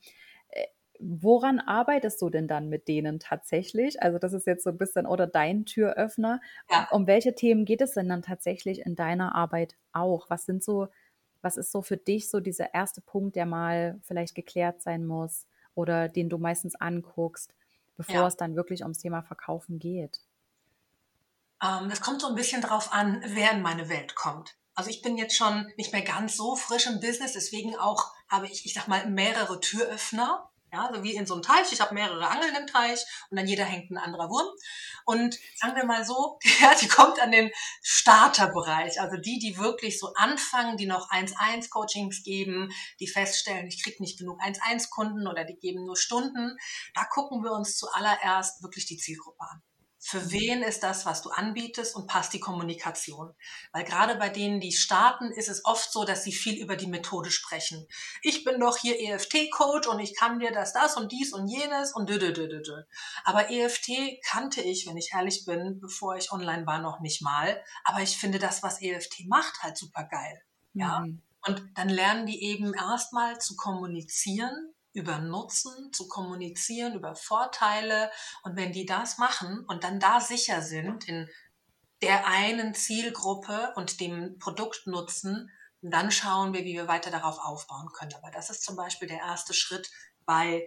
woran 1.00 1.60
arbeitest 1.60 2.20
du 2.22 2.30
denn 2.30 2.46
dann 2.46 2.68
mit 2.68 2.88
denen 2.88 3.18
tatsächlich? 3.18 4.02
Also 4.02 4.18
das 4.18 4.32
ist 4.32 4.46
jetzt 4.46 4.64
so 4.64 4.70
ein 4.70 4.78
bisschen 4.78 5.06
oder 5.06 5.26
dein 5.26 5.64
Türöffner. 5.64 6.40
Ja. 6.70 6.88
Um 6.90 7.06
welche 7.06 7.34
Themen 7.34 7.64
geht 7.64 7.80
es 7.80 7.92
denn 7.92 8.08
dann 8.08 8.22
tatsächlich 8.22 8.80
in 8.80 8.96
deiner 8.96 9.34
Arbeit 9.34 9.76
auch? 9.92 10.28
Was 10.30 10.44
sind 10.44 10.62
so, 10.62 10.88
was 11.42 11.56
ist 11.56 11.72
so 11.72 11.82
für 11.82 11.96
dich 11.96 12.28
so 12.28 12.40
dieser 12.40 12.74
erste 12.74 13.00
Punkt, 13.00 13.36
der 13.36 13.46
mal 13.46 14.00
vielleicht 14.02 14.34
geklärt 14.34 14.82
sein 14.82 15.06
muss 15.06 15.46
oder 15.74 16.08
den 16.08 16.28
du 16.28 16.38
meistens 16.38 16.74
anguckst, 16.74 17.54
bevor 17.96 18.14
ja. 18.16 18.26
es 18.26 18.36
dann 18.36 18.56
wirklich 18.56 18.82
ums 18.82 18.98
Thema 18.98 19.22
Verkaufen 19.22 19.78
geht? 19.78 20.20
Ähm, 21.62 21.88
das 21.88 22.00
kommt 22.00 22.20
so 22.20 22.28
ein 22.28 22.34
bisschen 22.34 22.62
drauf 22.62 22.92
an, 22.92 23.22
wer 23.26 23.52
in 23.52 23.62
meine 23.62 23.88
Welt 23.88 24.14
kommt. 24.14 24.56
Also 24.74 24.90
ich 24.90 25.02
bin 25.02 25.16
jetzt 25.16 25.36
schon 25.36 25.70
nicht 25.76 25.92
mehr 25.92 26.02
ganz 26.02 26.36
so 26.36 26.56
frisch 26.56 26.86
im 26.86 27.00
Business, 27.00 27.32
deswegen 27.32 27.76
auch 27.76 28.12
habe 28.28 28.46
ich, 28.46 28.64
ich 28.64 28.72
sag 28.72 28.88
mal, 28.88 29.08
mehrere 29.10 29.60
Türöffner. 29.60 30.49
Ja, 30.72 30.90
so 30.94 31.02
wie 31.02 31.14
in 31.14 31.26
so 31.26 31.34
einem 31.34 31.42
Teich. 31.42 31.72
Ich 31.72 31.80
habe 31.80 31.94
mehrere 31.94 32.28
Angeln 32.28 32.54
im 32.54 32.66
Teich 32.66 33.04
und 33.28 33.36
dann 33.36 33.46
jeder 33.46 33.64
hängt 33.64 33.90
ein 33.90 33.98
anderer 33.98 34.28
Wurm. 34.30 34.48
Und 35.04 35.36
sagen 35.56 35.74
wir 35.74 35.84
mal 35.84 36.04
so, 36.04 36.38
ja, 36.60 36.74
die 36.80 36.88
kommt 36.88 37.20
an 37.20 37.32
den 37.32 37.50
Starterbereich. 37.82 39.00
Also 39.00 39.16
die, 39.16 39.38
die 39.38 39.58
wirklich 39.58 39.98
so 39.98 40.12
anfangen, 40.14 40.76
die 40.76 40.86
noch 40.86 41.10
1-1-Coachings 41.10 42.22
geben, 42.22 42.70
die 43.00 43.08
feststellen, 43.08 43.66
ich 43.66 43.82
kriege 43.82 44.02
nicht 44.02 44.18
genug 44.18 44.40
1-1-Kunden 44.40 45.26
oder 45.26 45.44
die 45.44 45.58
geben 45.58 45.84
nur 45.84 45.96
Stunden. 45.96 46.56
Da 46.94 47.04
gucken 47.04 47.42
wir 47.42 47.52
uns 47.52 47.76
zuallererst 47.76 48.62
wirklich 48.62 48.86
die 48.86 48.98
Zielgruppe 48.98 49.42
an 49.42 49.62
für 50.02 50.30
wen 50.32 50.62
ist 50.62 50.82
das, 50.82 51.04
was 51.04 51.20
du 51.20 51.28
anbietest 51.28 51.94
und 51.94 52.06
passt 52.06 52.32
die 52.32 52.40
Kommunikation. 52.40 53.34
Weil 53.72 53.84
gerade 53.84 54.16
bei 54.16 54.30
denen, 54.30 54.58
die 54.58 54.72
starten, 54.72 55.30
ist 55.30 55.50
es 55.50 55.66
oft 55.66 55.92
so, 55.92 56.04
dass 56.04 56.24
sie 56.24 56.32
viel 56.32 56.58
über 56.60 56.74
die 56.74 56.86
Methode 56.86 57.30
sprechen. 57.30 57.86
Ich 58.22 58.42
bin 58.42 58.58
doch 58.58 58.78
hier 58.78 58.98
EFT-Coach 58.98 59.88
und 59.88 60.00
ich 60.00 60.16
kann 60.16 60.40
dir 60.40 60.52
das, 60.52 60.72
das 60.72 60.96
und 60.96 61.12
dies 61.12 61.34
und 61.34 61.48
jenes 61.48 61.94
und 61.94 62.08
dö, 62.08 62.18
dö, 62.18 62.32
dö, 62.32 62.48
dö, 62.48 62.62
dö. 62.62 62.82
Aber 63.24 63.50
EFT 63.50 64.22
kannte 64.24 64.62
ich, 64.62 64.86
wenn 64.86 64.96
ich 64.96 65.10
ehrlich 65.14 65.44
bin, 65.44 65.78
bevor 65.80 66.16
ich 66.16 66.32
online 66.32 66.66
war, 66.66 66.80
noch 66.80 67.00
nicht 67.00 67.20
mal. 67.20 67.62
Aber 67.84 68.00
ich 68.00 68.16
finde 68.16 68.38
das, 68.38 68.62
was 68.62 68.80
EFT 68.80 69.26
macht, 69.26 69.62
halt 69.62 69.76
super 69.76 70.04
geil. 70.04 70.42
Ja. 70.72 71.00
Mhm. 71.00 71.20
Und 71.46 71.62
dann 71.74 71.90
lernen 71.90 72.24
die 72.26 72.42
eben 72.42 72.72
erstmal 72.72 73.38
zu 73.38 73.54
kommunizieren 73.54 74.74
über 74.92 75.18
Nutzen 75.18 75.92
zu 75.92 76.08
kommunizieren, 76.08 76.94
über 76.94 77.14
Vorteile. 77.14 78.10
Und 78.42 78.56
wenn 78.56 78.72
die 78.72 78.86
das 78.86 79.18
machen 79.18 79.64
und 79.68 79.84
dann 79.84 80.00
da 80.00 80.20
sicher 80.20 80.62
sind 80.62 81.08
in 81.08 81.28
der 82.02 82.26
einen 82.26 82.74
Zielgruppe 82.74 83.72
und 83.76 84.00
dem 84.00 84.38
Produktnutzen, 84.38 85.50
dann 85.82 86.10
schauen 86.10 86.52
wir, 86.52 86.64
wie 86.64 86.74
wir 86.74 86.88
weiter 86.88 87.10
darauf 87.10 87.38
aufbauen 87.38 87.90
können. 87.92 88.14
Aber 88.14 88.30
das 88.30 88.50
ist 88.50 88.62
zum 88.62 88.76
Beispiel 88.76 89.08
der 89.08 89.18
erste 89.18 89.54
Schritt 89.54 89.90
bei 90.26 90.66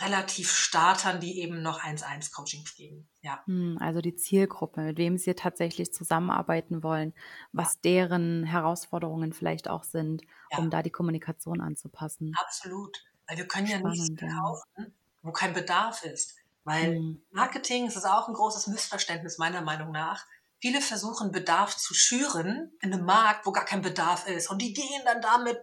relativ 0.00 0.52
Startern, 0.52 1.20
die 1.20 1.40
eben 1.40 1.62
noch 1.62 1.80
1-1-Coachings 1.82 2.74
geben. 2.74 3.08
Ja. 3.22 3.42
Hm, 3.46 3.78
also 3.80 4.00
die 4.00 4.14
Zielgruppe, 4.14 4.82
mit 4.82 4.98
wem 4.98 5.16
sie 5.16 5.34
tatsächlich 5.34 5.92
zusammenarbeiten 5.92 6.82
wollen, 6.82 7.14
was 7.52 7.80
deren 7.80 8.44
Herausforderungen 8.44 9.32
vielleicht 9.32 9.68
auch 9.68 9.84
sind, 9.84 10.22
ja. 10.50 10.58
um 10.58 10.68
da 10.68 10.82
die 10.82 10.90
Kommunikation 10.90 11.62
anzupassen. 11.62 12.34
Absolut. 12.38 13.04
Weil 13.26 13.36
wir 13.38 13.48
können 13.48 13.66
Spannend, 13.66 13.96
ja 13.96 14.02
nichts 14.02 14.18
verkaufen, 14.18 14.94
wo 15.22 15.32
kein 15.32 15.52
Bedarf 15.52 16.04
ist. 16.04 16.36
Weil 16.64 16.98
mhm. 16.98 17.22
Marketing, 17.30 17.86
das 17.86 17.96
ist 17.96 18.06
auch 18.06 18.28
ein 18.28 18.34
großes 18.34 18.66
Missverständnis 18.66 19.38
meiner 19.38 19.62
Meinung 19.62 19.92
nach. 19.92 20.26
Viele 20.58 20.80
versuchen 20.80 21.30
Bedarf 21.30 21.76
zu 21.76 21.94
schüren 21.94 22.72
in 22.80 22.92
einem 22.92 23.04
Markt, 23.04 23.46
wo 23.46 23.52
gar 23.52 23.64
kein 23.64 23.82
Bedarf 23.82 24.26
ist. 24.26 24.50
Und 24.50 24.60
die 24.62 24.72
gehen 24.72 25.02
dann 25.04 25.20
damit 25.20 25.58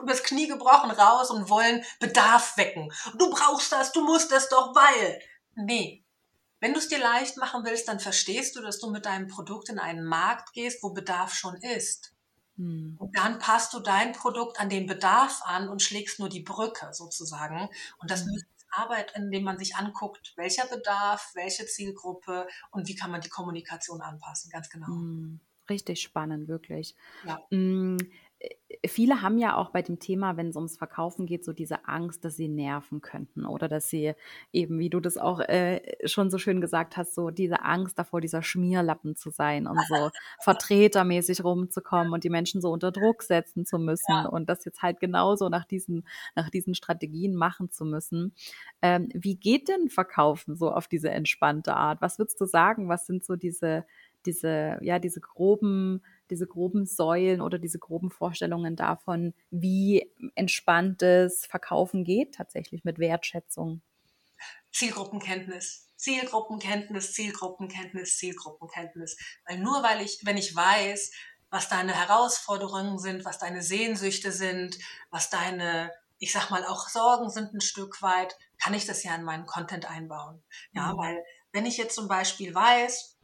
übers 0.00 0.22
Knie 0.22 0.48
gebrochen 0.48 0.90
raus 0.90 1.30
und 1.30 1.48
wollen 1.50 1.84
Bedarf 2.00 2.56
wecken. 2.56 2.92
Du 3.16 3.30
brauchst 3.30 3.70
das, 3.70 3.92
du 3.92 4.02
musst 4.04 4.32
das 4.32 4.48
doch, 4.48 4.74
weil. 4.74 5.20
Nee. 5.54 6.04
Wenn 6.58 6.72
du 6.72 6.78
es 6.78 6.88
dir 6.88 6.98
leicht 6.98 7.36
machen 7.38 7.64
willst, 7.64 7.88
dann 7.88 7.98
verstehst 7.98 8.54
du, 8.54 8.60
dass 8.60 8.78
du 8.78 8.90
mit 8.90 9.04
deinem 9.04 9.26
Produkt 9.26 9.68
in 9.68 9.80
einen 9.80 10.04
Markt 10.04 10.52
gehst, 10.52 10.82
wo 10.82 10.90
Bedarf 10.90 11.34
schon 11.34 11.56
ist. 11.56 12.12
Hm. 12.56 12.96
Und 12.98 13.16
dann 13.16 13.38
passt 13.38 13.72
du 13.74 13.80
dein 13.80 14.12
Produkt 14.12 14.60
an 14.60 14.68
den 14.68 14.86
Bedarf 14.86 15.40
an 15.44 15.68
und 15.68 15.82
schlägst 15.82 16.18
nur 16.18 16.28
die 16.28 16.42
Brücke 16.42 16.92
sozusagen. 16.92 17.68
Und 17.98 18.10
das 18.10 18.24
hm. 18.24 18.34
ist 18.34 18.46
Arbeit, 18.72 19.12
indem 19.14 19.44
man 19.44 19.58
sich 19.58 19.76
anguckt, 19.76 20.32
welcher 20.36 20.66
Bedarf, 20.66 21.32
welche 21.34 21.66
Zielgruppe 21.66 22.46
und 22.70 22.88
wie 22.88 22.94
kann 22.94 23.10
man 23.10 23.20
die 23.20 23.28
Kommunikation 23.28 24.00
anpassen. 24.00 24.50
Ganz 24.50 24.70
genau. 24.70 24.86
Hm. 24.86 25.40
Richtig 25.70 26.02
spannend, 26.02 26.48
wirklich. 26.48 26.96
Ja. 27.24 27.40
Viele 28.84 29.22
haben 29.22 29.38
ja 29.38 29.56
auch 29.56 29.70
bei 29.70 29.82
dem 29.82 30.00
Thema, 30.00 30.36
wenn 30.36 30.48
es 30.48 30.56
ums 30.56 30.76
Verkaufen 30.76 31.26
geht, 31.26 31.44
so 31.44 31.52
diese 31.52 31.86
Angst, 31.86 32.24
dass 32.24 32.34
sie 32.34 32.48
nerven 32.48 33.00
könnten 33.00 33.46
oder 33.46 33.68
dass 33.68 33.88
sie 33.88 34.14
eben, 34.52 34.80
wie 34.80 34.90
du 34.90 34.98
das 34.98 35.18
auch 35.18 35.38
äh, 35.40 35.80
schon 36.08 36.30
so 36.30 36.38
schön 36.38 36.60
gesagt 36.60 36.96
hast, 36.96 37.14
so 37.14 37.30
diese 37.30 37.62
Angst 37.62 37.96
davor, 37.98 38.20
dieser 38.20 38.42
Schmierlappen 38.42 39.14
zu 39.14 39.30
sein 39.30 39.68
und 39.68 39.78
so 39.86 40.10
vertretermäßig 40.40 41.44
rumzukommen 41.44 42.12
und 42.12 42.24
die 42.24 42.30
Menschen 42.30 42.60
so 42.60 42.72
unter 42.72 42.90
Druck 42.90 43.22
setzen 43.22 43.64
zu 43.64 43.78
müssen 43.78 44.12
ja. 44.12 44.26
und 44.26 44.48
das 44.48 44.64
jetzt 44.64 44.82
halt 44.82 44.98
genauso 44.98 45.48
nach 45.48 45.64
diesen, 45.64 46.04
nach 46.34 46.50
diesen 46.50 46.74
Strategien 46.74 47.36
machen 47.36 47.70
zu 47.70 47.84
müssen. 47.84 48.34
Ähm, 48.80 49.08
wie 49.14 49.36
geht 49.36 49.68
denn 49.68 49.90
Verkaufen 49.90 50.56
so 50.56 50.72
auf 50.72 50.88
diese 50.88 51.10
entspannte 51.10 51.76
Art? 51.76 52.02
Was 52.02 52.18
würdest 52.18 52.40
du 52.40 52.46
sagen? 52.46 52.88
Was 52.88 53.06
sind 53.06 53.24
so 53.24 53.36
diese, 53.36 53.84
diese, 54.26 54.78
ja, 54.82 54.98
diese 54.98 55.20
groben 55.20 56.02
diese 56.30 56.46
groben 56.46 56.86
Säulen 56.86 57.40
oder 57.40 57.58
diese 57.58 57.78
groben 57.78 58.10
Vorstellungen 58.10 58.76
davon, 58.76 59.34
wie 59.50 60.10
entspanntes 60.34 61.46
Verkaufen 61.46 62.04
geht, 62.04 62.34
tatsächlich 62.34 62.84
mit 62.84 62.98
Wertschätzung? 62.98 63.82
Zielgruppenkenntnis. 64.72 65.88
Zielgruppenkenntnis, 65.96 67.12
Zielgruppenkenntnis, 67.12 68.16
Zielgruppenkenntnis. 68.18 69.16
Weil 69.46 69.58
nur 69.58 69.82
weil 69.82 70.00
ich, 70.00 70.20
wenn 70.24 70.36
ich 70.36 70.54
weiß, 70.54 71.12
was 71.50 71.68
deine 71.68 71.94
Herausforderungen 71.94 72.98
sind, 72.98 73.24
was 73.24 73.38
deine 73.38 73.62
Sehnsüchte 73.62 74.32
sind, 74.32 74.78
was 75.10 75.30
deine 75.30 75.90
ich 76.22 76.30
sag 76.30 76.50
mal, 76.50 76.64
auch 76.64 76.88
Sorgen 76.88 77.30
sind 77.30 77.52
ein 77.52 77.60
Stück 77.60 78.00
weit, 78.00 78.38
kann 78.62 78.74
ich 78.74 78.86
das 78.86 79.02
ja 79.02 79.12
in 79.16 79.24
meinen 79.24 79.44
Content 79.44 79.90
einbauen. 79.90 80.40
Ja, 80.70 80.92
mhm. 80.92 80.98
weil 80.98 81.24
wenn 81.50 81.66
ich 81.66 81.76
jetzt 81.76 81.96
zum 81.96 82.06
Beispiel 82.06 82.54
weiß, 82.54 83.18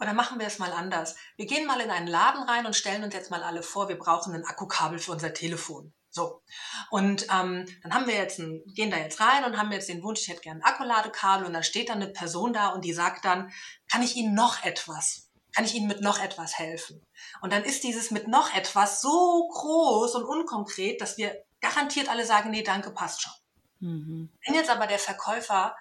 oder 0.00 0.12
machen 0.12 0.38
wir 0.38 0.46
es 0.46 0.58
mal 0.58 0.72
anders. 0.72 1.16
Wir 1.36 1.46
gehen 1.46 1.66
mal 1.66 1.80
in 1.80 1.90
einen 1.90 2.06
Laden 2.06 2.42
rein 2.42 2.66
und 2.66 2.76
stellen 2.76 3.04
uns 3.04 3.14
jetzt 3.14 3.30
mal 3.30 3.42
alle 3.42 3.62
vor, 3.62 3.88
wir 3.88 3.98
brauchen 3.98 4.34
ein 4.34 4.44
Akkukabel 4.44 4.98
für 4.98 5.12
unser 5.12 5.32
Telefon. 5.32 5.92
So. 6.10 6.42
Und 6.90 7.24
ähm, 7.24 7.66
dann 7.82 7.92
haben 7.92 8.06
wir 8.06 8.14
jetzt 8.14 8.38
ein, 8.38 8.62
gehen 8.66 8.90
da 8.90 8.98
jetzt 8.98 9.20
rein 9.20 9.44
und 9.44 9.58
haben 9.58 9.72
jetzt 9.72 9.88
den 9.88 10.02
Wunsch, 10.02 10.22
ich 10.22 10.28
hätte 10.28 10.42
gerne 10.42 10.60
ein 10.60 10.72
Akkuladekabel 10.72 11.44
und 11.44 11.52
da 11.52 11.62
steht 11.62 11.88
dann 11.88 12.00
eine 12.00 12.12
Person 12.12 12.52
da 12.52 12.68
und 12.68 12.84
die 12.84 12.92
sagt 12.92 13.24
dann, 13.24 13.52
kann 13.90 14.02
ich 14.02 14.14
Ihnen 14.14 14.34
noch 14.34 14.62
etwas? 14.64 15.28
Kann 15.52 15.64
ich 15.64 15.74
Ihnen 15.74 15.88
mit 15.88 16.00
noch 16.00 16.20
etwas 16.20 16.56
helfen? 16.58 17.04
Und 17.40 17.52
dann 17.52 17.64
ist 17.64 17.82
dieses 17.82 18.12
mit 18.12 18.28
noch 18.28 18.54
etwas 18.54 19.00
so 19.00 19.48
groß 19.52 20.14
und 20.14 20.24
unkonkret, 20.24 21.00
dass 21.00 21.16
wir 21.16 21.44
garantiert 21.60 22.08
alle 22.08 22.24
sagen, 22.24 22.50
nee, 22.50 22.62
danke, 22.62 22.92
passt 22.92 23.22
schon. 23.22 23.32
Mhm. 23.80 24.30
Wenn 24.46 24.54
jetzt 24.54 24.70
aber 24.70 24.86
der 24.86 25.00
Verkäufer 25.00 25.74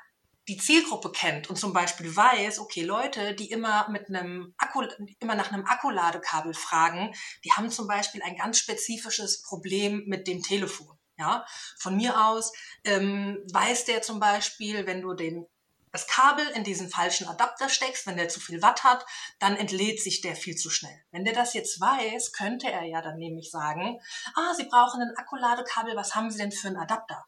die 0.48 0.58
Zielgruppe 0.58 1.12
kennt 1.12 1.50
und 1.50 1.58
zum 1.58 1.74
Beispiel 1.74 2.16
weiß, 2.16 2.60
okay, 2.60 2.84
Leute, 2.84 3.34
die 3.34 3.50
immer 3.50 3.90
mit 3.90 4.10
einem 4.10 4.54
Akku, 4.58 4.84
immer 5.20 5.36
nach 5.36 5.52
einem 5.52 5.66
Akkuladekabel 5.66 6.54
fragen, 6.54 7.14
die 7.46 7.52
haben 7.52 7.70
zum 7.70 7.88
Beispiel 7.88 8.22
ein 8.24 8.36
ganz 8.36 8.60
spezifisches 8.60 9.42
Problem 9.42 10.04
mit 10.08 10.28
dem 10.28 10.42
Telefon. 10.42 10.98
Ja, 11.16 11.46
von 11.78 11.96
mir 11.96 12.26
aus 12.26 12.52
ähm, 12.86 13.38
weiß 13.54 13.86
der 13.86 14.02
zum 14.02 14.20
Beispiel, 14.20 14.88
wenn 14.88 15.02
du 15.02 15.14
den 15.14 15.46
das 15.94 16.08
Kabel 16.08 16.46
in 16.56 16.64
diesen 16.64 16.90
falschen 16.90 17.28
Adapter 17.28 17.70
steckst, 17.70 18.08
wenn 18.08 18.18
der 18.18 18.28
zu 18.28 18.40
viel 18.40 18.64
Watt 18.64 18.84
hat, 18.84 19.06
dann 19.38 19.56
entlädt 19.56 20.02
sich 20.02 20.22
der 20.22 20.36
viel 20.36 20.56
zu 20.56 20.72
schnell. 20.72 21.04
Wenn 21.12 21.24
der 21.24 21.36
das 21.36 21.54
jetzt 21.54 21.80
weiß, 21.80 22.34
könnte 22.34 22.68
er 22.70 22.84
ja 22.84 23.04
dann 23.04 23.20
nämlich 23.20 23.52
sagen, 23.52 24.02
ah, 24.36 24.56
Sie 24.56 24.64
brauchen 24.64 25.04
ein 25.04 25.16
Akkuladekabel, 25.16 25.96
was 25.96 26.16
haben 26.16 26.32
Sie 26.32 26.40
denn 26.40 26.52
für 26.52 26.68
einen 26.68 26.78
Adapter? 26.78 27.24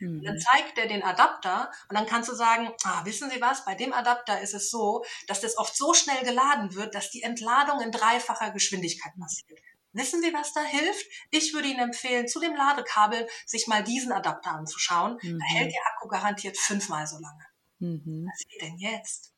Mhm. 0.00 0.22
Dann 0.24 0.38
zeigt 0.38 0.78
er 0.78 0.88
den 0.88 1.02
Adapter 1.02 1.70
und 1.88 1.96
dann 1.96 2.06
kannst 2.06 2.28
du 2.28 2.34
sagen, 2.34 2.70
ah, 2.84 3.04
wissen 3.04 3.30
Sie 3.30 3.40
was, 3.40 3.64
bei 3.64 3.74
dem 3.74 3.92
Adapter 3.92 4.40
ist 4.40 4.54
es 4.54 4.70
so, 4.70 5.04
dass 5.26 5.40
das 5.40 5.56
oft 5.56 5.76
so 5.76 5.94
schnell 5.94 6.24
geladen 6.24 6.74
wird, 6.74 6.94
dass 6.94 7.10
die 7.10 7.22
Entladung 7.22 7.80
in 7.80 7.92
dreifacher 7.92 8.50
Geschwindigkeit 8.50 9.12
passiert. 9.20 9.60
Wissen 9.92 10.22
Sie, 10.22 10.32
was 10.32 10.52
da 10.52 10.62
hilft? 10.62 11.06
Ich 11.30 11.52
würde 11.52 11.68
Ihnen 11.68 11.80
empfehlen, 11.80 12.28
zu 12.28 12.40
dem 12.40 12.54
Ladekabel 12.54 13.28
sich 13.44 13.66
mal 13.66 13.82
diesen 13.82 14.12
Adapter 14.12 14.52
anzuschauen. 14.52 15.18
Mhm. 15.20 15.38
Da 15.38 15.58
hält 15.58 15.72
der 15.72 15.82
Akku 15.86 16.08
garantiert 16.08 16.56
fünfmal 16.56 17.06
so 17.06 17.16
lange. 17.18 17.44
Mhm. 17.80 18.26
Was 18.30 18.46
geht 18.46 18.62
denn 18.62 18.78
jetzt? 18.78 19.32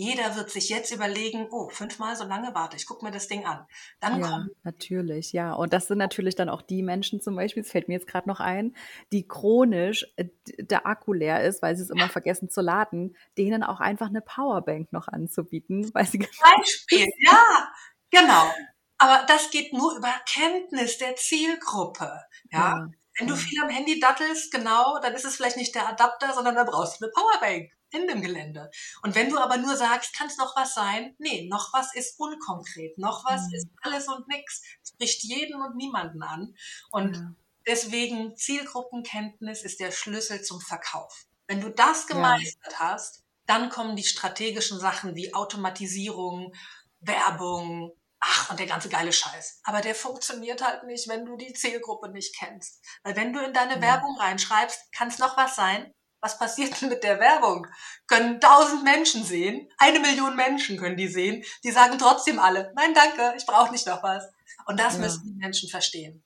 Jeder 0.00 0.34
wird 0.34 0.48
sich 0.48 0.70
jetzt 0.70 0.94
überlegen, 0.94 1.48
oh, 1.50 1.68
fünfmal 1.68 2.16
so 2.16 2.24
lange 2.24 2.54
warte, 2.54 2.74
ich 2.74 2.86
gucke 2.86 3.04
mir 3.04 3.10
das 3.10 3.28
Ding 3.28 3.44
an. 3.44 3.66
Dann 4.00 4.18
ja, 4.18 4.28
kommt. 4.30 4.48
Natürlich, 4.62 5.34
ja. 5.34 5.52
Und 5.52 5.74
das 5.74 5.88
sind 5.88 5.98
natürlich 5.98 6.34
dann 6.34 6.48
auch 6.48 6.62
die 6.62 6.82
Menschen 6.82 7.20
zum 7.20 7.36
Beispiel, 7.36 7.62
es 7.62 7.70
fällt 7.70 7.86
mir 7.86 7.94
jetzt 7.94 8.06
gerade 8.06 8.26
noch 8.26 8.40
ein, 8.40 8.74
die 9.12 9.28
chronisch 9.28 10.06
äh, 10.16 10.24
der 10.56 10.86
Akku 10.86 11.12
leer 11.12 11.44
ist, 11.44 11.60
weil 11.60 11.76
sie 11.76 11.82
es 11.82 11.90
immer 11.90 12.08
vergessen 12.08 12.48
zu 12.48 12.62
laden, 12.62 13.14
denen 13.36 13.62
auch 13.62 13.78
einfach 13.78 14.08
eine 14.08 14.22
Powerbank 14.22 14.90
noch 14.90 15.06
anzubieten, 15.06 15.90
weil 15.94 16.06
sie 16.06 16.16
Beispiel, 16.16 17.06
ja, 17.18 17.68
genau. 18.10 18.50
Aber 18.96 19.26
das 19.26 19.50
geht 19.50 19.74
nur 19.74 19.98
über 19.98 20.14
Kenntnis 20.26 20.96
der 20.96 21.14
Zielgruppe. 21.16 22.22
Ja. 22.50 22.58
ja. 22.58 22.88
Wenn 23.18 23.28
du 23.28 23.36
viel 23.36 23.60
am 23.62 23.68
Handy 23.68 24.00
dattelst, 24.00 24.50
genau, 24.50 24.98
dann 25.02 25.12
ist 25.12 25.26
es 25.26 25.36
vielleicht 25.36 25.58
nicht 25.58 25.74
der 25.74 25.86
Adapter, 25.86 26.32
sondern 26.32 26.54
dann 26.54 26.66
brauchst 26.66 27.02
du 27.02 27.04
eine 27.04 27.12
Powerbank 27.12 27.70
in 27.92 28.06
dem 28.06 28.22
Gelände. 28.22 28.70
Und 29.02 29.14
wenn 29.14 29.30
du 29.30 29.38
aber 29.38 29.56
nur 29.56 29.76
sagst, 29.76 30.14
kann 30.14 30.26
es 30.26 30.36
noch 30.36 30.56
was 30.56 30.74
sein? 30.74 31.14
Nee, 31.18 31.48
noch 31.48 31.72
was 31.72 31.94
ist 31.94 32.18
unkonkret, 32.18 32.98
noch 32.98 33.24
was 33.24 33.42
mhm. 33.48 33.54
ist 33.54 33.68
alles 33.82 34.08
und 34.08 34.26
nichts. 34.28 34.62
Es 34.82 34.92
bricht 34.92 35.22
jeden 35.22 35.60
und 35.60 35.76
niemanden 35.76 36.22
an. 36.22 36.54
Und 36.90 37.16
ja. 37.16 37.34
deswegen 37.66 38.36
Zielgruppenkenntnis 38.36 39.62
ist 39.62 39.80
der 39.80 39.90
Schlüssel 39.90 40.42
zum 40.42 40.60
Verkauf. 40.60 41.26
Wenn 41.46 41.60
du 41.60 41.70
das 41.70 42.06
gemeistert 42.06 42.72
ja. 42.72 42.78
hast, 42.78 43.24
dann 43.46 43.68
kommen 43.70 43.96
die 43.96 44.04
strategischen 44.04 44.78
Sachen 44.78 45.16
wie 45.16 45.34
Automatisierung, 45.34 46.54
Werbung, 47.00 47.92
ach, 48.20 48.50
und 48.50 48.60
der 48.60 48.66
ganze 48.66 48.88
geile 48.88 49.12
Scheiß. 49.12 49.60
Aber 49.64 49.80
der 49.80 49.94
funktioniert 49.94 50.62
halt 50.62 50.84
nicht, 50.84 51.08
wenn 51.08 51.24
du 51.24 51.36
die 51.36 51.52
Zielgruppe 51.52 52.10
nicht 52.10 52.36
kennst. 52.38 52.84
Weil 53.02 53.16
wenn 53.16 53.32
du 53.32 53.40
in 53.40 53.52
deine 53.52 53.74
ja. 53.74 53.80
Werbung 53.80 54.16
reinschreibst, 54.18 54.92
kann 54.92 55.08
es 55.08 55.18
noch 55.18 55.36
was 55.36 55.56
sein, 55.56 55.92
was 56.20 56.38
passiert 56.38 56.80
denn 56.80 56.88
mit 56.88 57.02
der 57.02 57.18
Werbung? 57.18 57.66
Können 58.06 58.40
tausend 58.40 58.84
Menschen 58.84 59.24
sehen, 59.24 59.68
eine 59.78 60.00
Million 60.00 60.36
Menschen 60.36 60.78
können 60.78 60.96
die 60.96 61.08
sehen, 61.08 61.44
die 61.64 61.70
sagen 61.70 61.98
trotzdem 61.98 62.38
alle, 62.38 62.72
nein, 62.76 62.94
danke, 62.94 63.34
ich 63.36 63.46
brauche 63.46 63.72
nicht 63.72 63.86
noch 63.86 64.02
was. 64.02 64.24
Und 64.66 64.78
das 64.78 64.94
ja. 64.94 65.00
müssen 65.00 65.24
die 65.24 65.38
Menschen 65.38 65.68
verstehen. 65.68 66.22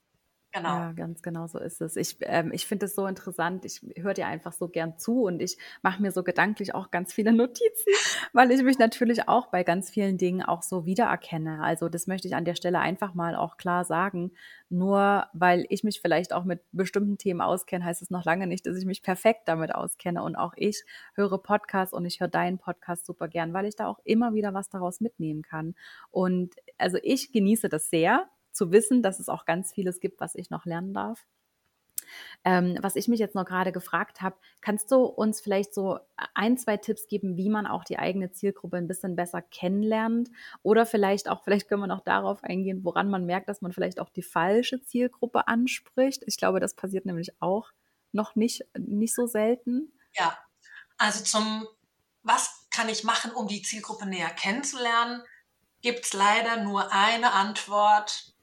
Genau. 0.54 0.86
Ja, 0.86 0.92
ganz 0.92 1.20
genau 1.20 1.46
so 1.48 1.58
ist 1.58 1.80
es. 1.82 1.96
Ich, 1.96 2.16
ähm, 2.22 2.50
ich 2.52 2.66
finde 2.66 2.86
es 2.86 2.94
so 2.94 3.06
interessant. 3.08 3.64
Ich 3.64 3.82
höre 3.96 4.14
dir 4.14 4.28
einfach 4.28 4.52
so 4.52 4.68
gern 4.68 4.96
zu 4.98 5.24
und 5.24 5.42
ich 5.42 5.58
mache 5.82 6.00
mir 6.00 6.12
so 6.12 6.22
gedanklich 6.22 6.74
auch 6.74 6.90
ganz 6.92 7.12
viele 7.12 7.32
Notizen, 7.34 7.92
weil 8.32 8.50
ich 8.52 8.62
mich 8.62 8.78
natürlich 8.78 9.28
auch 9.28 9.48
bei 9.48 9.64
ganz 9.64 9.90
vielen 9.90 10.16
Dingen 10.16 10.42
auch 10.42 10.62
so 10.62 10.86
wiedererkenne. 10.86 11.60
Also 11.62 11.88
das 11.88 12.06
möchte 12.06 12.28
ich 12.28 12.36
an 12.36 12.44
der 12.44 12.54
Stelle 12.54 12.78
einfach 12.78 13.14
mal 13.14 13.34
auch 13.34 13.56
klar 13.56 13.84
sagen. 13.84 14.32
Nur 14.70 15.26
weil 15.34 15.66
ich 15.68 15.84
mich 15.84 16.00
vielleicht 16.00 16.32
auch 16.32 16.44
mit 16.44 16.62
bestimmten 16.72 17.18
Themen 17.18 17.40
auskenne, 17.42 17.84
heißt 17.84 18.00
es 18.00 18.10
noch 18.10 18.24
lange 18.24 18.46
nicht, 18.46 18.64
dass 18.66 18.76
ich 18.78 18.86
mich 18.86 19.02
perfekt 19.02 19.42
damit 19.48 19.74
auskenne. 19.74 20.22
Und 20.22 20.36
auch 20.36 20.54
ich 20.56 20.84
höre 21.14 21.36
Podcasts 21.42 21.92
und 21.92 22.06
ich 22.06 22.20
höre 22.20 22.28
deinen 22.28 22.58
Podcast 22.58 23.06
super 23.06 23.28
gern, 23.28 23.52
weil 23.52 23.66
ich 23.66 23.76
da 23.76 23.88
auch 23.88 23.98
immer 24.04 24.34
wieder 24.34 24.54
was 24.54 24.70
daraus 24.70 25.00
mitnehmen 25.00 25.42
kann. 25.42 25.74
Und 26.10 26.54
also 26.78 26.98
ich 27.02 27.32
genieße 27.32 27.68
das 27.68 27.90
sehr, 27.90 28.28
zu 28.54 28.72
wissen, 28.72 29.02
dass 29.02 29.20
es 29.20 29.28
auch 29.28 29.44
ganz 29.44 29.72
vieles 29.72 30.00
gibt, 30.00 30.20
was 30.20 30.34
ich 30.34 30.50
noch 30.50 30.64
lernen 30.64 30.94
darf. 30.94 31.26
Ähm, 32.44 32.78
was 32.80 32.96
ich 32.96 33.08
mich 33.08 33.18
jetzt 33.18 33.34
noch 33.34 33.44
gerade 33.46 33.72
gefragt 33.72 34.20
habe, 34.20 34.36
kannst 34.60 34.90
du 34.90 35.04
uns 35.04 35.40
vielleicht 35.40 35.72
so 35.74 35.98
ein, 36.34 36.58
zwei 36.58 36.76
Tipps 36.76 37.06
geben, 37.06 37.36
wie 37.36 37.48
man 37.48 37.66
auch 37.66 37.84
die 37.84 37.98
eigene 37.98 38.30
Zielgruppe 38.30 38.76
ein 38.76 38.88
bisschen 38.88 39.16
besser 39.16 39.42
kennenlernt? 39.42 40.30
Oder 40.62 40.86
vielleicht 40.86 41.28
auch, 41.28 41.42
vielleicht 41.42 41.68
können 41.68 41.82
wir 41.82 41.86
noch 41.86 42.04
darauf 42.04 42.44
eingehen, 42.44 42.84
woran 42.84 43.08
man 43.08 43.24
merkt, 43.24 43.48
dass 43.48 43.62
man 43.62 43.72
vielleicht 43.72 44.00
auch 44.00 44.10
die 44.10 44.22
falsche 44.22 44.82
Zielgruppe 44.82 45.48
anspricht. 45.48 46.22
Ich 46.26 46.36
glaube, 46.36 46.60
das 46.60 46.74
passiert 46.74 47.06
nämlich 47.06 47.40
auch 47.40 47.72
noch 48.12 48.36
nicht, 48.36 48.64
nicht 48.76 49.14
so 49.14 49.26
selten. 49.26 49.92
Ja, 50.12 50.38
also 50.98 51.24
zum, 51.24 51.66
was 52.22 52.68
kann 52.70 52.88
ich 52.88 53.04
machen, 53.04 53.32
um 53.32 53.48
die 53.48 53.62
Zielgruppe 53.62 54.06
näher 54.06 54.30
kennenzulernen, 54.30 55.22
gibt 55.80 56.04
es 56.04 56.12
leider 56.12 56.62
nur 56.62 56.92
eine 56.92 57.32
Antwort, 57.32 58.33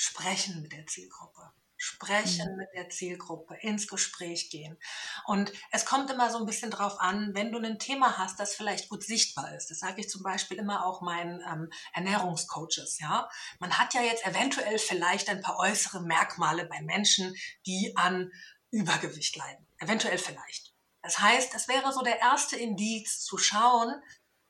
sprechen 0.00 0.62
mit 0.62 0.72
der 0.72 0.86
Zielgruppe. 0.86 1.52
Sprechen 1.76 2.52
mhm. 2.52 2.56
mit 2.56 2.68
der 2.74 2.88
Zielgruppe, 2.88 3.54
ins 3.60 3.86
Gespräch 3.86 4.50
gehen. 4.50 4.78
Und 5.26 5.52
es 5.72 5.84
kommt 5.84 6.10
immer 6.10 6.30
so 6.30 6.38
ein 6.38 6.46
bisschen 6.46 6.70
drauf 6.70 6.98
an, 7.00 7.34
wenn 7.34 7.52
du 7.52 7.58
ein 7.58 7.78
Thema 7.78 8.16
hast, 8.16 8.40
das 8.40 8.54
vielleicht 8.54 8.88
gut 8.88 9.04
sichtbar 9.04 9.54
ist. 9.54 9.70
Das 9.70 9.78
sage 9.78 10.00
ich 10.00 10.08
zum 10.08 10.22
Beispiel 10.22 10.56
immer 10.58 10.86
auch 10.86 11.02
meinen 11.02 11.42
ähm, 11.46 11.70
Ernährungscoaches. 11.92 12.98
Ja, 12.98 13.28
man 13.58 13.78
hat 13.78 13.92
ja 13.92 14.02
jetzt 14.02 14.26
eventuell 14.26 14.78
vielleicht 14.78 15.28
ein 15.28 15.42
paar 15.42 15.58
äußere 15.58 16.00
Merkmale 16.02 16.64
bei 16.64 16.80
Menschen, 16.80 17.34
die 17.66 17.94
an 17.96 18.30
Übergewicht 18.70 19.36
leiden. 19.36 19.66
Eventuell 19.78 20.18
vielleicht. 20.18 20.72
Das 21.02 21.18
heißt, 21.18 21.54
es 21.54 21.68
wäre 21.68 21.92
so 21.92 22.02
der 22.02 22.20
erste 22.20 22.56
Indiz 22.56 23.20
zu 23.20 23.36
schauen, 23.36 24.02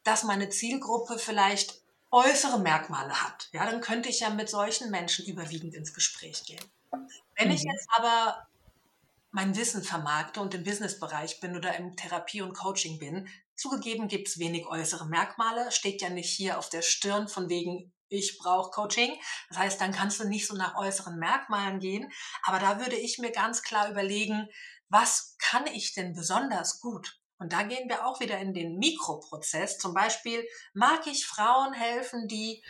dass 0.04 0.22
meine 0.22 0.48
Zielgruppe 0.48 1.18
vielleicht 1.18 1.79
äußere 2.10 2.58
Merkmale 2.58 3.22
hat, 3.22 3.48
ja, 3.52 3.64
dann 3.64 3.80
könnte 3.80 4.08
ich 4.08 4.20
ja 4.20 4.30
mit 4.30 4.48
solchen 4.48 4.90
Menschen 4.90 5.26
überwiegend 5.26 5.74
ins 5.74 5.94
Gespräch 5.94 6.44
gehen. 6.44 6.64
Wenn 7.36 7.48
mhm. 7.48 7.54
ich 7.54 7.62
jetzt 7.62 7.88
aber 7.96 8.46
mein 9.30 9.56
Wissen 9.56 9.82
vermarkte 9.82 10.40
und 10.40 10.54
im 10.54 10.64
Businessbereich 10.64 11.40
bin 11.40 11.56
oder 11.56 11.76
im 11.76 11.96
Therapie 11.96 12.42
und 12.42 12.54
Coaching 12.54 12.98
bin, 12.98 13.28
zugegeben 13.54 14.08
gibt 14.08 14.28
es 14.28 14.38
wenig 14.38 14.66
äußere 14.66 15.06
Merkmale, 15.06 15.70
steht 15.70 16.02
ja 16.02 16.10
nicht 16.10 16.30
hier 16.30 16.58
auf 16.58 16.68
der 16.68 16.82
Stirn 16.82 17.28
von 17.28 17.48
wegen, 17.48 17.92
ich 18.08 18.38
brauche 18.38 18.72
Coaching. 18.72 19.16
Das 19.48 19.58
heißt, 19.58 19.80
dann 19.80 19.92
kannst 19.92 20.18
du 20.18 20.28
nicht 20.28 20.46
so 20.46 20.56
nach 20.56 20.74
äußeren 20.74 21.16
Merkmalen 21.16 21.78
gehen. 21.78 22.10
Aber 22.42 22.58
da 22.58 22.80
würde 22.80 22.96
ich 22.96 23.18
mir 23.18 23.30
ganz 23.30 23.62
klar 23.62 23.88
überlegen, 23.88 24.48
was 24.88 25.36
kann 25.38 25.66
ich 25.68 25.94
denn 25.94 26.12
besonders 26.12 26.80
gut? 26.80 27.19
Und 27.40 27.55
da 27.55 27.62
gehen 27.62 27.88
wir 27.88 28.07
auch 28.07 28.20
wieder 28.20 28.38
in 28.38 28.53
den 28.53 28.76
Mikroprozess. 28.76 29.79
Zum 29.79 29.94
Beispiel 29.94 30.46
mag 30.74 31.07
ich 31.07 31.26
Frauen 31.26 31.72
helfen, 31.72 32.29
die 32.29 32.62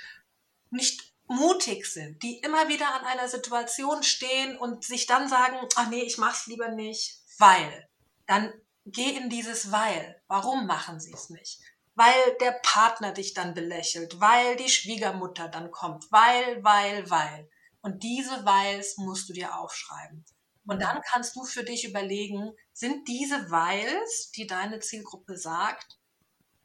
nicht 0.71 1.13
mutig 1.27 1.87
sind, 1.87 2.23
die 2.23 2.39
immer 2.39 2.69
wieder 2.69 2.95
an 2.95 3.05
einer 3.05 3.29
Situation 3.29 4.05
stehen 4.05 4.57
und 4.57 4.85
sich 4.85 5.07
dann 5.07 5.29
sagen, 5.29 5.57
ach 5.75 5.89
nee, 5.91 6.03
ich 6.03 6.19
mach's 6.19 6.47
lieber 6.47 6.68
nicht, 6.68 7.18
weil. 7.39 7.89
Dann 8.27 8.53
geh 8.87 9.11
in 9.11 9.29
dieses 9.29 9.73
weil. 9.73 10.23
Warum 10.29 10.66
machen 10.66 11.01
sie 11.01 11.12
es 11.12 11.31
nicht? 11.31 11.61
Weil 11.97 12.37
der 12.41 12.53
Partner 12.62 13.12
dich 13.12 13.35
dann 13.35 13.55
belächelt, 13.55 14.21
weil 14.21 14.55
die 14.55 14.68
Schwiegermutter 14.68 15.49
dann 15.49 15.73
kommt, 15.73 16.05
weil, 16.12 16.62
weil, 16.62 17.11
weil. 17.11 17.51
Und 17.83 18.05
diese 18.05 18.45
Weils 18.45 18.99
musst 18.99 19.29
du 19.29 19.33
dir 19.33 19.59
aufschreiben. 19.59 20.25
Und 20.67 20.81
dann 20.83 21.01
kannst 21.11 21.37
du 21.37 21.45
für 21.45 21.65
dich 21.65 21.89
überlegen, 21.89 22.53
sind 22.73 23.09
diese 23.09 23.51
Weils, 23.51 24.31
die 24.33 24.47
deine 24.47 24.81
Zielgruppe 24.81 25.37
sagt, 25.37 25.99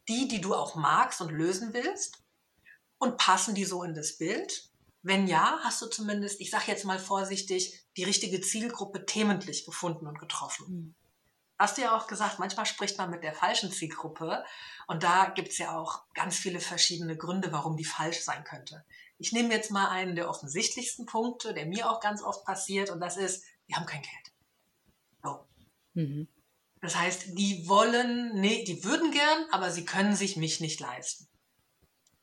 die, 0.07 0.27
die 0.27 0.41
du 0.41 0.53
auch 0.53 0.75
magst 0.75 1.21
und 1.21 1.31
lösen 1.31 1.73
willst? 1.73 2.21
Und 2.97 3.17
passen 3.17 3.55
die 3.55 3.65
so 3.65 3.83
in 3.83 3.93
das 3.93 4.17
Bild? 4.17 4.69
Wenn 5.01 5.27
ja, 5.27 5.59
hast 5.63 5.81
du 5.81 5.87
zumindest, 5.87 6.41
ich 6.41 6.49
sage 6.49 6.65
jetzt 6.67 6.85
mal 6.85 6.99
vorsichtig, 6.99 7.85
die 7.97 8.03
richtige 8.03 8.41
Zielgruppe 8.41 9.05
thementlich 9.05 9.65
gefunden 9.65 10.07
und 10.07 10.19
getroffen. 10.19 10.65
Mhm. 10.67 10.95
Hast 11.57 11.77
du 11.77 11.83
ja 11.83 11.95
auch 11.95 12.07
gesagt, 12.07 12.37
manchmal 12.39 12.65
spricht 12.65 12.97
man 12.97 13.09
mit 13.09 13.23
der 13.23 13.33
falschen 13.33 13.71
Zielgruppe 13.71 14.43
und 14.87 15.03
da 15.03 15.27
gibt 15.27 15.49
es 15.49 15.57
ja 15.57 15.77
auch 15.77 16.03
ganz 16.13 16.35
viele 16.35 16.59
verschiedene 16.59 17.15
Gründe, 17.15 17.53
warum 17.53 17.77
die 17.77 17.85
falsch 17.85 18.21
sein 18.21 18.43
könnte. 18.43 18.83
Ich 19.17 19.31
nehme 19.31 19.53
jetzt 19.53 19.71
mal 19.71 19.87
einen 19.87 20.15
der 20.15 20.29
offensichtlichsten 20.29 21.05
Punkte, 21.05 21.53
der 21.53 21.65
mir 21.65 21.89
auch 21.89 22.01
ganz 22.01 22.21
oft 22.21 22.43
passiert 22.43 22.89
und 22.89 22.99
das 22.99 23.15
ist, 23.15 23.45
die 23.67 23.75
haben 23.75 23.85
kein 23.85 24.01
Geld. 24.01 24.31
So. 25.23 25.47
Mhm. 25.93 26.27
Das 26.81 26.95
heißt, 26.95 27.37
die 27.37 27.67
wollen, 27.67 28.39
nee, 28.39 28.63
die 28.63 28.83
würden 28.83 29.11
gern, 29.11 29.45
aber 29.51 29.71
sie 29.71 29.85
können 29.85 30.15
sich 30.15 30.37
mich 30.37 30.59
nicht 30.59 30.79
leisten. 30.79 31.27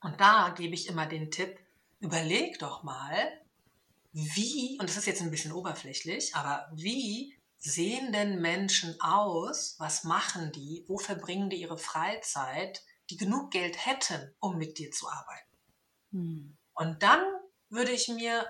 Und 0.01 0.21
da 0.21 0.55
gebe 0.57 0.75
ich 0.75 0.89
immer 0.89 1.07
den 1.07 1.31
Tipp, 1.31 1.59
überleg 2.01 2.59
doch 2.59 2.83
mal, 2.83 3.41
wie, 4.13 4.79
und 4.79 4.89
das 4.89 4.97
ist 4.97 5.07
jetzt 5.07 5.23
ein 5.23 5.31
bisschen 5.31 5.53
oberflächlich, 5.53 6.35
aber 6.35 6.71
wie 6.75 7.35
sehen 7.59 8.13
denn 8.13 8.41
Menschen 8.41 9.01
aus? 9.01 9.77
Was 9.79 10.05
machen 10.05 10.53
die? 10.53 10.85
Wo 10.87 10.99
verbringen 10.99 11.49
die 11.49 11.61
ihre 11.61 11.79
Freizeit, 11.79 12.83
die 13.11 13.17
genug 13.17 13.51
Geld 13.51 13.87
hätten, 13.87 14.35
um 14.41 14.59
mit 14.59 14.79
dir 14.79 14.91
zu 14.91 15.09
arbeiten? 15.09 15.57
Hm. 16.11 16.57
Und 16.75 17.03
dann 17.03 17.23
würde 17.69 17.93
ich 17.93 18.09
mir 18.09 18.45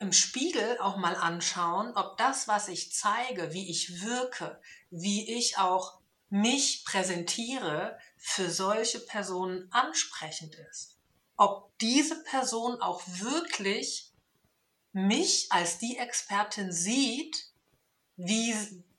im 0.00 0.12
Spiegel 0.12 0.78
auch 0.80 0.96
mal 0.96 1.14
anschauen, 1.14 1.92
ob 1.94 2.16
das, 2.16 2.48
was 2.48 2.68
ich 2.68 2.92
zeige, 2.92 3.52
wie 3.52 3.70
ich 3.70 4.02
wirke, 4.02 4.60
wie 4.90 5.36
ich 5.36 5.58
auch 5.58 6.00
mich 6.30 6.84
präsentiere, 6.86 7.98
für 8.16 8.50
solche 8.50 8.98
Personen 9.00 9.68
ansprechend 9.70 10.54
ist. 10.54 10.96
Ob 11.36 11.76
diese 11.78 12.22
Person 12.24 12.80
auch 12.80 13.02
wirklich 13.06 14.12
mich 14.92 15.46
als 15.50 15.78
die 15.78 15.98
Expertin 15.98 16.72
sieht, 16.72 17.52
wie, 18.16 18.54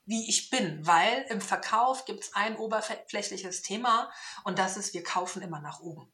wie 0.06 0.30
ich 0.30 0.50
bin. 0.52 0.86
Weil 0.86 1.26
im 1.30 1.42
Verkauf 1.42 2.06
gibt 2.06 2.26
es 2.26 2.36
ein 2.36 2.58
oberflächliches 2.58 3.64
Thema 3.64 4.12
und 4.44 4.60
das 4.60 4.78
ist, 4.78 4.94
wir 4.94 5.04
kaufen 5.04 5.42
immer 5.42 5.62
nach 5.62 5.80
oben. 5.80 6.12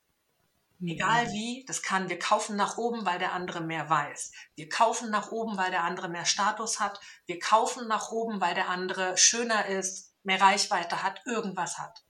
Egal 0.80 1.32
wie, 1.32 1.66
das 1.68 1.82
kann, 1.82 2.08
wir 2.08 2.20
kaufen 2.20 2.56
nach 2.56 2.78
oben, 2.78 3.06
weil 3.06 3.18
der 3.18 3.34
andere 3.34 3.62
mehr 3.62 3.90
weiß. 3.90 4.32
Wir 4.56 4.70
kaufen 4.70 5.10
nach 5.10 5.32
oben, 5.32 5.58
weil 5.58 5.72
der 5.72 5.84
andere 5.84 6.08
mehr 6.08 6.26
Status 6.26 6.80
hat. 6.80 7.00
Wir 7.26 7.40
kaufen 7.40 7.88
nach 7.88 8.12
oben, 8.12 8.42
weil 8.42 8.54
der 8.54 8.70
andere 8.70 9.18
schöner 9.18 9.66
ist, 9.66 10.14
mehr 10.24 10.40
Reichweite 10.40 11.02
hat, 11.02 11.22
irgendwas 11.26 11.80
hat. 11.80 12.04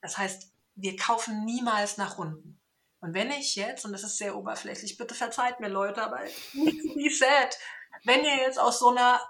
Das 0.00 0.16
heißt, 0.16 0.50
wir 0.74 0.96
kaufen 0.96 1.44
niemals 1.44 1.98
nach 1.98 2.16
unten. 2.16 2.58
Und 3.00 3.12
wenn 3.12 3.30
ich 3.30 3.56
jetzt, 3.56 3.84
und 3.84 3.92
das 3.92 4.04
ist 4.04 4.16
sehr 4.16 4.36
oberflächlich, 4.36 4.96
bitte 4.96 5.14
verzeiht 5.14 5.60
mir 5.60 5.68
Leute, 5.68 6.02
aber 6.02 6.20
wie 6.52 7.10
sad, 7.10 7.58
wenn 8.04 8.24
ihr 8.24 8.36
jetzt 8.38 8.58
aus 8.58 8.78
so 8.78 8.88
einer 8.88 9.20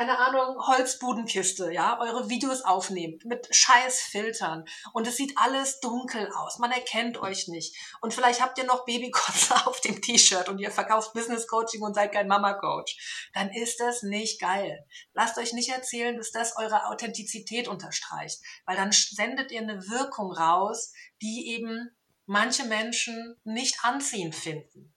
keine 0.00 0.16
Ahnung, 0.16 0.56
Holzbudenkiste, 0.66 1.70
ja, 1.72 2.00
eure 2.00 2.30
Videos 2.30 2.62
aufnehmt 2.62 3.26
mit 3.26 3.54
scheiß 3.54 4.00
Filtern 4.00 4.64
und 4.94 5.06
es 5.06 5.16
sieht 5.16 5.36
alles 5.36 5.80
dunkel 5.80 6.32
aus. 6.32 6.58
Man 6.58 6.72
erkennt 6.72 7.18
euch 7.18 7.48
nicht. 7.48 7.76
Und 8.00 8.14
vielleicht 8.14 8.40
habt 8.40 8.56
ihr 8.56 8.64
noch 8.64 8.86
Babykotze 8.86 9.54
auf 9.66 9.82
dem 9.82 10.00
T-Shirt 10.00 10.48
und 10.48 10.58
ihr 10.58 10.70
verkauft 10.70 11.12
Business 11.12 11.46
Coaching 11.46 11.82
und 11.82 11.92
seid 11.92 12.12
kein 12.12 12.28
Mama 12.28 12.54
Coach. 12.54 13.28
Dann 13.34 13.50
ist 13.50 13.78
das 13.78 14.02
nicht 14.02 14.40
geil. 14.40 14.86
Lasst 15.12 15.36
euch 15.36 15.52
nicht 15.52 15.68
erzählen, 15.68 16.16
dass 16.16 16.30
das 16.30 16.56
eure 16.56 16.86
Authentizität 16.86 17.68
unterstreicht, 17.68 18.40
weil 18.64 18.76
dann 18.76 18.92
sendet 18.92 19.52
ihr 19.52 19.60
eine 19.60 19.86
Wirkung 19.86 20.32
raus, 20.32 20.94
die 21.20 21.48
eben 21.48 21.90
manche 22.24 22.64
Menschen 22.64 23.36
nicht 23.44 23.76
anziehend 23.82 24.34
finden. 24.34 24.94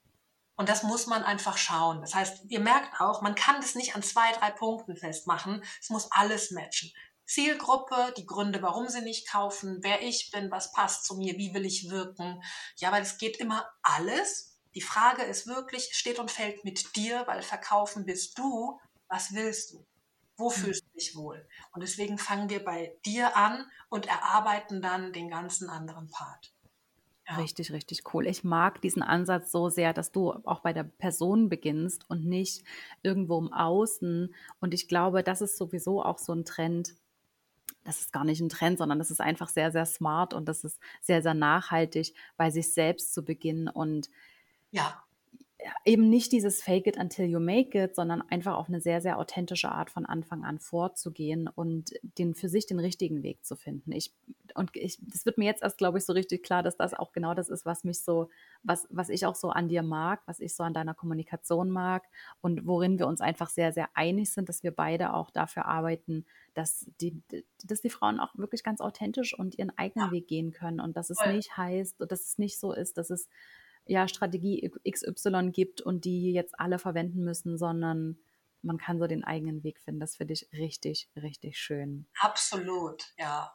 Und 0.56 0.70
das 0.70 0.84
muss 0.84 1.08
man 1.08 1.24
einfach 1.24 1.58
schauen. 1.58 2.02
Das 2.02 2.14
heißt, 2.14 2.46
ihr 2.50 2.60
merkt 2.60 3.02
auch, 3.02 3.22
man 3.22 3.36
kann 3.36 3.60
das 3.62 3.76
nicht 3.76 3.96
an 3.96 4.04
zwei, 4.04 4.32
drei 4.34 4.52
Punkten 4.52 4.96
festmachen. 4.96 5.64
Es 5.82 5.90
muss 5.90 6.12
alles 6.12 6.52
matchen. 6.52 6.92
Zielgruppe, 7.26 8.14
die 8.18 8.26
Gründe, 8.26 8.62
warum 8.62 8.88
sie 8.88 9.02
nicht 9.02 9.30
kaufen, 9.30 9.80
wer 9.82 10.02
ich 10.02 10.30
bin, 10.32 10.52
was 10.52 10.72
passt 10.72 11.06
zu 11.06 11.16
mir, 11.16 11.38
wie 11.38 11.54
will 11.54 11.66
ich 11.66 11.90
wirken. 11.90 12.44
Ja, 12.76 12.92
weil 12.92 13.02
es 13.02 13.18
geht 13.18 13.38
immer 13.38 13.66
alles. 13.82 14.60
Die 14.76 14.82
Frage 14.82 15.24
ist 15.24 15.48
wirklich, 15.48 15.90
steht 15.94 16.20
und 16.20 16.32
fällt 16.32 16.64
mit 16.64 16.96
dir, 16.96 17.26
weil 17.26 17.42
verkaufen 17.42 18.06
bist 18.06 18.38
du. 18.38 18.80
Was 19.08 19.34
willst 19.34 19.72
du? 19.72 19.86
Wo 20.38 20.52
hm. 20.52 20.62
fühlst 20.64 20.84
du 20.84 20.98
dich 20.98 21.16
wohl? 21.16 21.48
Und 21.72 21.82
deswegen 21.82 22.18
fangen 22.18 22.50
wir 22.50 22.64
bei 22.64 22.96
dir 23.06 23.36
an 23.36 23.70
und 23.90 24.08
erarbeiten 24.08 24.82
dann 24.82 25.14
den 25.14 25.30
ganzen 25.30 25.70
anderen 25.70 26.10
Part. 26.10 26.53
Ja. 27.36 27.42
Richtig, 27.42 27.72
richtig 27.72 28.04
cool. 28.14 28.28
Ich 28.28 28.44
mag 28.44 28.82
diesen 28.82 29.02
Ansatz 29.02 29.52
so 29.52 29.70
sehr, 29.70 29.94
dass 29.94 30.12
du 30.12 30.32
auch 30.46 30.60
bei 30.62 30.74
der 30.74 30.84
Person 30.84 31.50
beginnst 31.50 32.10
und 32.10 32.26
nicht 32.26 32.64
irgendwo 33.04 33.40
im 33.40 33.52
Außen. 33.54 34.34
Und 34.60 34.74
ich 34.74 34.88
glaube, 34.88 35.24
das 35.24 35.42
ist 35.42 35.58
sowieso 35.58 36.04
auch 36.04 36.20
so 36.20 36.34
ein 36.34 36.46
Trend. 36.46 36.96
Das 37.84 38.02
ist 38.02 38.14
gar 38.14 38.24
nicht 38.26 38.42
ein 38.42 38.50
Trend, 38.50 38.78
sondern 38.80 39.00
das 39.00 39.12
ist 39.12 39.22
einfach 39.22 39.50
sehr, 39.50 39.72
sehr 39.72 39.86
smart 39.86 40.34
und 40.34 40.48
das 40.48 40.64
ist 40.64 40.80
sehr, 41.02 41.22
sehr 41.22 41.34
nachhaltig, 41.34 42.16
bei 42.38 42.52
sich 42.52 42.74
selbst 42.74 43.14
zu 43.14 43.24
beginnen 43.26 43.68
und 43.70 44.10
ja 44.72 45.03
eben 45.86 46.10
nicht 46.10 46.32
dieses 46.32 46.62
Fake 46.62 46.88
it 46.88 46.98
until 46.98 47.26
you 47.26 47.40
make 47.40 47.78
it, 47.78 47.96
sondern 47.96 48.22
einfach 48.30 48.56
auf 48.56 48.68
eine 48.68 48.82
sehr, 48.82 49.02
sehr 49.02 49.18
authentische 49.18 49.70
Art 49.70 49.90
von 49.90 50.06
Anfang 50.06 50.44
an 50.44 50.60
vorzugehen 50.60 51.48
und 51.48 51.94
den 52.18 52.36
für 52.36 52.50
sich 52.50 52.66
den 52.66 52.80
richtigen 52.80 53.24
Weg 53.24 53.46
zu 53.46 53.56
finden. 53.56 53.92
Ich, 53.92 54.14
und 54.56 54.72
ich, 54.74 54.98
das 55.02 55.26
wird 55.26 55.38
mir 55.38 55.46
jetzt 55.46 55.64
erst, 55.64 55.78
glaube 55.78 55.98
ich, 55.98 56.06
so 56.06 56.14
richtig 56.14 56.44
klar, 56.44 56.64
dass 56.64 56.78
das 56.78 56.94
auch 56.94 57.12
genau 57.12 57.34
das 57.34 57.50
ist, 57.50 57.66
was 57.66 57.84
mich 57.84 58.02
so, 58.02 58.30
was, 58.64 58.88
was 58.90 59.10
ich 59.10 59.26
auch 59.26 59.36
so 59.36 59.50
an 59.50 59.70
dir 59.70 59.84
mag, 59.84 60.22
was 60.26 60.40
ich 60.40 60.56
so 60.56 60.64
an 60.64 60.74
deiner 60.74 60.94
Kommunikation 60.94 61.70
mag 61.70 62.04
und 62.42 62.66
worin 62.66 63.00
wir 63.00 63.08
uns 63.08 63.22
einfach 63.22 63.50
sehr, 63.50 63.72
sehr 63.72 63.90
einig 63.94 64.32
sind, 64.32 64.50
dass 64.50 64.64
wir 64.64 64.72
beide 64.72 65.14
auch 65.14 65.32
dafür 65.32 65.66
arbeiten, 65.66 66.26
dass 66.54 66.86
die, 67.02 67.22
dass 67.64 67.82
die 67.82 67.90
Frauen 67.90 68.20
auch 68.20 68.38
wirklich 68.38 68.64
ganz 68.64 68.82
authentisch 68.82 69.38
und 69.38 69.58
ihren 69.58 69.76
eigenen 69.78 70.08
ja. 70.08 70.12
Weg 70.12 70.28
gehen 70.28 70.52
können 70.52 70.80
und 70.80 70.98
dass 70.98 71.10
es 71.10 71.20
Voll. 71.20 71.36
nicht 71.36 71.58
heißt, 71.58 71.96
dass 72.00 72.26
es 72.26 72.38
nicht 72.38 72.60
so 72.60 72.74
ist, 72.74 72.98
dass 72.98 73.10
es 73.10 73.30
ja, 73.86 74.08
Strategie 74.08 74.72
XY 74.90 75.52
gibt 75.52 75.82
und 75.82 76.06
die 76.06 76.32
jetzt 76.32 76.60
alle 76.60 76.80
verwenden 76.80 77.24
müssen, 77.24 77.58
sondern 77.58 78.18
man 78.62 78.78
kann 78.78 79.00
so 79.00 79.08
den 79.08 79.24
eigenen 79.24 79.64
Weg 79.64 79.80
finden. 79.80 80.00
Das 80.00 80.16
finde 80.16 80.34
ich 80.34 80.48
richtig, 80.54 81.10
richtig 81.16 81.58
schön. 81.58 82.08
Absolut, 82.20 83.14
ja. 83.18 83.54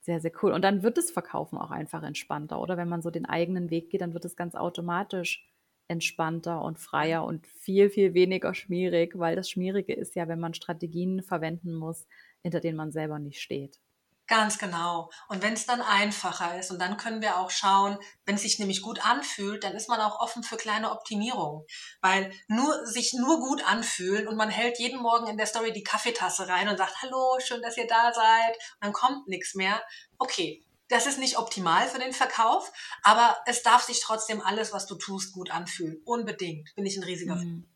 Sehr, 0.00 0.20
sehr 0.20 0.32
cool. 0.42 0.52
Und 0.52 0.62
dann 0.62 0.82
wird 0.82 0.96
das 0.96 1.10
Verkaufen 1.10 1.58
auch 1.58 1.70
einfach 1.70 2.02
entspannter, 2.02 2.60
oder? 2.60 2.78
Wenn 2.78 2.88
man 2.88 3.02
so 3.02 3.10
den 3.10 3.26
eigenen 3.26 3.68
Weg 3.68 3.90
geht, 3.90 4.00
dann 4.00 4.14
wird 4.14 4.24
es 4.24 4.36
ganz 4.36 4.54
automatisch 4.54 5.46
entspannter 5.88 6.62
und 6.62 6.78
freier 6.78 7.24
und 7.24 7.46
viel, 7.46 7.90
viel 7.90 8.14
weniger 8.14 8.54
schmierig, 8.54 9.18
weil 9.18 9.36
das 9.36 9.50
Schmierige 9.50 9.94
ist 9.94 10.14
ja, 10.16 10.28
wenn 10.28 10.40
man 10.40 10.54
Strategien 10.54 11.22
verwenden 11.22 11.74
muss, 11.74 12.06
hinter 12.42 12.60
denen 12.60 12.76
man 12.76 12.92
selber 12.92 13.18
nicht 13.18 13.40
steht. 13.40 13.80
Ganz 14.28 14.58
genau. 14.58 15.10
Und 15.28 15.42
wenn 15.42 15.54
es 15.54 15.64
dann 15.64 15.80
einfacher 15.80 16.58
ist 16.58 16.70
und 16.70 16.78
dann 16.78 16.98
können 16.98 17.22
wir 17.22 17.38
auch 17.38 17.50
schauen, 17.50 17.98
wenn 18.26 18.34
es 18.34 18.42
sich 18.42 18.58
nämlich 18.58 18.82
gut 18.82 19.02
anfühlt, 19.02 19.64
dann 19.64 19.72
ist 19.72 19.88
man 19.88 20.00
auch 20.00 20.20
offen 20.20 20.42
für 20.42 20.58
kleine 20.58 20.92
Optimierungen. 20.92 21.64
Weil 22.02 22.30
nur 22.46 22.86
sich 22.86 23.14
nur 23.14 23.40
gut 23.40 23.66
anfühlen 23.66 24.28
und 24.28 24.36
man 24.36 24.50
hält 24.50 24.78
jeden 24.78 25.00
Morgen 25.00 25.28
in 25.28 25.38
der 25.38 25.46
Story 25.46 25.72
die 25.72 25.82
Kaffeetasse 25.82 26.46
rein 26.46 26.68
und 26.68 26.76
sagt, 26.76 27.00
hallo, 27.00 27.38
schön, 27.40 27.62
dass 27.62 27.78
ihr 27.78 27.86
da 27.86 28.12
seid. 28.12 28.54
Und 28.74 28.82
dann 28.82 28.92
kommt 28.92 29.28
nichts 29.28 29.54
mehr. 29.54 29.82
Okay, 30.18 30.62
das 30.88 31.06
ist 31.06 31.18
nicht 31.18 31.38
optimal 31.38 31.88
für 31.88 31.98
den 31.98 32.12
Verkauf, 32.12 32.70
aber 33.02 33.38
es 33.46 33.62
darf 33.62 33.82
sich 33.82 34.02
trotzdem 34.02 34.42
alles, 34.42 34.74
was 34.74 34.86
du 34.86 34.96
tust, 34.96 35.32
gut 35.32 35.50
anfühlen. 35.50 36.02
Unbedingt. 36.04 36.74
Bin 36.74 36.84
ich 36.84 36.98
ein 36.98 37.04
riesiger 37.04 37.36
mhm. 37.36 37.66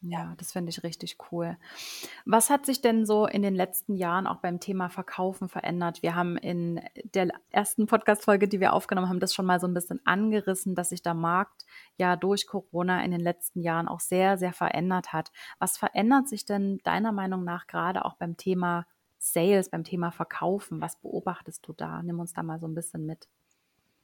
Ja, 0.00 0.34
das 0.36 0.52
finde 0.52 0.70
ich 0.70 0.84
richtig 0.84 1.16
cool. 1.32 1.56
Was 2.24 2.50
hat 2.50 2.66
sich 2.66 2.80
denn 2.80 3.04
so 3.04 3.26
in 3.26 3.42
den 3.42 3.56
letzten 3.56 3.96
Jahren 3.96 4.28
auch 4.28 4.36
beim 4.36 4.60
Thema 4.60 4.90
Verkaufen 4.90 5.48
verändert? 5.48 6.02
Wir 6.02 6.14
haben 6.14 6.36
in 6.36 6.80
der 7.14 7.32
ersten 7.50 7.86
Podcast-Folge, 7.86 8.46
die 8.46 8.60
wir 8.60 8.74
aufgenommen 8.74 9.08
haben, 9.08 9.18
das 9.18 9.34
schon 9.34 9.46
mal 9.46 9.58
so 9.58 9.66
ein 9.66 9.74
bisschen 9.74 10.00
angerissen, 10.06 10.76
dass 10.76 10.90
sich 10.90 11.02
der 11.02 11.14
Markt 11.14 11.64
ja 11.96 12.14
durch 12.14 12.46
Corona 12.46 13.02
in 13.02 13.10
den 13.10 13.20
letzten 13.20 13.60
Jahren 13.60 13.88
auch 13.88 13.98
sehr, 13.98 14.38
sehr 14.38 14.52
verändert 14.52 15.12
hat. 15.12 15.32
Was 15.58 15.76
verändert 15.76 16.28
sich 16.28 16.44
denn 16.44 16.78
deiner 16.84 17.10
Meinung 17.10 17.42
nach 17.42 17.66
gerade 17.66 18.04
auch 18.04 18.14
beim 18.14 18.36
Thema 18.36 18.86
Sales, 19.18 19.68
beim 19.68 19.82
Thema 19.82 20.12
Verkaufen? 20.12 20.80
Was 20.80 20.94
beobachtest 21.00 21.66
du 21.66 21.72
da? 21.72 22.04
Nimm 22.04 22.20
uns 22.20 22.34
da 22.34 22.44
mal 22.44 22.60
so 22.60 22.68
ein 22.68 22.74
bisschen 22.74 23.04
mit. 23.04 23.26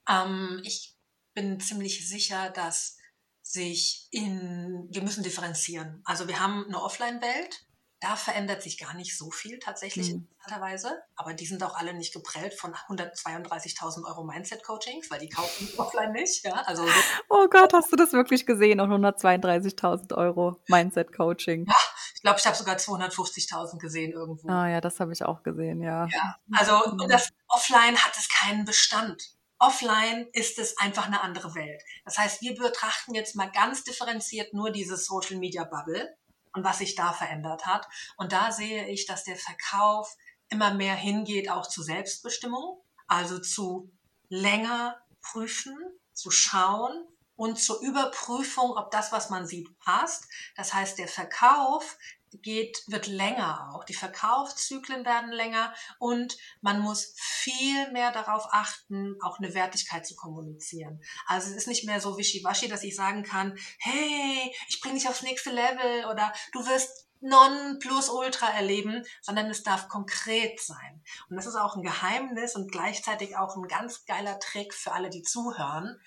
Ähm, 0.09 0.61
ich 0.65 0.97
bin 1.35 1.61
ziemlich 1.61 2.09
sicher, 2.09 2.51
dass 2.51 2.99
sich 3.45 4.09
in, 4.11 4.89
wir 4.91 5.03
müssen 5.03 5.23
differenzieren. 5.23 6.03
Also 6.05 6.27
wir 6.27 6.41
haben 6.41 6.65
eine 6.67 6.83
Offline-Welt, 6.83 7.67
da 8.01 8.17
verändert 8.17 8.63
sich 8.63 8.79
gar 8.79 8.95
nicht 8.95 9.17
so 9.17 9.31
viel 9.31 9.59
tatsächlich 9.59 10.11
mhm. 10.11 10.27
interessanterweise, 10.29 11.03
aber 11.15 11.35
die 11.35 11.47
sind 11.47 11.63
auch 11.63 11.77
alle 11.77 11.95
nicht 11.95 12.13
geprellt 12.13 12.55
von 12.55 12.75
132.000 12.75 14.07
Euro 14.07 14.25
Mindset-Coachings, 14.25 15.11
weil 15.11 15.21
die 15.21 15.29
kaufen 15.29 15.69
offline 15.79 16.13
nicht. 16.13 16.45
Ja? 16.45 16.63
Also, 16.67 16.87
oh 17.29 17.47
Gott, 17.49 17.73
hast 17.75 17.93
du 17.93 17.97
das 17.97 18.13
wirklich 18.13 18.47
gesehen? 18.47 18.81
Und 18.81 18.91
132.000 18.91 20.15
Euro 20.17 20.63
Mindset-Coaching. 20.69 21.67
Ja, 21.67 21.75
ich 22.15 22.23
glaube, 22.23 22.39
ich 22.39 22.47
habe 22.47 22.57
sogar 22.57 22.77
250.000 22.77 23.79
gesehen 23.79 24.13
irgendwo. 24.13 24.49
Ah 24.49 24.69
ja, 24.69 24.81
das 24.81 25.01
habe 25.01 25.13
ich 25.13 25.23
auch 25.23 25.43
gesehen, 25.43 25.83
ja. 25.83 26.07
ja 26.07 26.37
also 26.53 26.93
mhm. 26.93 27.09
das 27.09 27.29
Offline 27.49 27.97
hat 27.97 28.17
es 28.17 28.29
keinen 28.29 28.65
Bestand. 28.65 29.35
Offline 29.59 30.29
ist 30.33 30.59
es 30.59 30.79
einfach 30.79 31.07
eine 31.07 31.23
andere 31.23 31.55
Welt. 31.55 31.83
Das 32.05 32.19
heißt, 32.19 32.43
wir 32.43 32.55
betrachten 32.55 33.15
jetzt 33.15 33.37
mal 33.37 33.51
ganz 33.51 33.85
differenziert 33.85 34.53
nur 34.53 34.71
diese 34.71 34.97
Social 34.97 35.37
Media 35.37 35.65
Bubble 35.65 36.17
und 36.53 36.65
was 36.65 36.79
sich 36.79 36.95
da 36.95 37.13
verändert 37.13 37.67
hat. 37.67 37.87
Und 38.17 38.33
da 38.33 38.53
sehe 38.53 38.89
ich, 38.89 39.07
dass 39.07 39.25
der 39.25 39.37
Verkauf 39.37 40.15
immer 40.49 40.75
mehr 40.75 40.95
hingeht 40.95 41.51
auch 41.51 41.69
zu 41.69 41.83
Selbstbestimmung, 41.83 42.81
also 43.07 43.39
zu 43.39 43.91
länger 44.29 45.01
prüfen, 45.23 45.77
zu 46.13 46.31
schauen 46.31 47.07
und 47.37 47.59
zur 47.59 47.81
Überprüfung, 47.81 48.77
ob 48.77 48.91
das, 48.91 49.13
was 49.13 49.31
man 49.31 49.47
sieht, 49.47 49.77
passt. 49.81 50.27
Das 50.57 50.73
heißt, 50.73 50.99
der 50.99 51.09
Verkauf 51.09 51.97
geht, 52.43 52.83
wird 52.87 53.07
länger 53.07 53.71
auch. 53.73 53.85
Die 53.85 53.95
Verkaufszyklen 53.95 55.05
werden 55.05 55.33
länger 55.33 55.75
und 55.99 56.37
man 56.61 56.81
muss 56.81 57.15
viel 57.17 57.91
mehr 57.93 58.13
darauf 58.13 58.47
achten, 58.51 59.17
auch 59.23 59.39
eine 59.39 59.55
Wertigkeit 59.55 60.07
zu 60.07 60.15
kommunizieren. 60.15 61.01
Also 61.27 61.51
es 61.51 61.57
ist 61.57 61.69
nicht 61.69 61.85
mehr 61.85 62.01
so 62.01 62.19
wischiwaschi, 62.19 62.69
dass 62.69 62.85
ich 62.85 62.97
sagen 62.97 63.23
kann, 63.23 63.57
hey, 63.79 64.55
ich 64.69 64.81
bringe 64.81 64.97
dich 64.97 65.09
aufs 65.09 65.23
nächste 65.23 65.51
Level 65.51 66.07
oder 66.11 66.33
du 66.53 66.67
wirst 66.67 67.09
non 67.21 67.79
plus 67.79 68.11
ultra 68.11 68.51
erleben, 68.51 69.03
sondern 69.23 69.47
es 69.47 69.63
darf 69.63 69.89
konkret 69.89 70.61
sein. 70.61 71.03
Und 71.29 71.37
das 71.37 71.47
ist 71.47 71.57
auch 71.57 71.77
ein 71.77 71.83
Geheimnis 71.83 72.55
und 72.55 72.71
gleichzeitig 72.71 73.37
auch 73.37 73.57
ein 73.57 73.67
ganz 73.67 74.05
geiler 74.05 74.39
Trick 74.39 74.75
für 74.75 74.93
alle, 74.93 75.11
die 75.11 75.23
zuhören. 75.23 75.99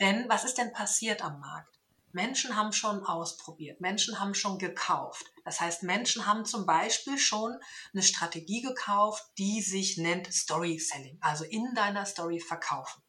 Denn 0.00 0.28
was 0.28 0.44
ist 0.44 0.58
denn 0.58 0.72
passiert 0.72 1.22
am 1.22 1.40
Markt? 1.40 1.78
Menschen 2.12 2.56
haben 2.56 2.72
schon 2.72 3.04
ausprobiert, 3.04 3.80
Menschen 3.80 4.18
haben 4.18 4.34
schon 4.34 4.58
gekauft. 4.58 5.31
Das 5.44 5.60
heißt, 5.60 5.82
Menschen 5.82 6.26
haben 6.26 6.44
zum 6.44 6.66
Beispiel 6.66 7.18
schon 7.18 7.56
eine 7.92 8.02
Strategie 8.02 8.62
gekauft, 8.62 9.24
die 9.38 9.60
sich 9.60 9.98
nennt 9.98 10.32
Story 10.32 10.78
Selling, 10.78 11.18
also 11.20 11.44
in 11.44 11.74
deiner 11.74 12.06
Story 12.06 12.40
verkaufen. 12.40 13.02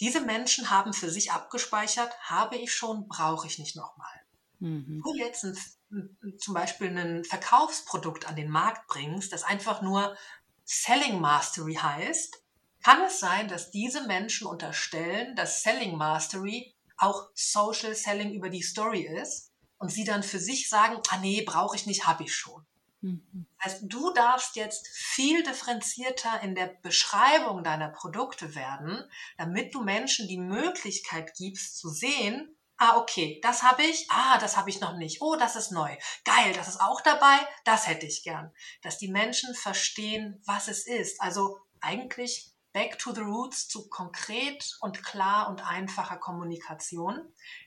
Diese 0.00 0.20
Menschen 0.20 0.70
haben 0.70 0.92
für 0.92 1.10
sich 1.10 1.32
abgespeichert, 1.32 2.12
habe 2.20 2.56
ich 2.56 2.74
schon, 2.74 3.08
brauche 3.08 3.46
ich 3.46 3.58
nicht 3.58 3.76
nochmal. 3.76 4.12
Mhm. 4.58 5.00
Du 5.02 5.14
jetzt 5.14 5.44
ein, 5.44 6.38
zum 6.38 6.54
Beispiel 6.54 6.96
ein 6.96 7.24
Verkaufsprodukt 7.24 8.26
an 8.26 8.36
den 8.36 8.50
Markt 8.50 8.86
bringst, 8.88 9.32
das 9.32 9.44
einfach 9.44 9.80
nur 9.80 10.16
Selling 10.64 11.20
Mastery 11.20 11.74
heißt, 11.74 12.42
kann 12.82 13.02
es 13.02 13.20
sein, 13.20 13.48
dass 13.48 13.70
diese 13.70 14.06
Menschen 14.06 14.46
unterstellen, 14.46 15.36
dass 15.36 15.62
Selling 15.62 15.96
Mastery 15.96 16.74
auch 16.96 17.28
Social 17.34 17.94
Selling 17.94 18.32
über 18.32 18.50
die 18.50 18.62
Story 18.62 19.02
ist 19.02 19.51
und 19.82 19.90
sie 19.90 20.04
dann 20.04 20.22
für 20.22 20.38
sich 20.38 20.68
sagen, 20.68 20.96
ah 21.08 21.18
nee, 21.18 21.42
brauche 21.42 21.74
ich 21.74 21.86
nicht, 21.86 22.06
habe 22.06 22.22
ich 22.22 22.34
schon. 22.34 22.64
Mhm. 23.00 23.46
Also 23.58 23.78
du 23.82 24.12
darfst 24.12 24.54
jetzt 24.54 24.86
viel 24.86 25.42
differenzierter 25.42 26.40
in 26.42 26.54
der 26.54 26.68
Beschreibung 26.82 27.64
deiner 27.64 27.88
Produkte 27.88 28.54
werden, 28.54 29.02
damit 29.38 29.74
du 29.74 29.82
Menschen 29.82 30.28
die 30.28 30.38
Möglichkeit 30.38 31.34
gibst 31.34 31.78
zu 31.78 31.88
sehen, 31.88 32.56
ah 32.76 32.96
okay, 32.96 33.40
das 33.42 33.64
habe 33.64 33.82
ich, 33.82 34.06
ah, 34.08 34.38
das 34.38 34.56
habe 34.56 34.70
ich 34.70 34.80
noch 34.80 34.96
nicht, 34.96 35.20
oh, 35.20 35.34
das 35.34 35.56
ist 35.56 35.72
neu, 35.72 35.90
geil, 36.24 36.52
das 36.54 36.68
ist 36.68 36.80
auch 36.80 37.00
dabei, 37.00 37.36
das 37.64 37.88
hätte 37.88 38.06
ich 38.06 38.22
gern. 38.22 38.52
Dass 38.82 38.98
die 38.98 39.10
Menschen 39.10 39.52
verstehen, 39.56 40.40
was 40.46 40.68
es 40.68 40.86
ist. 40.86 41.20
Also 41.20 41.58
eigentlich 41.80 42.52
back 42.72 43.00
to 43.00 43.12
the 43.12 43.20
roots 43.20 43.66
zu 43.66 43.88
konkret 43.88 44.76
und 44.80 45.02
klar 45.02 45.50
und 45.50 45.66
einfacher 45.66 46.18
Kommunikation, 46.18 47.20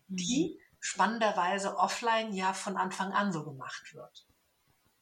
die 0.08 0.58
mhm. 0.58 0.65
Spannenderweise 0.86 1.78
offline 1.78 2.32
ja 2.32 2.54
von 2.54 2.78
Anfang 2.78 3.12
an 3.12 3.32
so 3.34 3.44
gemacht 3.44 3.94
wird. 3.96 4.28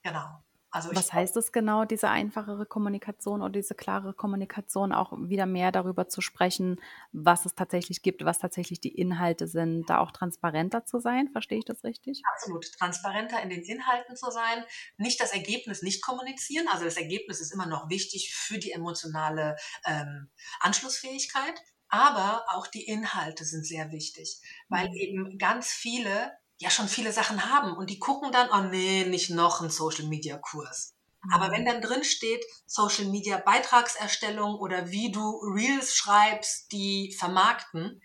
Genau. 0.01 0.43
Also 0.71 0.89
Was 0.95 1.13
heißt 1.13 1.37
es 1.37 1.51
genau, 1.51 1.85
diese 1.85 2.09
einfachere 2.09 2.65
Kommunikation 2.65 3.43
oder 3.43 3.51
diese 3.51 3.75
klare 3.75 4.13
Kommunikation, 4.13 4.91
auch 4.91 5.11
wieder 5.15 5.45
mehr 5.45 5.71
darüber 5.71 6.07
zu 6.07 6.19
sprechen, 6.21 6.81
was 7.11 7.45
es 7.45 7.53
tatsächlich 7.53 8.01
gibt, 8.01 8.25
was 8.25 8.39
tatsächlich 8.39 8.79
die 8.79 8.95
Inhalte 8.95 9.47
sind, 9.47 9.87
da 9.87 9.99
auch 9.99 10.09
transparenter 10.09 10.83
zu 10.83 10.99
sein? 10.99 11.29
Verstehe 11.31 11.59
ich 11.59 11.65
das 11.65 11.83
richtig? 11.83 12.23
Absolut, 12.33 12.65
transparenter 12.79 13.43
in 13.43 13.49
den 13.49 13.61
Inhalten 13.61 14.15
zu 14.15 14.31
sein, 14.31 14.63
nicht 14.97 15.21
das 15.21 15.31
Ergebnis 15.31 15.83
nicht 15.83 16.01
kommunizieren. 16.01 16.67
Also 16.71 16.85
das 16.85 16.97
Ergebnis 16.97 17.39
ist 17.39 17.53
immer 17.53 17.67
noch 17.67 17.89
wichtig 17.89 18.33
für 18.33 18.57
die 18.57 18.71
emotionale 18.71 19.57
ähm, 19.85 20.31
Anschlussfähigkeit. 20.61 21.61
Aber 21.93 22.43
auch 22.47 22.65
die 22.65 22.87
Inhalte 22.87 23.45
sind 23.45 23.67
sehr 23.67 23.91
wichtig, 23.91 24.41
weil 24.67 24.89
mhm. 24.89 24.95
eben 24.95 25.37
ganz 25.37 25.67
viele 25.67 26.31
ja 26.57 26.71
schon 26.71 26.87
viele 26.87 27.13
Sachen 27.13 27.51
haben 27.53 27.77
und 27.77 27.87
die 27.91 27.99
gucken 27.99 28.31
dann, 28.31 28.49
oh 28.51 28.67
nee, 28.71 29.05
nicht 29.05 29.29
noch 29.29 29.61
ein 29.61 29.69
Social 29.69 30.07
Media 30.07 30.39
Kurs. 30.39 30.95
Mhm. 31.21 31.33
Aber 31.35 31.51
wenn 31.51 31.65
dann 31.65 31.81
drin 31.81 32.03
steht 32.03 32.43
Social 32.65 33.05
Media 33.05 33.37
Beitragserstellung 33.37 34.55
oder 34.55 34.89
wie 34.89 35.11
du 35.11 35.37
Reels 35.55 35.95
schreibst, 35.95 36.71
die 36.71 37.15
vermarkten, 37.15 38.01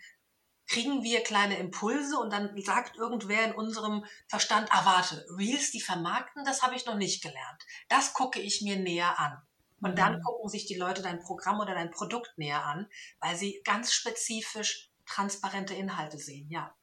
kriegen 0.67 1.03
wir 1.03 1.23
kleine 1.23 1.57
Impulse 1.57 2.19
und 2.19 2.31
dann 2.31 2.61
sagt 2.61 2.99
irgendwer 2.99 3.43
in 3.43 3.55
unserem 3.55 4.05
Verstand, 4.27 4.69
ah 4.71 4.85
warte, 4.85 5.25
Reels, 5.39 5.71
die 5.71 5.81
vermarkten, 5.81 6.45
das 6.45 6.61
habe 6.61 6.75
ich 6.77 6.85
noch 6.85 6.97
nicht 6.97 7.23
gelernt. 7.23 7.63
Das 7.89 8.13
gucke 8.13 8.39
ich 8.39 8.61
mir 8.61 8.77
näher 8.77 9.19
an. 9.19 9.41
Und 9.81 9.99
dann 9.99 10.19
mhm. 10.19 10.23
gucken 10.23 10.49
sich 10.49 10.67
die 10.67 10.77
Leute 10.77 11.03
dein 11.03 11.21
Programm 11.21 11.61
oder 11.61 11.75
dein 11.75 11.91
Produkt 11.91 12.37
näher 12.37 12.65
an, 12.65 12.87
weil 13.21 13.37
sie 13.37 13.61
ganz 13.65 13.93
spezifisch 13.93 14.91
transparente 15.07 15.75
Inhalte 15.75 16.19
sehen, 16.19 16.49
ja. 16.51 16.75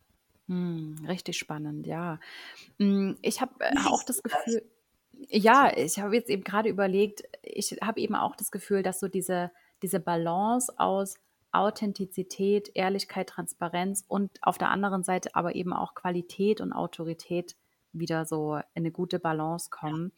Hm, 0.47 1.05
richtig 1.07 1.37
spannend, 1.37 1.87
ja. 1.87 2.19
Hm, 2.79 3.17
ich 3.21 3.41
habe 3.41 3.53
äh, 3.59 3.73
auch 3.85 4.03
das 4.03 4.21
Gefühl 4.23 4.63
ja, 5.29 5.71
ich 5.75 5.97
habe 5.97 6.15
jetzt 6.15 6.29
eben 6.29 6.43
gerade 6.43 6.67
überlegt, 6.67 7.23
ich 7.41 7.77
habe 7.81 8.01
eben 8.01 8.15
auch 8.15 8.35
das 8.35 8.51
Gefühl, 8.51 8.83
dass 8.83 8.99
so 8.99 9.07
diese 9.07 9.49
diese 9.81 9.99
Balance 9.99 10.73
aus 10.77 11.15
Authentizität, 11.51 12.71
Ehrlichkeit, 12.73 13.29
Transparenz 13.29 14.03
und 14.07 14.31
auf 14.41 14.57
der 14.57 14.71
anderen 14.71 15.03
Seite 15.03 15.35
aber 15.35 15.55
eben 15.55 15.73
auch 15.73 15.93
Qualität 15.95 16.59
und 16.59 16.73
Autorität 16.73 17.55
wieder 17.93 18.25
so 18.25 18.55
in 18.55 18.63
eine 18.73 18.91
gute 18.91 19.19
Balance 19.19 19.69
kommen. 19.69 20.05
Hm, 20.05 20.11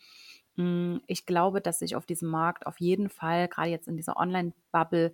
ich 1.07 1.25
glaube, 1.25 1.61
dass 1.61 1.79
sich 1.79 1.95
auf 1.95 2.05
diesem 2.05 2.29
Markt 2.29 2.65
auf 2.65 2.79
jeden 2.79 3.09
Fall, 3.09 3.47
gerade 3.47 3.69
jetzt 3.69 3.87
in 3.87 3.97
dieser 3.97 4.17
Online-Bubble, 4.17 5.13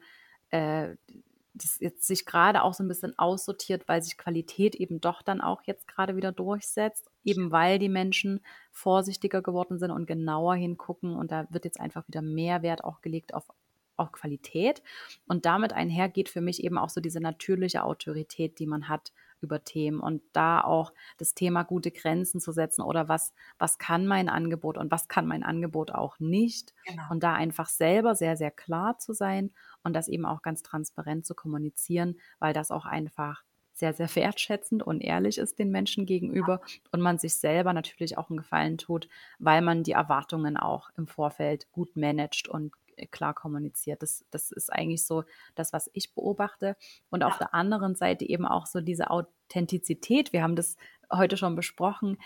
äh 0.50 0.96
das 1.54 1.80
jetzt 1.80 2.08
sich 2.08 2.26
gerade 2.26 2.64
auch 2.64 2.74
so 2.74 2.84
ein 2.84 2.88
bisschen 2.88 3.18
aussortiert, 3.18 3.88
weil 3.88 4.02
sich 4.02 4.18
Qualität 4.18 4.76
eben 4.76 5.00
doch 5.02 5.22
dann 5.22 5.40
auch 5.40 5.62
jetzt 5.66 5.88
gerade 5.88 6.16
wieder 6.16 6.32
durchsetzt, 6.32 7.12
eben 7.24 7.52
weil 7.52 7.78
die 7.78 7.90
Menschen 7.90 8.42
vorsichtiger 8.72 9.42
geworden 9.42 9.78
sind 9.78 9.92
und 9.92 10.08
genauer 10.08 10.56
hingucken 10.56 11.16
und 11.16 11.32
da 11.32 11.46
wird 11.52 11.66
jetzt 11.66 11.80
einfach 11.80 12.08
wieder 12.08 12.22
mehr 12.22 12.64
Wert 12.64 12.84
auch 12.84 13.02
gelegt 13.02 13.34
auf 13.34 13.46
auf 13.96 14.12
Qualität. 14.12 14.82
Und 15.28 15.46
damit 15.46 15.72
einher 15.72 16.10
geht 16.10 16.28
für 16.28 16.42
mich 16.42 16.64
eben 16.64 16.80
auch 16.80 16.90
so 16.90 17.00
diese 17.00 17.20
natürliche 17.20 17.84
Autorität, 17.84 18.58
die 18.58 18.66
man 18.66 18.90
hat 18.90 19.14
über 19.44 19.64
Themen 19.64 20.00
und 20.00 20.22
da 20.34 20.62
auch 20.62 20.94
das 21.18 21.34
Thema 21.34 21.64
gute 21.64 21.92
Grenzen 21.92 22.40
zu 22.40 22.52
setzen 22.52 22.82
oder 22.82 23.08
was, 23.08 23.34
was 23.60 23.78
kann 23.78 24.08
mein 24.08 24.30
Angebot 24.30 24.78
und 24.78 24.92
was 24.92 25.08
kann 25.08 25.28
mein 25.28 25.44
Angebot 25.44 25.92
auch 25.92 26.20
nicht 26.20 26.74
genau. 26.86 27.04
und 27.10 27.24
da 27.24 27.34
einfach 27.34 27.68
selber 27.68 28.16
sehr, 28.16 28.38
sehr 28.38 28.52
klar 28.52 28.98
zu 28.98 29.14
sein 29.14 29.52
und 29.84 29.94
das 29.94 30.08
eben 30.08 30.26
auch 30.26 30.42
ganz 30.42 30.64
transparent 30.64 31.26
zu 31.26 31.36
kommunizieren, 31.36 32.16
weil 32.40 32.54
das 32.54 32.72
auch 32.72 32.86
einfach 32.86 33.44
sehr, 33.74 33.94
sehr 33.94 34.08
wertschätzend 34.16 34.84
und 34.84 35.02
ehrlich 35.02 35.38
ist 35.38 35.60
den 35.60 35.72
Menschen 35.72 36.06
gegenüber 36.06 36.62
und 36.92 37.02
man 37.02 37.18
sich 37.18 37.36
selber 37.36 37.74
natürlich 37.74 38.18
auch 38.18 38.30
einen 38.30 38.38
Gefallen 38.38 38.78
tut, 38.78 39.10
weil 39.40 39.62
man 39.62 39.84
die 39.84 39.92
Erwartungen 39.92 40.58
auch 40.58 40.90
im 40.98 41.08
Vorfeld 41.08 41.72
gut 41.72 41.96
managt 41.96 42.48
und 42.48 42.74
klar 43.12 43.34
kommuniziert. 43.34 44.02
Das, 44.02 44.26
das 44.32 44.52
ist 44.52 44.72
eigentlich 44.72 45.06
so 45.06 45.24
das, 45.56 45.74
was 45.74 45.90
ich 45.94 46.14
beobachte. 46.14 46.76
Und 47.10 47.22
ja. 47.22 47.28
auf 47.28 47.38
der 47.38 47.54
anderen 47.54 47.96
Seite 47.96 48.28
eben 48.28 48.46
auch 48.46 48.66
so 48.66 48.82
diese 48.82 49.10
Authentizität. 49.10 50.34
Wir 50.34 50.44
haben 50.44 50.56
das 50.56 50.78
heute 51.12 51.38
schon 51.38 51.56
besprochen, 51.56 52.18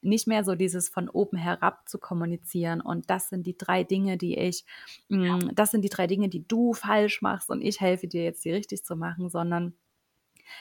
nicht 0.00 0.26
mehr 0.26 0.44
so 0.44 0.54
dieses 0.54 0.88
von 0.88 1.08
oben 1.08 1.36
herab 1.36 1.88
zu 1.88 1.98
kommunizieren. 1.98 2.80
Und 2.80 3.10
das 3.10 3.28
sind 3.28 3.46
die 3.46 3.56
drei 3.56 3.84
Dinge, 3.84 4.16
die 4.16 4.36
ich, 4.38 4.64
ja. 5.08 5.36
Mm, 5.36 5.54
das 5.54 5.70
sind 5.70 5.82
die 5.82 5.88
drei 5.88 6.06
Dinge, 6.06 6.28
die 6.28 6.46
du 6.46 6.72
falsch 6.72 7.22
machst 7.22 7.50
und 7.50 7.62
ich 7.62 7.80
helfe 7.80 8.08
dir 8.08 8.24
jetzt, 8.24 8.44
die 8.44 8.52
richtig 8.52 8.84
zu 8.84 8.96
machen, 8.96 9.28
sondern 9.28 9.74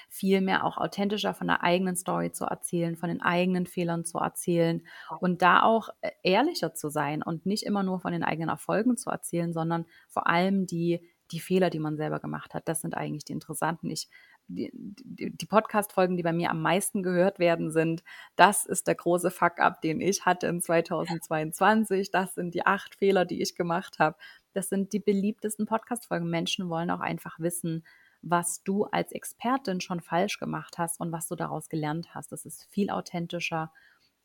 vielmehr 0.09 0.63
auch 0.63 0.77
authentischer 0.77 1.33
von 1.33 1.47
der 1.47 1.63
eigenen 1.63 1.95
Story 1.95 2.31
zu 2.31 2.45
erzählen, 2.45 2.95
von 2.95 3.09
den 3.09 3.21
eigenen 3.21 3.65
Fehlern 3.65 4.05
zu 4.05 4.17
erzählen 4.17 4.85
und 5.19 5.41
da 5.41 5.63
auch 5.63 5.89
äh, 6.01 6.11
ehrlicher 6.23 6.73
zu 6.73 6.89
sein 6.89 7.23
und 7.23 7.45
nicht 7.45 7.63
immer 7.63 7.83
nur 7.83 7.99
von 7.99 8.11
den 8.11 8.23
eigenen 8.23 8.49
Erfolgen 8.49 8.97
zu 8.97 9.09
erzählen, 9.09 9.53
sondern 9.53 9.85
vor 10.07 10.27
allem 10.27 10.65
die, 10.65 11.01
die 11.31 11.39
Fehler, 11.39 11.69
die 11.69 11.79
man 11.79 11.97
selber 11.97 12.19
gemacht 12.19 12.53
hat. 12.53 12.67
Das 12.67 12.81
sind 12.81 12.95
eigentlich 12.95 13.25
die 13.25 13.33
interessanten. 13.33 13.89
Ich 13.89 14.07
die, 14.47 14.71
die, 14.73 15.35
die 15.35 15.45
Podcast-Folgen, 15.45 16.15
die 16.17 16.23
bei 16.23 16.33
mir 16.33 16.49
am 16.49 16.61
meisten 16.61 17.03
gehört 17.03 17.39
werden, 17.39 17.71
sind, 17.71 18.03
das 18.35 18.65
ist 18.65 18.87
der 18.87 18.95
große 18.95 19.29
Fuck-up, 19.29 19.81
den 19.81 20.01
ich 20.01 20.25
hatte 20.25 20.47
in 20.47 20.61
2022. 20.61 22.11
Das 22.11 22.35
sind 22.35 22.53
die 22.53 22.65
acht 22.65 22.95
Fehler, 22.95 23.25
die 23.25 23.41
ich 23.41 23.55
gemacht 23.55 23.99
habe. 23.99 24.17
Das 24.53 24.69
sind 24.69 24.93
die 24.93 24.99
beliebtesten 24.99 25.65
Podcast-Folgen. 25.65 26.29
Menschen 26.29 26.69
wollen 26.69 26.91
auch 26.91 27.01
einfach 27.01 27.39
wissen, 27.39 27.83
was 28.29 28.63
du 28.63 28.85
als 28.85 29.11
Expertin 29.11 29.81
schon 29.81 30.01
falsch 30.01 30.39
gemacht 30.39 30.77
hast 30.77 30.99
und 30.99 31.11
was 31.11 31.27
du 31.27 31.35
daraus 31.35 31.69
gelernt 31.69 32.13
hast. 32.13 32.31
Das 32.31 32.45
ist 32.45 32.65
viel 32.69 32.89
authentischer, 32.89 33.71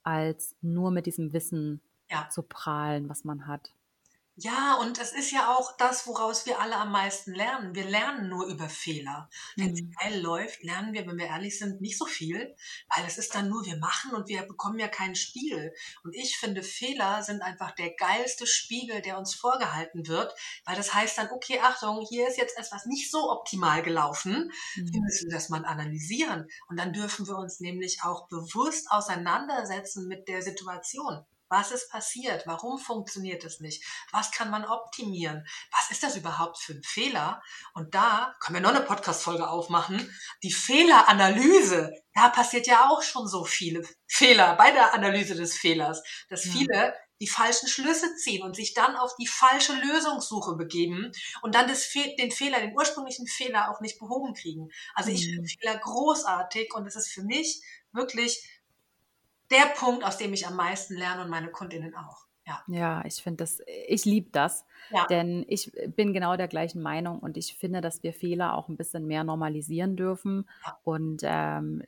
als 0.03 0.57
nur 0.61 0.91
mit 0.91 1.07
diesem 1.07 1.33
Wissen 1.33 1.81
ja. 2.11 2.29
zu 2.29 2.43
prahlen, 2.43 3.09
was 3.09 3.25
man 3.25 3.47
hat. 3.47 3.75
Ja, 4.45 4.75
und 4.81 4.99
es 4.99 5.13
ist 5.13 5.31
ja 5.31 5.55
auch 5.55 5.77
das, 5.77 6.07
woraus 6.07 6.47
wir 6.47 6.59
alle 6.59 6.77
am 6.77 6.91
meisten 6.91 7.33
lernen. 7.33 7.75
Wir 7.77 7.85
lernen 7.85 8.29
nur 8.29 8.47
über 8.47 8.69
Fehler. 8.69 9.29
Wenn 9.57 9.73
es 9.73 9.83
Mhm. 9.83 9.91
geil 10.01 10.21
läuft, 10.21 10.65
lernen 10.65 10.93
wir, 10.93 11.07
wenn 11.07 11.17
wir 11.19 11.27
ehrlich 11.27 11.59
sind, 11.59 11.81
nicht 11.81 11.97
so 11.97 12.07
viel, 12.07 12.57
weil 12.97 13.05
es 13.07 13.19
ist 13.19 13.35
dann 13.37 13.49
nur, 13.49 13.65
wir 13.65 13.77
machen 13.77 14.13
und 14.15 14.29
wir 14.29 14.43
bekommen 14.43 14.79
ja 14.81 14.89
kein 14.89 15.15
Spiel. 15.15 15.73
Und 16.03 16.15
ich 16.17 16.39
finde, 16.39 16.63
Fehler 16.65 17.23
sind 17.23 17.41
einfach 17.43 17.71
der 17.73 17.95
geilste 17.95 18.47
Spiegel, 18.47 19.01
der 19.03 19.17
uns 19.19 19.35
vorgehalten 19.35 20.09
wird, 20.09 20.35
weil 20.65 20.77
das 20.77 20.93
heißt 20.93 21.19
dann, 21.19 21.31
okay, 21.31 21.61
Achtung, 21.61 22.05
hier 22.09 22.27
ist 22.27 22.39
jetzt 22.39 22.59
etwas 22.59 22.87
nicht 22.87 23.11
so 23.13 23.31
optimal 23.31 23.83
gelaufen. 23.83 24.51
Wir 24.75 25.01
Mhm. 25.01 25.05
müssen 25.05 25.31
das 25.31 25.51
mal 25.51 25.65
analysieren. 25.65 26.49
Und 26.69 26.79
dann 26.79 26.93
dürfen 26.93 27.27
wir 27.29 27.37
uns 27.37 27.61
nämlich 27.61 28.03
auch 28.03 28.27
bewusst 28.29 28.91
auseinandersetzen 28.91 30.09
mit 30.09 30.27
der 30.27 30.43
Situation. 30.43 31.25
Was 31.53 31.71
ist 31.71 31.91
passiert? 31.91 32.47
Warum 32.47 32.79
funktioniert 32.79 33.45
es 33.45 33.61
nicht? 33.61 33.85
Was 34.11 34.31
kann 34.31 34.51
man 34.51 34.65
optimieren? 34.65 35.47
Was 35.71 35.91
ist 35.91 36.03
das 36.03 36.17
überhaupt 36.17 36.57
für 36.57 36.73
ein 36.73 36.83
Fehler? 36.83 37.43
Und 37.75 37.95
da 37.95 38.35
können 38.41 38.57
wir 38.57 38.63
noch 38.63 38.75
eine 38.75 38.87
Podcast-Folge 38.87 39.47
aufmachen. 39.47 40.11
Die 40.43 40.51
Fehleranalyse. 40.51 41.93
Da 42.15 42.31
passiert 42.31 42.67
ja 42.67 42.89
auch 42.89 43.03
schon 43.03 43.29
so 43.29 43.45
viele 43.45 43.87
Fehler 44.07 44.57
bei 44.57 44.71
der 44.71 44.95
Analyse 44.95 45.35
des 45.35 45.55
Fehlers, 45.55 46.03
dass 46.31 46.41
viele 46.43 46.95
die 47.21 47.29
falschen 47.29 47.69
Schlüsse 47.69 48.17
ziehen 48.17 48.43
und 48.43 48.57
sich 48.57 48.73
dann 48.73 48.97
auf 48.97 49.15
die 49.17 49.27
falsche 49.27 49.75
Lösungssuche 49.75 50.57
begeben 50.57 51.13
und 51.43 51.55
dann 51.55 51.69
Fe 51.69 52.17
den 52.19 52.31
Fehler, 52.31 52.61
den 52.61 52.75
ursprünglichen 52.75 53.27
Fehler 53.27 53.71
auch 53.71 53.81
nicht 53.83 53.99
behoben 53.99 54.33
kriegen. 54.35 54.71
Also 54.95 55.11
ich 55.11 55.27
finde 55.27 55.43
Mhm. 55.43 55.47
Fehler 55.47 55.79
großartig 55.79 56.75
und 56.75 56.87
es 56.87 56.97
ist 56.97 57.13
für 57.13 57.23
mich 57.23 57.63
wirklich 57.93 58.43
der 59.53 59.67
Punkt, 59.77 60.05
aus 60.05 60.19
dem 60.19 60.33
ich 60.33 60.47
am 60.47 60.57
meisten 60.57 60.97
lerne 60.97 61.23
und 61.23 61.31
meine 61.31 61.49
Kundinnen 61.49 61.95
auch. 61.95 62.27
Ja. 62.45 62.61
Ja, 62.67 63.05
ich 63.05 63.23
finde 63.23 63.37
das, 63.45 63.61
ich 63.87 64.05
liebe 64.05 64.31
das, 64.33 64.65
Ja. 64.91 65.07
denn 65.07 65.45
ich 65.49 65.71
bin 65.95 66.13
genau 66.13 66.37
der 66.37 66.49
gleichen 66.49 66.83
Meinung 66.83 67.21
und 67.21 67.37
ich 67.37 67.57
finde, 67.57 67.81
dass 67.81 68.03
wir 68.03 68.13
Fehler 68.13 68.57
auch 68.57 68.69
ein 68.69 68.77
bisschen 68.77 69.07
mehr 69.07 69.23
normalisieren 69.23 69.95
dürfen. 69.97 70.49
Ja. 70.67 70.79
Und 70.83 71.23
ähm, 71.25 71.85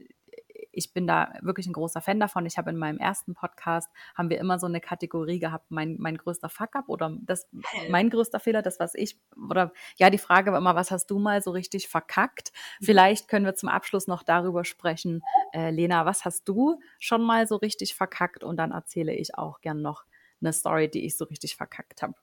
ich 0.76 0.92
bin 0.92 1.06
da 1.06 1.32
wirklich 1.40 1.66
ein 1.66 1.72
großer 1.72 2.00
Fan 2.00 2.20
davon. 2.20 2.46
Ich 2.46 2.58
habe 2.58 2.70
in 2.70 2.76
meinem 2.76 2.98
ersten 2.98 3.34
Podcast, 3.34 3.90
haben 4.14 4.30
wir 4.30 4.38
immer 4.38 4.58
so 4.58 4.66
eine 4.66 4.80
Kategorie 4.80 5.38
gehabt, 5.38 5.70
mein, 5.70 5.96
mein 5.98 6.16
größter 6.16 6.48
Fuck-up 6.48 6.88
oder 6.88 7.16
das, 7.22 7.48
mein 7.88 8.10
größter 8.10 8.40
Fehler, 8.40 8.62
das, 8.62 8.80
was 8.80 8.94
ich, 8.94 9.18
oder 9.48 9.72
ja, 9.96 10.10
die 10.10 10.18
Frage 10.18 10.52
war 10.52 10.58
immer, 10.58 10.74
was 10.74 10.90
hast 10.90 11.10
du 11.10 11.18
mal 11.18 11.42
so 11.42 11.50
richtig 11.50 11.88
verkackt? 11.88 12.52
Mhm. 12.80 12.84
Vielleicht 12.86 13.28
können 13.28 13.46
wir 13.46 13.54
zum 13.54 13.68
Abschluss 13.68 14.06
noch 14.06 14.22
darüber 14.22 14.64
sprechen, 14.64 15.22
äh, 15.52 15.70
Lena, 15.70 16.06
was 16.06 16.24
hast 16.24 16.48
du 16.48 16.80
schon 16.98 17.22
mal 17.22 17.46
so 17.46 17.56
richtig 17.56 17.94
verkackt? 17.94 18.44
Und 18.44 18.56
dann 18.56 18.72
erzähle 18.72 19.14
ich 19.14 19.36
auch 19.36 19.60
gern 19.60 19.82
noch 19.82 20.04
eine 20.40 20.52
Story, 20.52 20.90
die 20.90 21.04
ich 21.06 21.16
so 21.16 21.24
richtig 21.24 21.56
verkackt 21.56 22.02
habe. 22.02 22.14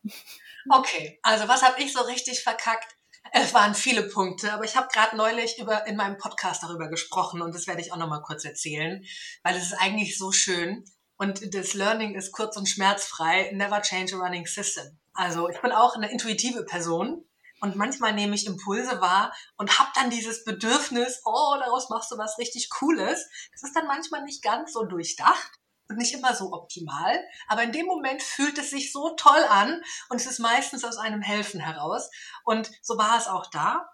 Okay, 0.69 1.19
also 1.23 1.47
was 1.47 1.63
habe 1.63 1.81
ich 1.81 1.91
so 1.91 2.01
richtig 2.01 2.43
verkackt? 2.43 2.95
Es 3.33 3.53
waren 3.53 3.75
viele 3.75 4.03
Punkte, 4.03 4.51
aber 4.51 4.65
ich 4.65 4.75
habe 4.75 4.89
gerade 4.91 5.15
neulich 5.15 5.57
über 5.59 5.87
in 5.87 5.95
meinem 5.95 6.17
Podcast 6.17 6.63
darüber 6.63 6.89
gesprochen 6.89 7.41
und 7.41 7.55
das 7.55 7.67
werde 7.67 7.81
ich 7.81 7.93
auch 7.93 7.97
noch 7.97 8.09
mal 8.09 8.21
kurz 8.21 8.43
erzählen, 8.43 9.03
weil 9.43 9.55
es 9.55 9.67
ist 9.67 9.79
eigentlich 9.79 10.17
so 10.17 10.31
schön 10.31 10.83
und 11.17 11.53
das 11.53 11.73
Learning 11.73 12.15
ist 12.15 12.31
kurz 12.31 12.57
und 12.57 12.67
schmerzfrei. 12.67 13.51
Never 13.53 13.81
change 13.81 14.15
a 14.15 14.19
running 14.19 14.45
system. 14.47 14.99
Also 15.13 15.49
ich 15.49 15.61
bin 15.61 15.71
auch 15.71 15.95
eine 15.95 16.11
intuitive 16.11 16.65
Person 16.65 17.23
und 17.61 17.75
manchmal 17.75 18.13
nehme 18.13 18.35
ich 18.35 18.47
Impulse 18.47 19.01
wahr 19.01 19.33
und 19.55 19.79
habe 19.79 19.91
dann 19.95 20.09
dieses 20.09 20.43
Bedürfnis, 20.43 21.21
oh, 21.23 21.55
daraus 21.59 21.89
machst 21.89 22.11
du 22.11 22.17
was 22.17 22.37
richtig 22.37 22.69
Cooles. 22.69 23.29
Das 23.51 23.63
ist 23.63 23.75
dann 23.75 23.87
manchmal 23.87 24.23
nicht 24.23 24.43
ganz 24.43 24.73
so 24.73 24.83
durchdacht 24.83 25.60
nicht 25.95 26.13
immer 26.13 26.33
so 26.35 26.51
optimal, 26.53 27.19
aber 27.47 27.63
in 27.63 27.71
dem 27.71 27.85
Moment 27.85 28.21
fühlt 28.21 28.57
es 28.57 28.69
sich 28.69 28.91
so 28.91 29.15
toll 29.15 29.43
an 29.49 29.81
und 30.09 30.19
es 30.19 30.25
ist 30.25 30.39
meistens 30.39 30.83
aus 30.83 30.97
einem 30.97 31.21
Helfen 31.21 31.59
heraus. 31.59 32.09
Und 32.43 32.71
so 32.81 32.97
war 32.97 33.17
es 33.17 33.27
auch 33.27 33.47
da. 33.49 33.89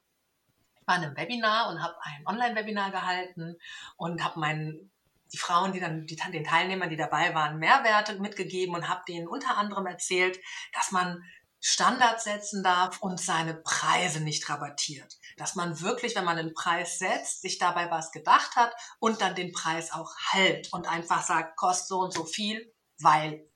Ich 0.79 0.87
war 0.87 0.97
in 0.97 1.03
einem 1.03 1.17
Webinar 1.17 1.69
und 1.69 1.81
habe 1.81 1.95
ein 2.01 2.25
Online-Webinar 2.25 2.91
gehalten 2.91 3.57
und 3.97 4.23
habe 4.23 4.39
meinen 4.39 4.91
die 5.33 5.37
Frauen, 5.37 5.73
die 5.73 5.79
dann 5.79 6.05
die, 6.05 6.15
den 6.15 6.43
Teilnehmern, 6.43 6.89
die 6.89 6.95
dabei 6.95 7.33
waren, 7.33 7.57
Mehrwerte 7.57 8.19
mitgegeben 8.19 8.75
und 8.75 8.87
habe 8.87 9.01
denen 9.07 9.27
unter 9.27 9.57
anderem 9.57 9.85
erzählt, 9.85 10.39
dass 10.73 10.91
man 10.91 11.23
Standards 11.69 12.23
setzen 12.23 12.63
darf 12.63 13.01
und 13.01 13.19
seine 13.19 13.53
Preise 13.53 14.21
nicht 14.21 14.47
rabattiert. 14.47 15.19
Dass 15.35 15.55
man 15.55 15.81
wirklich, 15.81 16.15
wenn 16.15 16.23
man 16.23 16.37
einen 16.37 16.53
Preis 16.53 16.97
setzt, 16.97 17.41
sich 17.41 17.57
dabei 17.57 17.91
was 17.91 18.13
gedacht 18.13 18.55
hat 18.55 18.73
und 18.99 19.19
dann 19.19 19.35
den 19.35 19.51
Preis 19.51 19.91
auch 19.91 20.15
hält 20.31 20.71
und 20.71 20.87
einfach 20.87 21.21
sagt, 21.21 21.57
kostet 21.57 21.87
so 21.89 21.99
und 21.99 22.13
so 22.13 22.23
viel, 22.23 22.73
weil, 22.99 23.51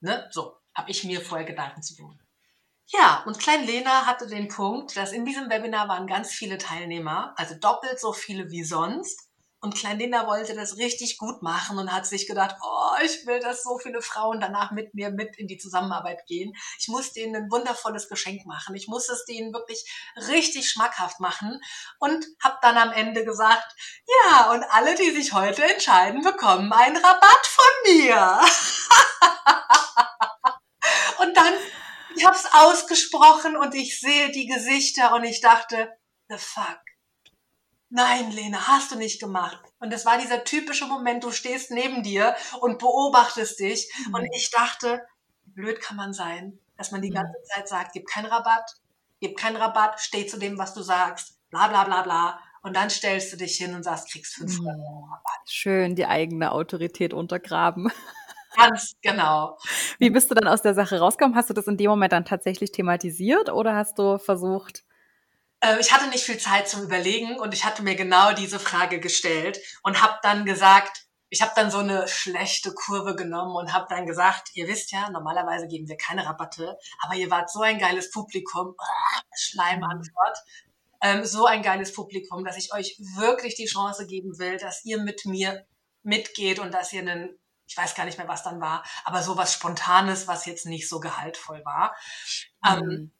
ne, 0.00 0.28
so, 0.32 0.58
habe 0.74 0.90
ich 0.90 1.04
mir 1.04 1.20
vorher 1.20 1.46
Gedanken 1.46 1.80
zu 1.80 1.94
tun. 1.94 2.20
Ja, 2.86 3.22
und 3.24 3.38
Klein 3.38 3.64
Lena 3.64 4.06
hatte 4.06 4.26
den 4.26 4.48
Punkt, 4.48 4.96
dass 4.96 5.12
in 5.12 5.24
diesem 5.24 5.48
Webinar 5.48 5.86
waren 5.86 6.08
ganz 6.08 6.32
viele 6.32 6.58
Teilnehmer, 6.58 7.34
also 7.36 7.54
doppelt 7.54 8.00
so 8.00 8.12
viele 8.12 8.50
wie 8.50 8.64
sonst. 8.64 9.27
Und 9.60 9.74
Klein 9.74 9.98
Lena 9.98 10.28
wollte 10.28 10.54
das 10.54 10.76
richtig 10.76 11.18
gut 11.18 11.42
machen 11.42 11.78
und 11.78 11.92
hat 11.92 12.06
sich 12.06 12.28
gedacht, 12.28 12.54
oh, 12.62 12.92
ich 13.04 13.26
will, 13.26 13.40
dass 13.40 13.64
so 13.64 13.76
viele 13.78 14.00
Frauen 14.00 14.38
danach 14.38 14.70
mit 14.70 14.94
mir 14.94 15.10
mit 15.10 15.36
in 15.36 15.48
die 15.48 15.58
Zusammenarbeit 15.58 16.24
gehen. 16.26 16.54
Ich 16.78 16.86
muss 16.86 17.12
denen 17.12 17.34
ein 17.34 17.50
wundervolles 17.50 18.08
Geschenk 18.08 18.46
machen. 18.46 18.76
Ich 18.76 18.86
muss 18.86 19.08
es 19.08 19.24
denen 19.24 19.52
wirklich 19.52 19.84
richtig 20.28 20.70
schmackhaft 20.70 21.18
machen. 21.18 21.60
Und 21.98 22.24
habe 22.40 22.58
dann 22.62 22.76
am 22.76 22.92
Ende 22.92 23.24
gesagt, 23.24 23.74
ja, 24.06 24.52
und 24.52 24.62
alle, 24.70 24.94
die 24.94 25.10
sich 25.10 25.32
heute 25.32 25.64
entscheiden, 25.64 26.22
bekommen 26.22 26.72
einen 26.72 26.96
Rabatt 26.96 27.46
von 27.46 27.92
mir. 27.92 28.40
und 31.18 31.36
dann, 31.36 31.54
ich 32.14 32.24
habe 32.24 32.36
es 32.36 32.46
ausgesprochen 32.52 33.56
und 33.56 33.74
ich 33.74 33.98
sehe 33.98 34.30
die 34.30 34.46
Gesichter 34.46 35.14
und 35.14 35.24
ich 35.24 35.40
dachte, 35.40 35.98
the 36.28 36.38
fuck. 36.38 36.78
Nein, 37.90 38.30
Lena, 38.32 38.68
hast 38.68 38.92
du 38.92 38.96
nicht 38.96 39.20
gemacht. 39.20 39.58
Und 39.78 39.92
es 39.94 40.04
war 40.04 40.18
dieser 40.18 40.44
typische 40.44 40.86
Moment, 40.86 41.24
du 41.24 41.30
stehst 41.30 41.70
neben 41.70 42.02
dir 42.02 42.34
und 42.60 42.78
beobachtest 42.78 43.58
dich. 43.60 43.90
Mhm. 44.08 44.14
Und 44.14 44.28
ich 44.34 44.50
dachte, 44.50 45.06
blöd 45.46 45.80
kann 45.80 45.96
man 45.96 46.12
sein, 46.12 46.58
dass 46.76 46.90
man 46.90 47.00
die 47.00 47.10
Mhm. 47.10 47.14
ganze 47.14 47.42
Zeit 47.54 47.68
sagt, 47.68 47.92
gib 47.94 48.06
keinen 48.06 48.26
Rabatt, 48.26 48.70
gib 49.20 49.38
keinen 49.38 49.56
Rabatt, 49.56 50.00
steh 50.00 50.26
zu 50.26 50.38
dem, 50.38 50.58
was 50.58 50.74
du 50.74 50.82
sagst, 50.82 51.38
bla 51.50 51.68
bla 51.68 51.84
bla 51.84 52.02
bla. 52.02 52.40
Und 52.62 52.76
dann 52.76 52.90
stellst 52.90 53.32
du 53.32 53.36
dich 53.36 53.56
hin 53.56 53.74
und 53.74 53.84
sagst, 53.84 54.10
kriegst 54.12 54.34
500 54.34 54.76
Euro 54.76 55.06
Mhm. 55.06 55.12
Rabatt. 55.12 55.40
Schön 55.46 55.94
die 55.96 56.06
eigene 56.06 56.52
Autorität 56.52 57.14
untergraben. 57.14 57.90
Ganz 58.54 58.94
genau. 59.02 59.56
Wie 59.98 60.10
bist 60.10 60.30
du 60.30 60.34
dann 60.34 60.48
aus 60.48 60.62
der 60.62 60.74
Sache 60.74 60.98
rausgekommen? 60.98 61.36
Hast 61.36 61.48
du 61.48 61.54
das 61.54 61.66
in 61.68 61.76
dem 61.76 61.90
Moment 61.90 62.12
dann 62.12 62.24
tatsächlich 62.24 62.72
thematisiert 62.72 63.50
oder 63.50 63.74
hast 63.76 63.98
du 63.98 64.18
versucht, 64.18 64.84
Ich 65.80 65.92
hatte 65.92 66.08
nicht 66.08 66.24
viel 66.24 66.38
Zeit 66.38 66.68
zum 66.68 66.84
Überlegen 66.84 67.38
und 67.38 67.52
ich 67.52 67.64
hatte 67.64 67.82
mir 67.82 67.96
genau 67.96 68.32
diese 68.32 68.60
Frage 68.60 69.00
gestellt 69.00 69.58
und 69.82 70.00
habe 70.02 70.18
dann 70.22 70.44
gesagt, 70.44 71.08
ich 71.30 71.42
habe 71.42 71.52
dann 71.54 71.70
so 71.70 71.78
eine 71.78 72.08
schlechte 72.08 72.72
Kurve 72.72 73.14
genommen 73.14 73.54
und 73.54 73.72
habe 73.72 73.86
dann 73.88 74.06
gesagt, 74.06 74.50
ihr 74.54 74.66
wisst 74.66 74.92
ja, 74.92 75.10
normalerweise 75.10 75.66
geben 75.66 75.88
wir 75.88 75.96
keine 75.96 76.24
Rabatte, 76.24 76.78
aber 77.02 77.14
ihr 77.16 77.30
wart 77.30 77.50
so 77.50 77.60
ein 77.60 77.78
geiles 77.78 78.10
Publikum, 78.10 78.74
Schleimantwort, 79.36 80.38
ähm, 81.02 81.24
so 81.24 81.46
ein 81.46 81.62
geiles 81.62 81.92
Publikum, 81.92 82.44
dass 82.44 82.56
ich 82.56 82.72
euch 82.72 82.96
wirklich 83.16 83.54
die 83.54 83.66
Chance 83.66 84.06
geben 84.06 84.38
will, 84.38 84.56
dass 84.56 84.84
ihr 84.84 85.02
mit 85.02 85.26
mir 85.26 85.66
mitgeht 86.02 86.58
und 86.58 86.72
dass 86.72 86.92
ihr 86.92 87.00
einen, 87.00 87.38
ich 87.66 87.76
weiß 87.76 87.94
gar 87.94 88.04
nicht 88.06 88.16
mehr, 88.16 88.28
was 88.28 88.42
dann 88.42 88.60
war, 88.60 88.82
aber 89.04 89.22
sowas 89.22 89.52
Spontanes, 89.52 90.26
was 90.28 90.46
jetzt 90.46 90.66
nicht 90.66 90.88
so 90.88 90.98
gehaltvoll 90.98 91.62
war. 91.64 91.94
Ähm, 92.66 92.80
hm, 92.80 93.12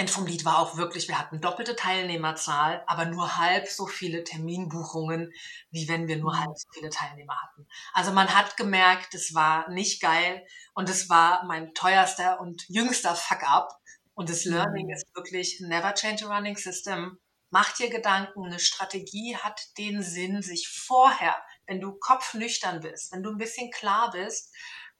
End 0.00 0.10
vom 0.10 0.26
Lied 0.26 0.46
war 0.46 0.58
auch 0.58 0.76
wirklich, 0.78 1.08
wir 1.08 1.18
hatten 1.18 1.42
doppelte 1.42 1.76
Teilnehmerzahl, 1.76 2.82
aber 2.86 3.04
nur 3.04 3.36
halb 3.36 3.68
so 3.68 3.86
viele 3.86 4.24
Terminbuchungen, 4.24 5.30
wie 5.70 5.88
wenn 5.88 6.08
wir 6.08 6.16
nur 6.16 6.32
Mhm. 6.32 6.40
halb 6.40 6.56
so 6.56 6.68
viele 6.72 6.88
Teilnehmer 6.90 7.36
hatten. 7.42 7.68
Also 7.92 8.10
man 8.12 8.34
hat 8.34 8.56
gemerkt, 8.56 9.14
es 9.14 9.34
war 9.34 9.68
nicht 9.70 10.00
geil 10.00 10.46
und 10.74 10.88
es 10.88 11.10
war 11.10 11.44
mein 11.44 11.74
teuerster 11.74 12.40
und 12.40 12.64
jüngster 12.68 13.14
Fuck-up. 13.14 13.78
Und 14.14 14.30
das 14.30 14.44
Learning 14.46 14.88
Mhm. 14.88 14.94
ist 14.94 15.14
wirklich 15.14 15.60
never 15.60 15.94
change 15.94 16.26
a 16.26 16.34
running 16.34 16.56
system. 16.56 17.18
Mach 17.50 17.72
dir 17.76 17.90
Gedanken, 17.90 18.46
eine 18.46 18.58
Strategie 18.60 19.36
hat 19.36 19.60
den 19.78 20.02
Sinn, 20.02 20.40
sich 20.42 20.68
vorher, 20.68 21.36
wenn 21.66 21.80
du 21.80 21.92
kopfnüchtern 21.98 22.80
bist, 22.80 23.12
wenn 23.12 23.22
du 23.22 23.30
ein 23.30 23.38
bisschen 23.38 23.70
klar 23.70 24.10
bist, 24.12 24.54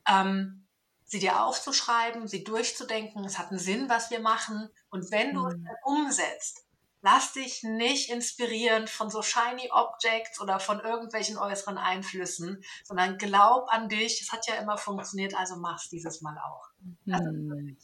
ähm, 0.07 0.67
sie 1.11 1.19
dir 1.19 1.45
aufzuschreiben, 1.45 2.29
sie 2.29 2.45
durchzudenken. 2.45 3.25
Es 3.25 3.37
hat 3.37 3.51
einen 3.51 3.59
Sinn, 3.59 3.89
was 3.89 4.11
wir 4.11 4.21
machen. 4.21 4.71
Und 4.91 5.11
wenn 5.11 5.35
du 5.35 5.47
es 5.49 5.57
Mhm. 5.57 5.65
dann 5.65 5.77
umsetzt, 5.83 6.65
lass 7.03 7.33
dich 7.33 7.65
nicht 7.65 8.11
inspirieren 8.11 8.87
von 8.87 9.11
so 9.11 9.21
shiny 9.21 9.69
Objects 9.73 10.41
oder 10.41 10.61
von 10.61 10.79
irgendwelchen 10.79 11.37
äußeren 11.37 11.79
Einflüssen, 11.79 12.63
sondern 12.85 13.19
glaub 13.19 13.69
an 13.71 13.89
dich. 13.89 14.23
Es 14.23 14.31
hat 14.31 14.47
ja 14.47 14.55
immer 14.55 14.79
funktioniert, 14.79 15.35
also 15.35 15.57
mach's 15.57 15.89
dieses 15.89 16.21
Mal 16.21 16.39
auch. 16.39 16.69
Also 17.11 17.27
hm. 17.27 17.77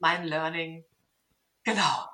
mein 0.00 0.24
Learning. 0.24 0.84
Genau. 1.62 2.08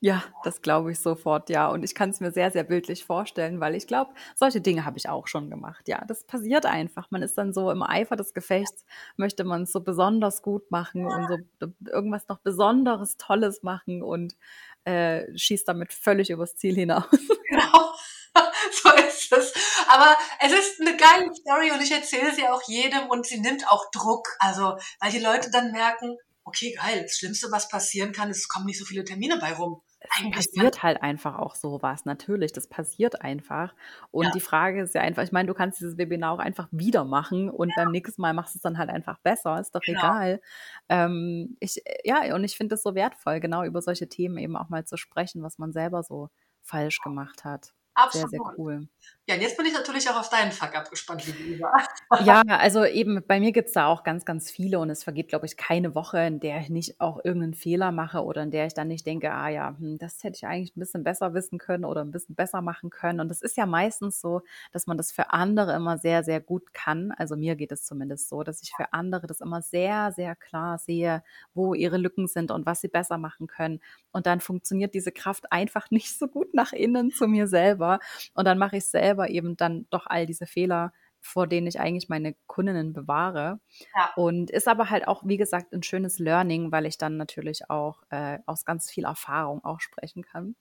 Ja, 0.00 0.22
das 0.44 0.62
glaube 0.62 0.92
ich 0.92 1.00
sofort, 1.00 1.50
ja. 1.50 1.66
Und 1.68 1.82
ich 1.82 1.92
kann 1.92 2.10
es 2.10 2.20
mir 2.20 2.30
sehr, 2.30 2.52
sehr 2.52 2.62
bildlich 2.62 3.04
vorstellen, 3.04 3.58
weil 3.58 3.74
ich 3.74 3.88
glaube, 3.88 4.14
solche 4.36 4.60
Dinge 4.60 4.84
habe 4.84 4.96
ich 4.96 5.08
auch 5.08 5.26
schon 5.26 5.50
gemacht. 5.50 5.88
Ja, 5.88 6.04
das 6.06 6.24
passiert 6.24 6.66
einfach. 6.66 7.10
Man 7.10 7.22
ist 7.22 7.36
dann 7.36 7.52
so 7.52 7.72
im 7.72 7.82
Eifer 7.82 8.14
des 8.14 8.32
Gefechts, 8.32 8.84
möchte 9.16 9.42
man 9.42 9.62
es 9.62 9.72
so 9.72 9.80
besonders 9.80 10.42
gut 10.42 10.70
machen 10.70 11.04
und 11.04 11.26
so 11.58 11.66
irgendwas 11.90 12.28
noch 12.28 12.38
Besonderes, 12.38 13.16
Tolles 13.16 13.64
machen 13.64 14.04
und 14.04 14.36
äh, 14.84 15.36
schießt 15.36 15.66
damit 15.66 15.92
völlig 15.92 16.30
übers 16.30 16.56
Ziel 16.56 16.74
hinaus. 16.74 17.04
Genau, 17.50 17.94
so 18.82 18.90
ist 19.08 19.32
es. 19.32 19.54
Aber 19.88 20.14
es 20.40 20.52
ist 20.52 20.80
eine 20.82 20.96
geile 20.98 21.34
Story 21.34 21.72
und 21.72 21.82
ich 21.82 21.90
erzähle 21.90 22.32
sie 22.34 22.46
auch 22.46 22.62
jedem 22.68 23.08
und 23.08 23.26
sie 23.26 23.40
nimmt 23.40 23.66
auch 23.68 23.90
Druck. 23.90 24.28
Also, 24.38 24.76
weil 25.00 25.10
die 25.10 25.18
Leute 25.18 25.50
dann 25.50 25.72
merken, 25.72 26.14
okay, 26.44 26.76
geil, 26.78 27.02
das 27.02 27.16
Schlimmste, 27.16 27.50
was 27.50 27.70
passieren 27.70 28.12
kann, 28.12 28.30
ist, 28.30 28.40
es 28.40 28.48
kommen 28.48 28.66
nicht 28.66 28.78
so 28.78 28.84
viele 28.84 29.02
Termine 29.02 29.38
bei 29.38 29.54
rum 29.54 29.82
es 30.00 30.30
passiert 30.30 30.82
halt 30.82 31.02
einfach 31.02 31.38
auch 31.38 31.54
sowas, 31.54 32.04
natürlich, 32.04 32.52
das 32.52 32.68
passiert 32.68 33.22
einfach. 33.22 33.74
Und 34.10 34.26
ja. 34.26 34.30
die 34.32 34.40
Frage 34.40 34.82
ist 34.82 34.94
ja 34.94 35.00
einfach, 35.00 35.22
ich 35.22 35.32
meine, 35.32 35.48
du 35.48 35.54
kannst 35.54 35.80
dieses 35.80 35.98
Webinar 35.98 36.32
auch 36.32 36.38
einfach 36.38 36.68
wieder 36.70 37.04
machen 37.04 37.50
und 37.50 37.70
ja. 37.70 37.74
beim 37.76 37.90
nächsten 37.90 38.22
Mal 38.22 38.32
machst 38.32 38.54
du 38.54 38.58
es 38.58 38.62
dann 38.62 38.78
halt 38.78 38.90
einfach 38.90 39.18
besser, 39.18 39.58
ist 39.60 39.74
doch 39.74 39.80
genau. 39.80 39.98
egal. 39.98 40.40
Ähm, 40.88 41.56
ich, 41.60 41.82
ja, 42.04 42.34
und 42.34 42.44
ich 42.44 42.56
finde 42.56 42.76
es 42.76 42.82
so 42.82 42.94
wertvoll, 42.94 43.40
genau 43.40 43.64
über 43.64 43.82
solche 43.82 44.08
Themen 44.08 44.38
eben 44.38 44.56
auch 44.56 44.68
mal 44.68 44.84
zu 44.84 44.96
sprechen, 44.96 45.42
was 45.42 45.58
man 45.58 45.72
selber 45.72 46.02
so 46.02 46.30
falsch 46.62 47.00
gemacht 47.00 47.44
hat. 47.44 47.74
Absolut. 47.98 48.30
Sehr, 48.30 48.38
sehr 48.38 48.54
cool. 48.58 48.88
Ja, 49.26 49.34
und 49.34 49.42
jetzt 49.42 49.58
bin 49.58 49.66
ich 49.66 49.74
natürlich 49.74 50.08
auch 50.08 50.18
auf 50.18 50.30
deinen 50.30 50.52
Fuck-up 50.52 50.88
gespannt, 50.88 51.26
liebe 51.26 51.56
Eva. 51.56 51.70
ja, 52.24 52.42
also 52.46 52.84
eben, 52.84 53.22
bei 53.26 53.40
mir 53.40 53.52
gibt 53.52 53.68
es 53.68 53.74
da 53.74 53.86
auch 53.86 54.02
ganz, 54.02 54.24
ganz 54.24 54.50
viele 54.50 54.78
und 54.78 54.88
es 54.88 55.04
vergeht, 55.04 55.28
glaube 55.28 55.44
ich, 55.44 55.58
keine 55.58 55.94
Woche, 55.94 56.18
in 56.20 56.40
der 56.40 56.60
ich 56.60 56.70
nicht 56.70 56.98
auch 57.00 57.22
irgendeinen 57.22 57.52
Fehler 57.52 57.92
mache 57.92 58.24
oder 58.24 58.42
in 58.44 58.50
der 58.50 58.66
ich 58.66 58.72
dann 58.72 58.88
nicht 58.88 59.04
denke, 59.04 59.30
ah 59.32 59.48
ja, 59.48 59.76
hm, 59.78 59.98
das 59.98 60.22
hätte 60.24 60.36
ich 60.36 60.46
eigentlich 60.46 60.74
ein 60.74 60.80
bisschen 60.80 61.04
besser 61.04 61.34
wissen 61.34 61.58
können 61.58 61.84
oder 61.84 62.02
ein 62.02 62.10
bisschen 62.10 62.36
besser 62.36 62.62
machen 62.62 62.88
können. 62.88 63.20
Und 63.20 63.30
es 63.30 63.42
ist 63.42 63.56
ja 63.56 63.66
meistens 63.66 64.20
so, 64.20 64.42
dass 64.72 64.86
man 64.86 64.96
das 64.96 65.12
für 65.12 65.30
andere 65.30 65.74
immer 65.74 65.98
sehr, 65.98 66.24
sehr 66.24 66.40
gut 66.40 66.72
kann. 66.72 67.12
Also 67.12 67.36
mir 67.36 67.56
geht 67.56 67.72
es 67.72 67.84
zumindest 67.84 68.30
so, 68.30 68.44
dass 68.44 68.62
ich 68.62 68.72
für 68.74 68.94
andere 68.94 69.26
das 69.26 69.42
immer 69.42 69.60
sehr, 69.60 70.12
sehr 70.12 70.36
klar 70.36 70.78
sehe, 70.78 71.22
wo 71.52 71.74
ihre 71.74 71.98
Lücken 71.98 72.28
sind 72.28 72.50
und 72.50 72.64
was 72.64 72.80
sie 72.80 72.88
besser 72.88 73.18
machen 73.18 73.46
können. 73.46 73.80
Und 74.10 74.24
dann 74.24 74.40
funktioniert 74.40 74.94
diese 74.94 75.12
Kraft 75.12 75.52
einfach 75.52 75.90
nicht 75.90 76.16
so 76.16 76.28
gut 76.28 76.54
nach 76.54 76.72
innen 76.72 77.10
zu 77.10 77.26
mir 77.28 77.46
selber 77.46 77.87
selber. 77.88 77.98
Und 78.34 78.46
dann 78.46 78.58
mache 78.58 78.76
ich 78.76 78.86
selber 78.86 79.28
eben 79.28 79.56
dann 79.56 79.86
doch 79.90 80.06
all 80.06 80.26
diese 80.26 80.46
Fehler, 80.46 80.92
vor 81.20 81.46
denen 81.48 81.66
ich 81.66 81.80
eigentlich 81.80 82.08
meine 82.08 82.34
Kundinnen 82.46 82.92
bewahre. 82.92 83.60
Ja. 83.96 84.12
Und 84.16 84.50
ist 84.50 84.68
aber 84.68 84.90
halt 84.90 85.08
auch, 85.08 85.22
wie 85.24 85.36
gesagt, 85.36 85.72
ein 85.72 85.82
schönes 85.82 86.18
Learning, 86.18 86.70
weil 86.70 86.86
ich 86.86 86.96
dann 86.96 87.16
natürlich 87.16 87.68
auch 87.70 88.02
äh, 88.10 88.38
aus 88.46 88.64
ganz 88.64 88.90
viel 88.90 89.04
Erfahrung 89.04 89.64
auch 89.64 89.80
sprechen 89.80 90.22
kann. 90.22 90.54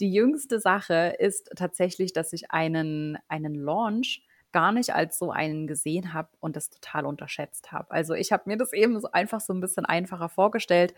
Die 0.00 0.12
jüngste 0.12 0.60
Sache 0.60 1.16
ist 1.18 1.50
tatsächlich, 1.56 2.12
dass 2.12 2.32
ich 2.32 2.50
einen, 2.50 3.18
einen 3.28 3.54
Launch 3.54 4.25
gar 4.52 4.72
nicht 4.72 4.94
als 4.94 5.18
so 5.18 5.30
einen 5.30 5.66
gesehen 5.66 6.12
habe 6.14 6.28
und 6.40 6.56
das 6.56 6.70
total 6.70 7.06
unterschätzt 7.06 7.72
habe. 7.72 7.90
Also 7.90 8.14
ich 8.14 8.32
habe 8.32 8.44
mir 8.46 8.56
das 8.56 8.72
eben 8.72 9.00
so 9.00 9.10
einfach 9.12 9.40
so 9.40 9.52
ein 9.52 9.60
bisschen 9.60 9.84
einfacher 9.84 10.28
vorgestellt. 10.28 10.94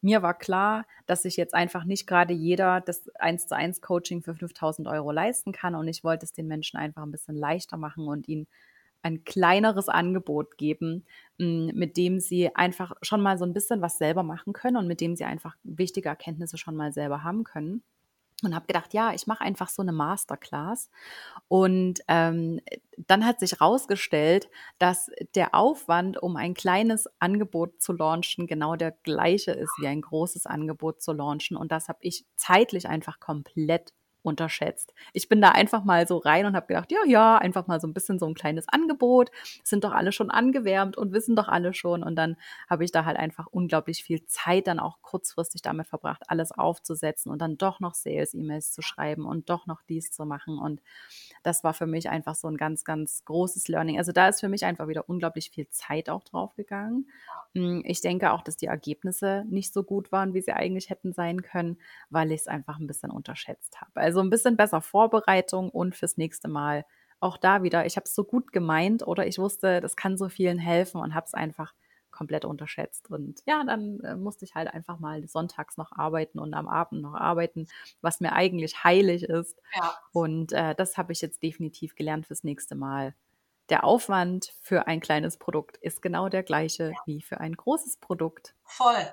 Mir 0.00 0.22
war 0.22 0.38
klar, 0.38 0.86
dass 1.06 1.22
sich 1.22 1.36
jetzt 1.36 1.54
einfach 1.54 1.84
nicht 1.84 2.06
gerade 2.06 2.32
jeder 2.32 2.80
das 2.80 3.08
1 3.16 3.48
zu 3.48 3.56
1 3.56 3.80
Coaching 3.80 4.22
für 4.22 4.34
5000 4.34 4.86
Euro 4.88 5.10
leisten 5.10 5.52
kann 5.52 5.74
und 5.74 5.88
ich 5.88 6.04
wollte 6.04 6.24
es 6.24 6.32
den 6.32 6.46
Menschen 6.46 6.76
einfach 6.76 7.02
ein 7.02 7.10
bisschen 7.12 7.36
leichter 7.36 7.76
machen 7.76 8.06
und 8.06 8.28
ihnen 8.28 8.46
ein 9.02 9.24
kleineres 9.24 9.88
Angebot 9.88 10.58
geben, 10.58 11.06
hm, 11.38 11.72
mit 11.74 11.96
dem 11.96 12.20
sie 12.20 12.54
einfach 12.54 12.92
schon 13.02 13.22
mal 13.22 13.38
so 13.38 13.44
ein 13.44 13.54
bisschen 13.54 13.80
was 13.80 13.98
selber 13.98 14.22
machen 14.22 14.52
können 14.52 14.76
und 14.76 14.86
mit 14.86 15.00
dem 15.00 15.16
sie 15.16 15.24
einfach 15.24 15.56
wichtige 15.62 16.10
Erkenntnisse 16.10 16.58
schon 16.58 16.76
mal 16.76 16.92
selber 16.92 17.24
haben 17.24 17.44
können 17.44 17.82
und 18.48 18.54
habe 18.54 18.66
gedacht, 18.66 18.92
ja, 18.94 19.12
ich 19.12 19.26
mache 19.26 19.42
einfach 19.42 19.68
so 19.68 19.82
eine 19.82 19.92
Masterclass. 19.92 20.90
Und 21.48 22.00
ähm, 22.08 22.60
dann 22.96 23.24
hat 23.24 23.40
sich 23.40 23.52
herausgestellt, 23.52 24.48
dass 24.78 25.10
der 25.34 25.54
Aufwand, 25.54 26.22
um 26.22 26.36
ein 26.36 26.54
kleines 26.54 27.08
Angebot 27.18 27.80
zu 27.80 27.92
launchen, 27.92 28.46
genau 28.46 28.76
der 28.76 28.92
gleiche 29.02 29.52
ist 29.52 29.72
wie 29.78 29.86
ein 29.86 30.00
großes 30.00 30.46
Angebot 30.46 31.02
zu 31.02 31.12
launchen. 31.12 31.56
Und 31.56 31.72
das 31.72 31.88
habe 31.88 31.98
ich 32.02 32.24
zeitlich 32.36 32.88
einfach 32.88 33.20
komplett 33.20 33.92
unterschätzt. 34.22 34.92
Ich 35.12 35.28
bin 35.28 35.40
da 35.40 35.50
einfach 35.50 35.84
mal 35.84 36.06
so 36.06 36.18
rein 36.18 36.46
und 36.46 36.54
habe 36.54 36.66
gedacht, 36.66 36.92
ja, 36.92 37.00
ja, 37.06 37.38
einfach 37.38 37.66
mal 37.66 37.80
so 37.80 37.86
ein 37.86 37.94
bisschen 37.94 38.18
so 38.18 38.26
ein 38.26 38.34
kleines 38.34 38.68
Angebot. 38.68 39.30
Sind 39.64 39.84
doch 39.84 39.92
alle 39.92 40.12
schon 40.12 40.30
angewärmt 40.30 40.96
und 40.96 41.12
wissen 41.12 41.36
doch 41.36 41.48
alle 41.48 41.74
schon. 41.74 42.02
Und 42.02 42.16
dann 42.16 42.36
habe 42.68 42.84
ich 42.84 42.92
da 42.92 43.04
halt 43.04 43.16
einfach 43.16 43.46
unglaublich 43.46 44.04
viel 44.04 44.24
Zeit 44.26 44.66
dann 44.66 44.80
auch 44.80 45.02
kurzfristig 45.02 45.62
damit 45.62 45.86
verbracht, 45.86 46.22
alles 46.28 46.52
aufzusetzen 46.52 47.30
und 47.32 47.40
dann 47.40 47.56
doch 47.58 47.80
noch 47.80 47.94
Sales-E-Mails 47.94 48.72
zu 48.72 48.82
schreiben 48.82 49.26
und 49.26 49.50
doch 49.50 49.66
noch 49.66 49.82
dies 49.82 50.10
zu 50.10 50.24
machen. 50.24 50.58
Und 50.58 50.80
das 51.42 51.64
war 51.64 51.74
für 51.74 51.86
mich 51.86 52.08
einfach 52.10 52.34
so 52.34 52.48
ein 52.48 52.56
ganz, 52.56 52.84
ganz 52.84 53.24
großes 53.24 53.68
Learning. 53.68 53.98
Also 53.98 54.12
da 54.12 54.28
ist 54.28 54.40
für 54.40 54.48
mich 54.48 54.64
einfach 54.64 54.88
wieder 54.88 55.08
unglaublich 55.08 55.50
viel 55.50 55.68
Zeit 55.70 56.10
auch 56.10 56.24
drauf 56.24 56.54
gegangen. 56.56 57.06
Hm, 57.54 57.82
ich 57.84 58.00
denke 58.00 58.32
auch, 58.32 58.42
dass 58.42 58.56
die 58.56 58.66
Ergebnisse 58.66 59.44
nicht 59.48 59.72
so 59.72 59.82
gut 59.82 60.12
waren, 60.12 60.34
wie 60.34 60.40
sie 60.40 60.52
eigentlich 60.52 60.90
hätten 60.90 61.12
sein 61.12 61.42
können, 61.42 61.78
weil 62.10 62.30
ich 62.32 62.42
es 62.42 62.48
einfach 62.48 62.78
ein 62.78 62.86
bisschen 62.86 63.10
unterschätzt 63.10 63.80
habe. 63.80 64.00
Ein 64.18 64.30
bisschen 64.30 64.56
besser 64.56 64.80
Vorbereitung 64.80 65.70
und 65.70 65.94
fürs 65.94 66.16
nächste 66.16 66.48
Mal 66.48 66.84
auch 67.20 67.36
da 67.36 67.62
wieder, 67.62 67.86
ich 67.86 67.96
habe 67.96 68.06
es 68.06 68.14
so 68.14 68.24
gut 68.24 68.52
gemeint 68.52 69.06
oder 69.06 69.26
ich 69.26 69.38
wusste, 69.38 69.80
das 69.80 69.94
kann 69.94 70.16
so 70.16 70.28
vielen 70.28 70.58
helfen 70.58 71.00
und 71.00 71.14
habe 71.14 71.26
es 71.26 71.34
einfach 71.34 71.74
komplett 72.10 72.44
unterschätzt. 72.44 73.10
Und 73.10 73.40
ja, 73.46 73.62
dann 73.64 74.00
äh, 74.00 74.16
musste 74.16 74.44
ich 74.44 74.54
halt 74.54 74.72
einfach 74.72 74.98
mal 74.98 75.26
sonntags 75.28 75.76
noch 75.76 75.92
arbeiten 75.92 76.38
und 76.38 76.54
am 76.54 76.68
Abend 76.68 77.02
noch 77.02 77.14
arbeiten, 77.14 77.68
was 78.00 78.20
mir 78.20 78.32
eigentlich 78.32 78.84
heilig 78.84 79.24
ist. 79.24 79.56
Ja. 79.74 79.98
Und 80.12 80.52
äh, 80.52 80.74
das 80.74 80.96
habe 80.96 81.12
ich 81.12 81.20
jetzt 81.20 81.42
definitiv 81.42 81.94
gelernt 81.94 82.26
fürs 82.26 82.44
nächste 82.44 82.74
Mal. 82.74 83.14
Der 83.68 83.84
Aufwand 83.84 84.52
für 84.62 84.86
ein 84.86 85.00
kleines 85.00 85.36
Produkt 85.36 85.76
ist 85.76 86.02
genau 86.02 86.28
der 86.28 86.42
gleiche 86.42 86.90
ja. 86.90 87.02
wie 87.06 87.22
für 87.22 87.38
ein 87.40 87.54
großes 87.54 87.98
Produkt. 87.98 88.54
Voll. 88.64 89.06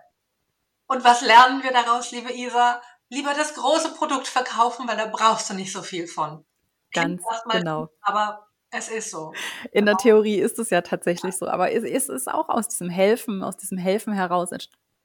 Und 0.88 1.04
was 1.04 1.22
lernen 1.22 1.64
wir 1.64 1.72
daraus, 1.72 2.12
liebe 2.12 2.34
Isa? 2.34 2.82
Lieber 3.10 3.34
das 3.34 3.54
große 3.54 3.94
Produkt 3.94 4.28
verkaufen, 4.28 4.88
weil 4.88 4.98
da 4.98 5.06
brauchst 5.06 5.50
du 5.50 5.54
nicht 5.54 5.72
so 5.72 5.82
viel 5.82 6.08
von. 6.08 6.44
Ganz 6.92 7.22
genau. 7.50 7.90
aber 8.02 8.48
es 8.70 8.90
ist 8.90 9.12
so. 9.12 9.34
In 9.72 9.86
der 9.86 9.96
genau. 9.96 10.04
Theorie 10.04 10.40
ist 10.40 10.60
es 10.60 10.70
ja 10.70 10.82
tatsächlich 10.82 11.36
so, 11.36 11.48
aber 11.48 11.72
es 11.72 12.10
ist 12.10 12.28
auch 12.28 12.50
aus 12.50 12.68
diesem 12.68 12.90
Helfen, 12.90 13.44
aus 13.44 13.58
diesem 13.58 13.78
Helfen 13.78 14.14
heraus 14.14 14.50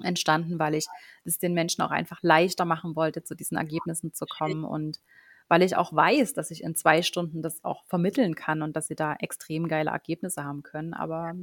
entstanden, 0.03 0.59
weil 0.59 0.75
ich 0.75 0.87
es 1.25 1.39
den 1.39 1.55
Menschen 1.55 1.83
auch 1.83 1.91
einfach 1.91 2.19
leichter 2.23 2.65
machen 2.65 2.97
wollte, 2.97 3.23
zu 3.23 3.35
diesen 3.35 3.57
Ergebnissen 3.57 4.13
zu 4.13 4.27
kommen 4.27 4.65
und 4.65 5.01
weil 5.49 5.63
ich 5.63 5.77
auch 5.77 5.93
weiß, 5.93 6.33
dass 6.33 6.51
ich 6.51 6.63
in 6.63 6.75
zwei 6.75 7.03
Stunden 7.03 7.43
das 7.43 7.63
auch 7.63 7.85
vermitteln 7.87 8.35
kann 8.35 8.63
und 8.63 8.75
dass 8.75 8.87
sie 8.87 8.95
da 8.95 9.15
extrem 9.15 9.69
geile 9.69 9.91
Ergebnisse 9.91 10.45
haben 10.45 10.63
können. 10.63 10.95
Aber 10.95 11.35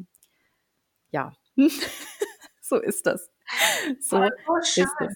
ja, 1.11 1.33
so 2.61 2.77
ist 2.77 3.05
das. 3.05 3.29
So, 3.99 4.17
so 4.17 4.81
ist 4.81 4.95
es. 4.99 5.15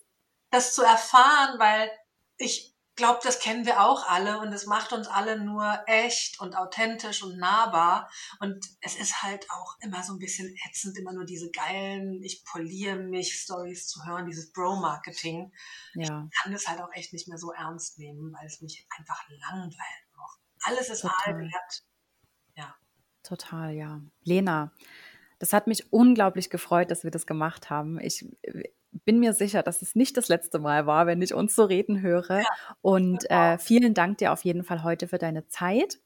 Das 0.53 0.75
zu 0.75 0.83
erfahren, 0.83 1.57
weil 1.57 1.89
ich 2.37 2.75
glaube, 2.95 3.21
das 3.23 3.39
kennen 3.39 3.65
wir 3.65 3.81
auch 3.81 4.07
alle 4.07 4.39
und 4.39 4.53
es 4.53 4.67
macht 4.67 4.93
uns 4.93 5.07
alle 5.07 5.39
nur 5.39 5.81
echt 5.87 6.39
und 6.39 6.55
authentisch 6.55 7.23
und 7.23 7.39
nahbar. 7.39 8.07
Und 8.39 8.63
es 8.81 8.95
ist 8.95 9.23
halt 9.23 9.49
auch 9.49 9.75
immer 9.79 10.03
so 10.03 10.13
ein 10.13 10.19
bisschen 10.19 10.55
ätzend, 10.69 10.95
immer 10.99 11.11
nur 11.11 11.25
diese 11.25 11.49
geilen, 11.49 12.21
ich 12.21 12.45
poliere 12.45 12.97
mich 12.97 13.33
Stories 13.33 13.87
zu 13.87 14.05
hören, 14.05 14.27
dieses 14.27 14.51
Bro-Marketing. 14.51 15.51
Ja. 15.95 16.27
Ich 16.31 16.39
kann 16.39 16.51
das 16.51 16.67
halt 16.67 16.81
auch 16.81 16.93
echt 16.93 17.13
nicht 17.13 17.27
mehr 17.27 17.39
so 17.39 17.51
ernst 17.51 17.97
nehmen, 17.97 18.31
weil 18.33 18.45
es 18.45 18.61
mich 18.61 18.85
einfach 18.95 19.27
langweilt 19.27 20.15
noch. 20.15 20.37
Alles 20.65 20.89
ist 20.89 21.03
wert. 21.03 21.83
Ja. 22.53 22.75
Total, 23.23 23.73
ja. 23.73 24.01
Lena, 24.21 24.71
das 25.39 25.51
hat 25.51 25.65
mich 25.65 25.91
unglaublich 25.91 26.51
gefreut, 26.51 26.91
dass 26.91 27.03
wir 27.03 27.09
das 27.09 27.25
gemacht 27.25 27.71
haben. 27.71 27.99
Ich 27.99 28.23
bin 29.05 29.19
mir 29.19 29.33
sicher, 29.33 29.63
dass 29.63 29.81
es 29.81 29.95
nicht 29.95 30.17
das 30.17 30.27
letzte 30.27 30.59
Mal 30.59 30.85
war, 30.85 31.07
wenn 31.07 31.21
ich 31.21 31.33
uns 31.33 31.55
so 31.55 31.63
reden 31.63 32.01
höre. 32.01 32.39
Ja, 32.39 32.45
und 32.81 33.29
äh, 33.29 33.57
vielen 33.57 33.93
Dank 33.93 34.19
dir 34.19 34.31
auf 34.31 34.43
jeden 34.43 34.63
Fall 34.63 34.83
heute 34.83 35.07
für 35.07 35.17
deine 35.17 35.47
Zeit. 35.47 35.99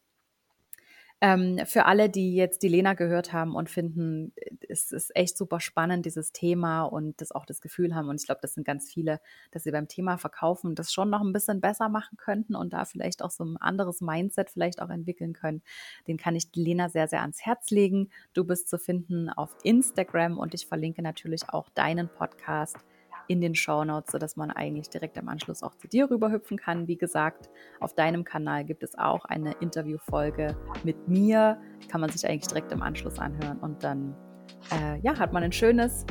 Ähm, 1.20 1.60
für 1.66 1.86
alle, 1.86 2.10
die 2.10 2.36
jetzt 2.36 2.62
die 2.62 2.68
Lena 2.68 2.94
gehört 2.94 3.34
haben 3.34 3.56
und 3.56 3.72
finden, 3.72 4.34
es 4.70 4.92
ist 4.92 5.16
echt 5.16 5.36
super 5.36 5.60
spannend, 5.60 6.06
dieses 6.06 6.32
Thema 6.32 6.84
und 6.84 7.20
das 7.22 7.32
auch 7.32 7.48
das 7.48 7.60
Gefühl 7.60 7.96
haben, 7.96 8.08
und 8.08 8.22
ich 8.22 8.28
glaube, 8.28 8.42
das 8.44 8.54
sind 8.54 8.66
ganz 8.68 8.88
viele, 8.88 9.20
dass 9.50 9.64
sie 9.64 9.72
beim 9.72 9.88
Thema 9.88 10.20
Verkaufen 10.20 10.76
das 10.76 10.94
schon 10.94 11.10
noch 11.10 11.22
ein 11.22 11.34
bisschen 11.34 11.60
besser 11.60 11.90
machen 11.90 12.18
könnten 12.18 12.56
und 12.56 12.72
da 12.72 12.86
vielleicht 12.86 13.24
auch 13.24 13.32
so 13.32 13.44
ein 13.44 13.58
anderes 13.58 14.00
Mindset 14.00 14.52
vielleicht 14.52 14.80
auch 14.80 14.90
entwickeln 14.90 15.34
können, 15.34 15.64
den 16.08 16.18
kann 16.18 16.36
ich 16.36 16.50
Lena 16.54 16.88
sehr, 16.90 17.08
sehr 17.08 17.22
ans 17.22 17.44
Herz 17.44 17.72
legen. 17.72 18.10
Du 18.34 18.44
bist 18.44 18.70
zu 18.70 18.78
finden 18.78 19.30
auf 19.30 19.56
Instagram 19.64 20.38
und 20.38 20.54
ich 20.54 20.68
verlinke 20.68 21.02
natürlich 21.02 21.50
auch 21.50 21.70
deinen 21.70 22.10
Podcast 22.10 22.78
in 23.28 23.42
den 23.42 23.56
Shownotes, 23.56 24.12
sodass 24.12 24.36
man 24.36 24.52
eigentlich 24.52 24.90
direkt 24.90 25.18
im 25.18 25.28
Anschluss 25.30 25.64
auch 25.64 25.76
zu 25.76 25.88
dir 25.88 26.10
rüberhüpfen 26.10 26.58
kann. 26.58 26.88
Wie 26.88 26.98
gesagt, 26.98 27.50
auf 27.80 27.94
deinem 27.94 28.24
Kanal 28.24 28.64
gibt 28.64 28.84
es 28.84 28.98
auch 28.98 29.26
eine 29.26 29.54
Interviewfolge 29.60 30.56
mit 30.84 31.08
mir. 31.08 31.60
Kann 31.90 32.02
man 32.02 32.10
sich 32.10 32.28
eigentlich 32.28 32.48
direkt 32.48 32.72
im 32.72 32.82
Anschluss 32.82 33.20
anhören 33.20 33.60
und 33.60 33.84
dann 33.84 34.16
äh, 34.72 35.00
ja, 35.02 35.18
hat 35.18 35.34
man 35.34 35.44
ein 35.44 35.52
schönes, 35.52 36.06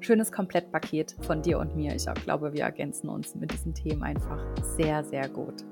schönes 0.00 0.32
Komplettpaket 0.32 1.16
von 1.22 1.42
dir 1.42 1.58
und 1.58 1.76
mir. 1.76 1.94
Ich 1.94 2.06
glaube, 2.24 2.52
wir 2.52 2.64
ergänzen 2.64 3.08
uns 3.08 3.34
mit 3.34 3.52
diesen 3.52 3.74
Themen 3.74 4.02
einfach 4.02 4.44
sehr, 4.76 5.04
sehr 5.04 5.28
gut. 5.28 5.64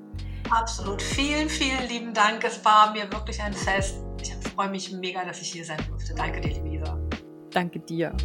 Absolut. 0.49 1.01
Vielen, 1.01 1.49
vielen 1.49 1.87
lieben 1.89 2.13
Dank. 2.13 2.43
Es 2.43 2.63
war 2.63 2.93
mir 2.93 3.11
wirklich 3.11 3.41
ein 3.41 3.53
Fest. 3.53 4.03
Ich 4.21 4.33
freue 4.49 4.69
mich 4.69 4.91
mega, 4.93 5.25
dass 5.25 5.41
ich 5.41 5.51
hier 5.51 5.65
sein 5.65 5.79
durfte. 5.89 6.13
Danke 6.15 6.41
dir, 6.41 6.53
liebe 6.53 6.69
Isa. 6.69 6.97
Danke 7.51 7.79
dir. 7.79 8.15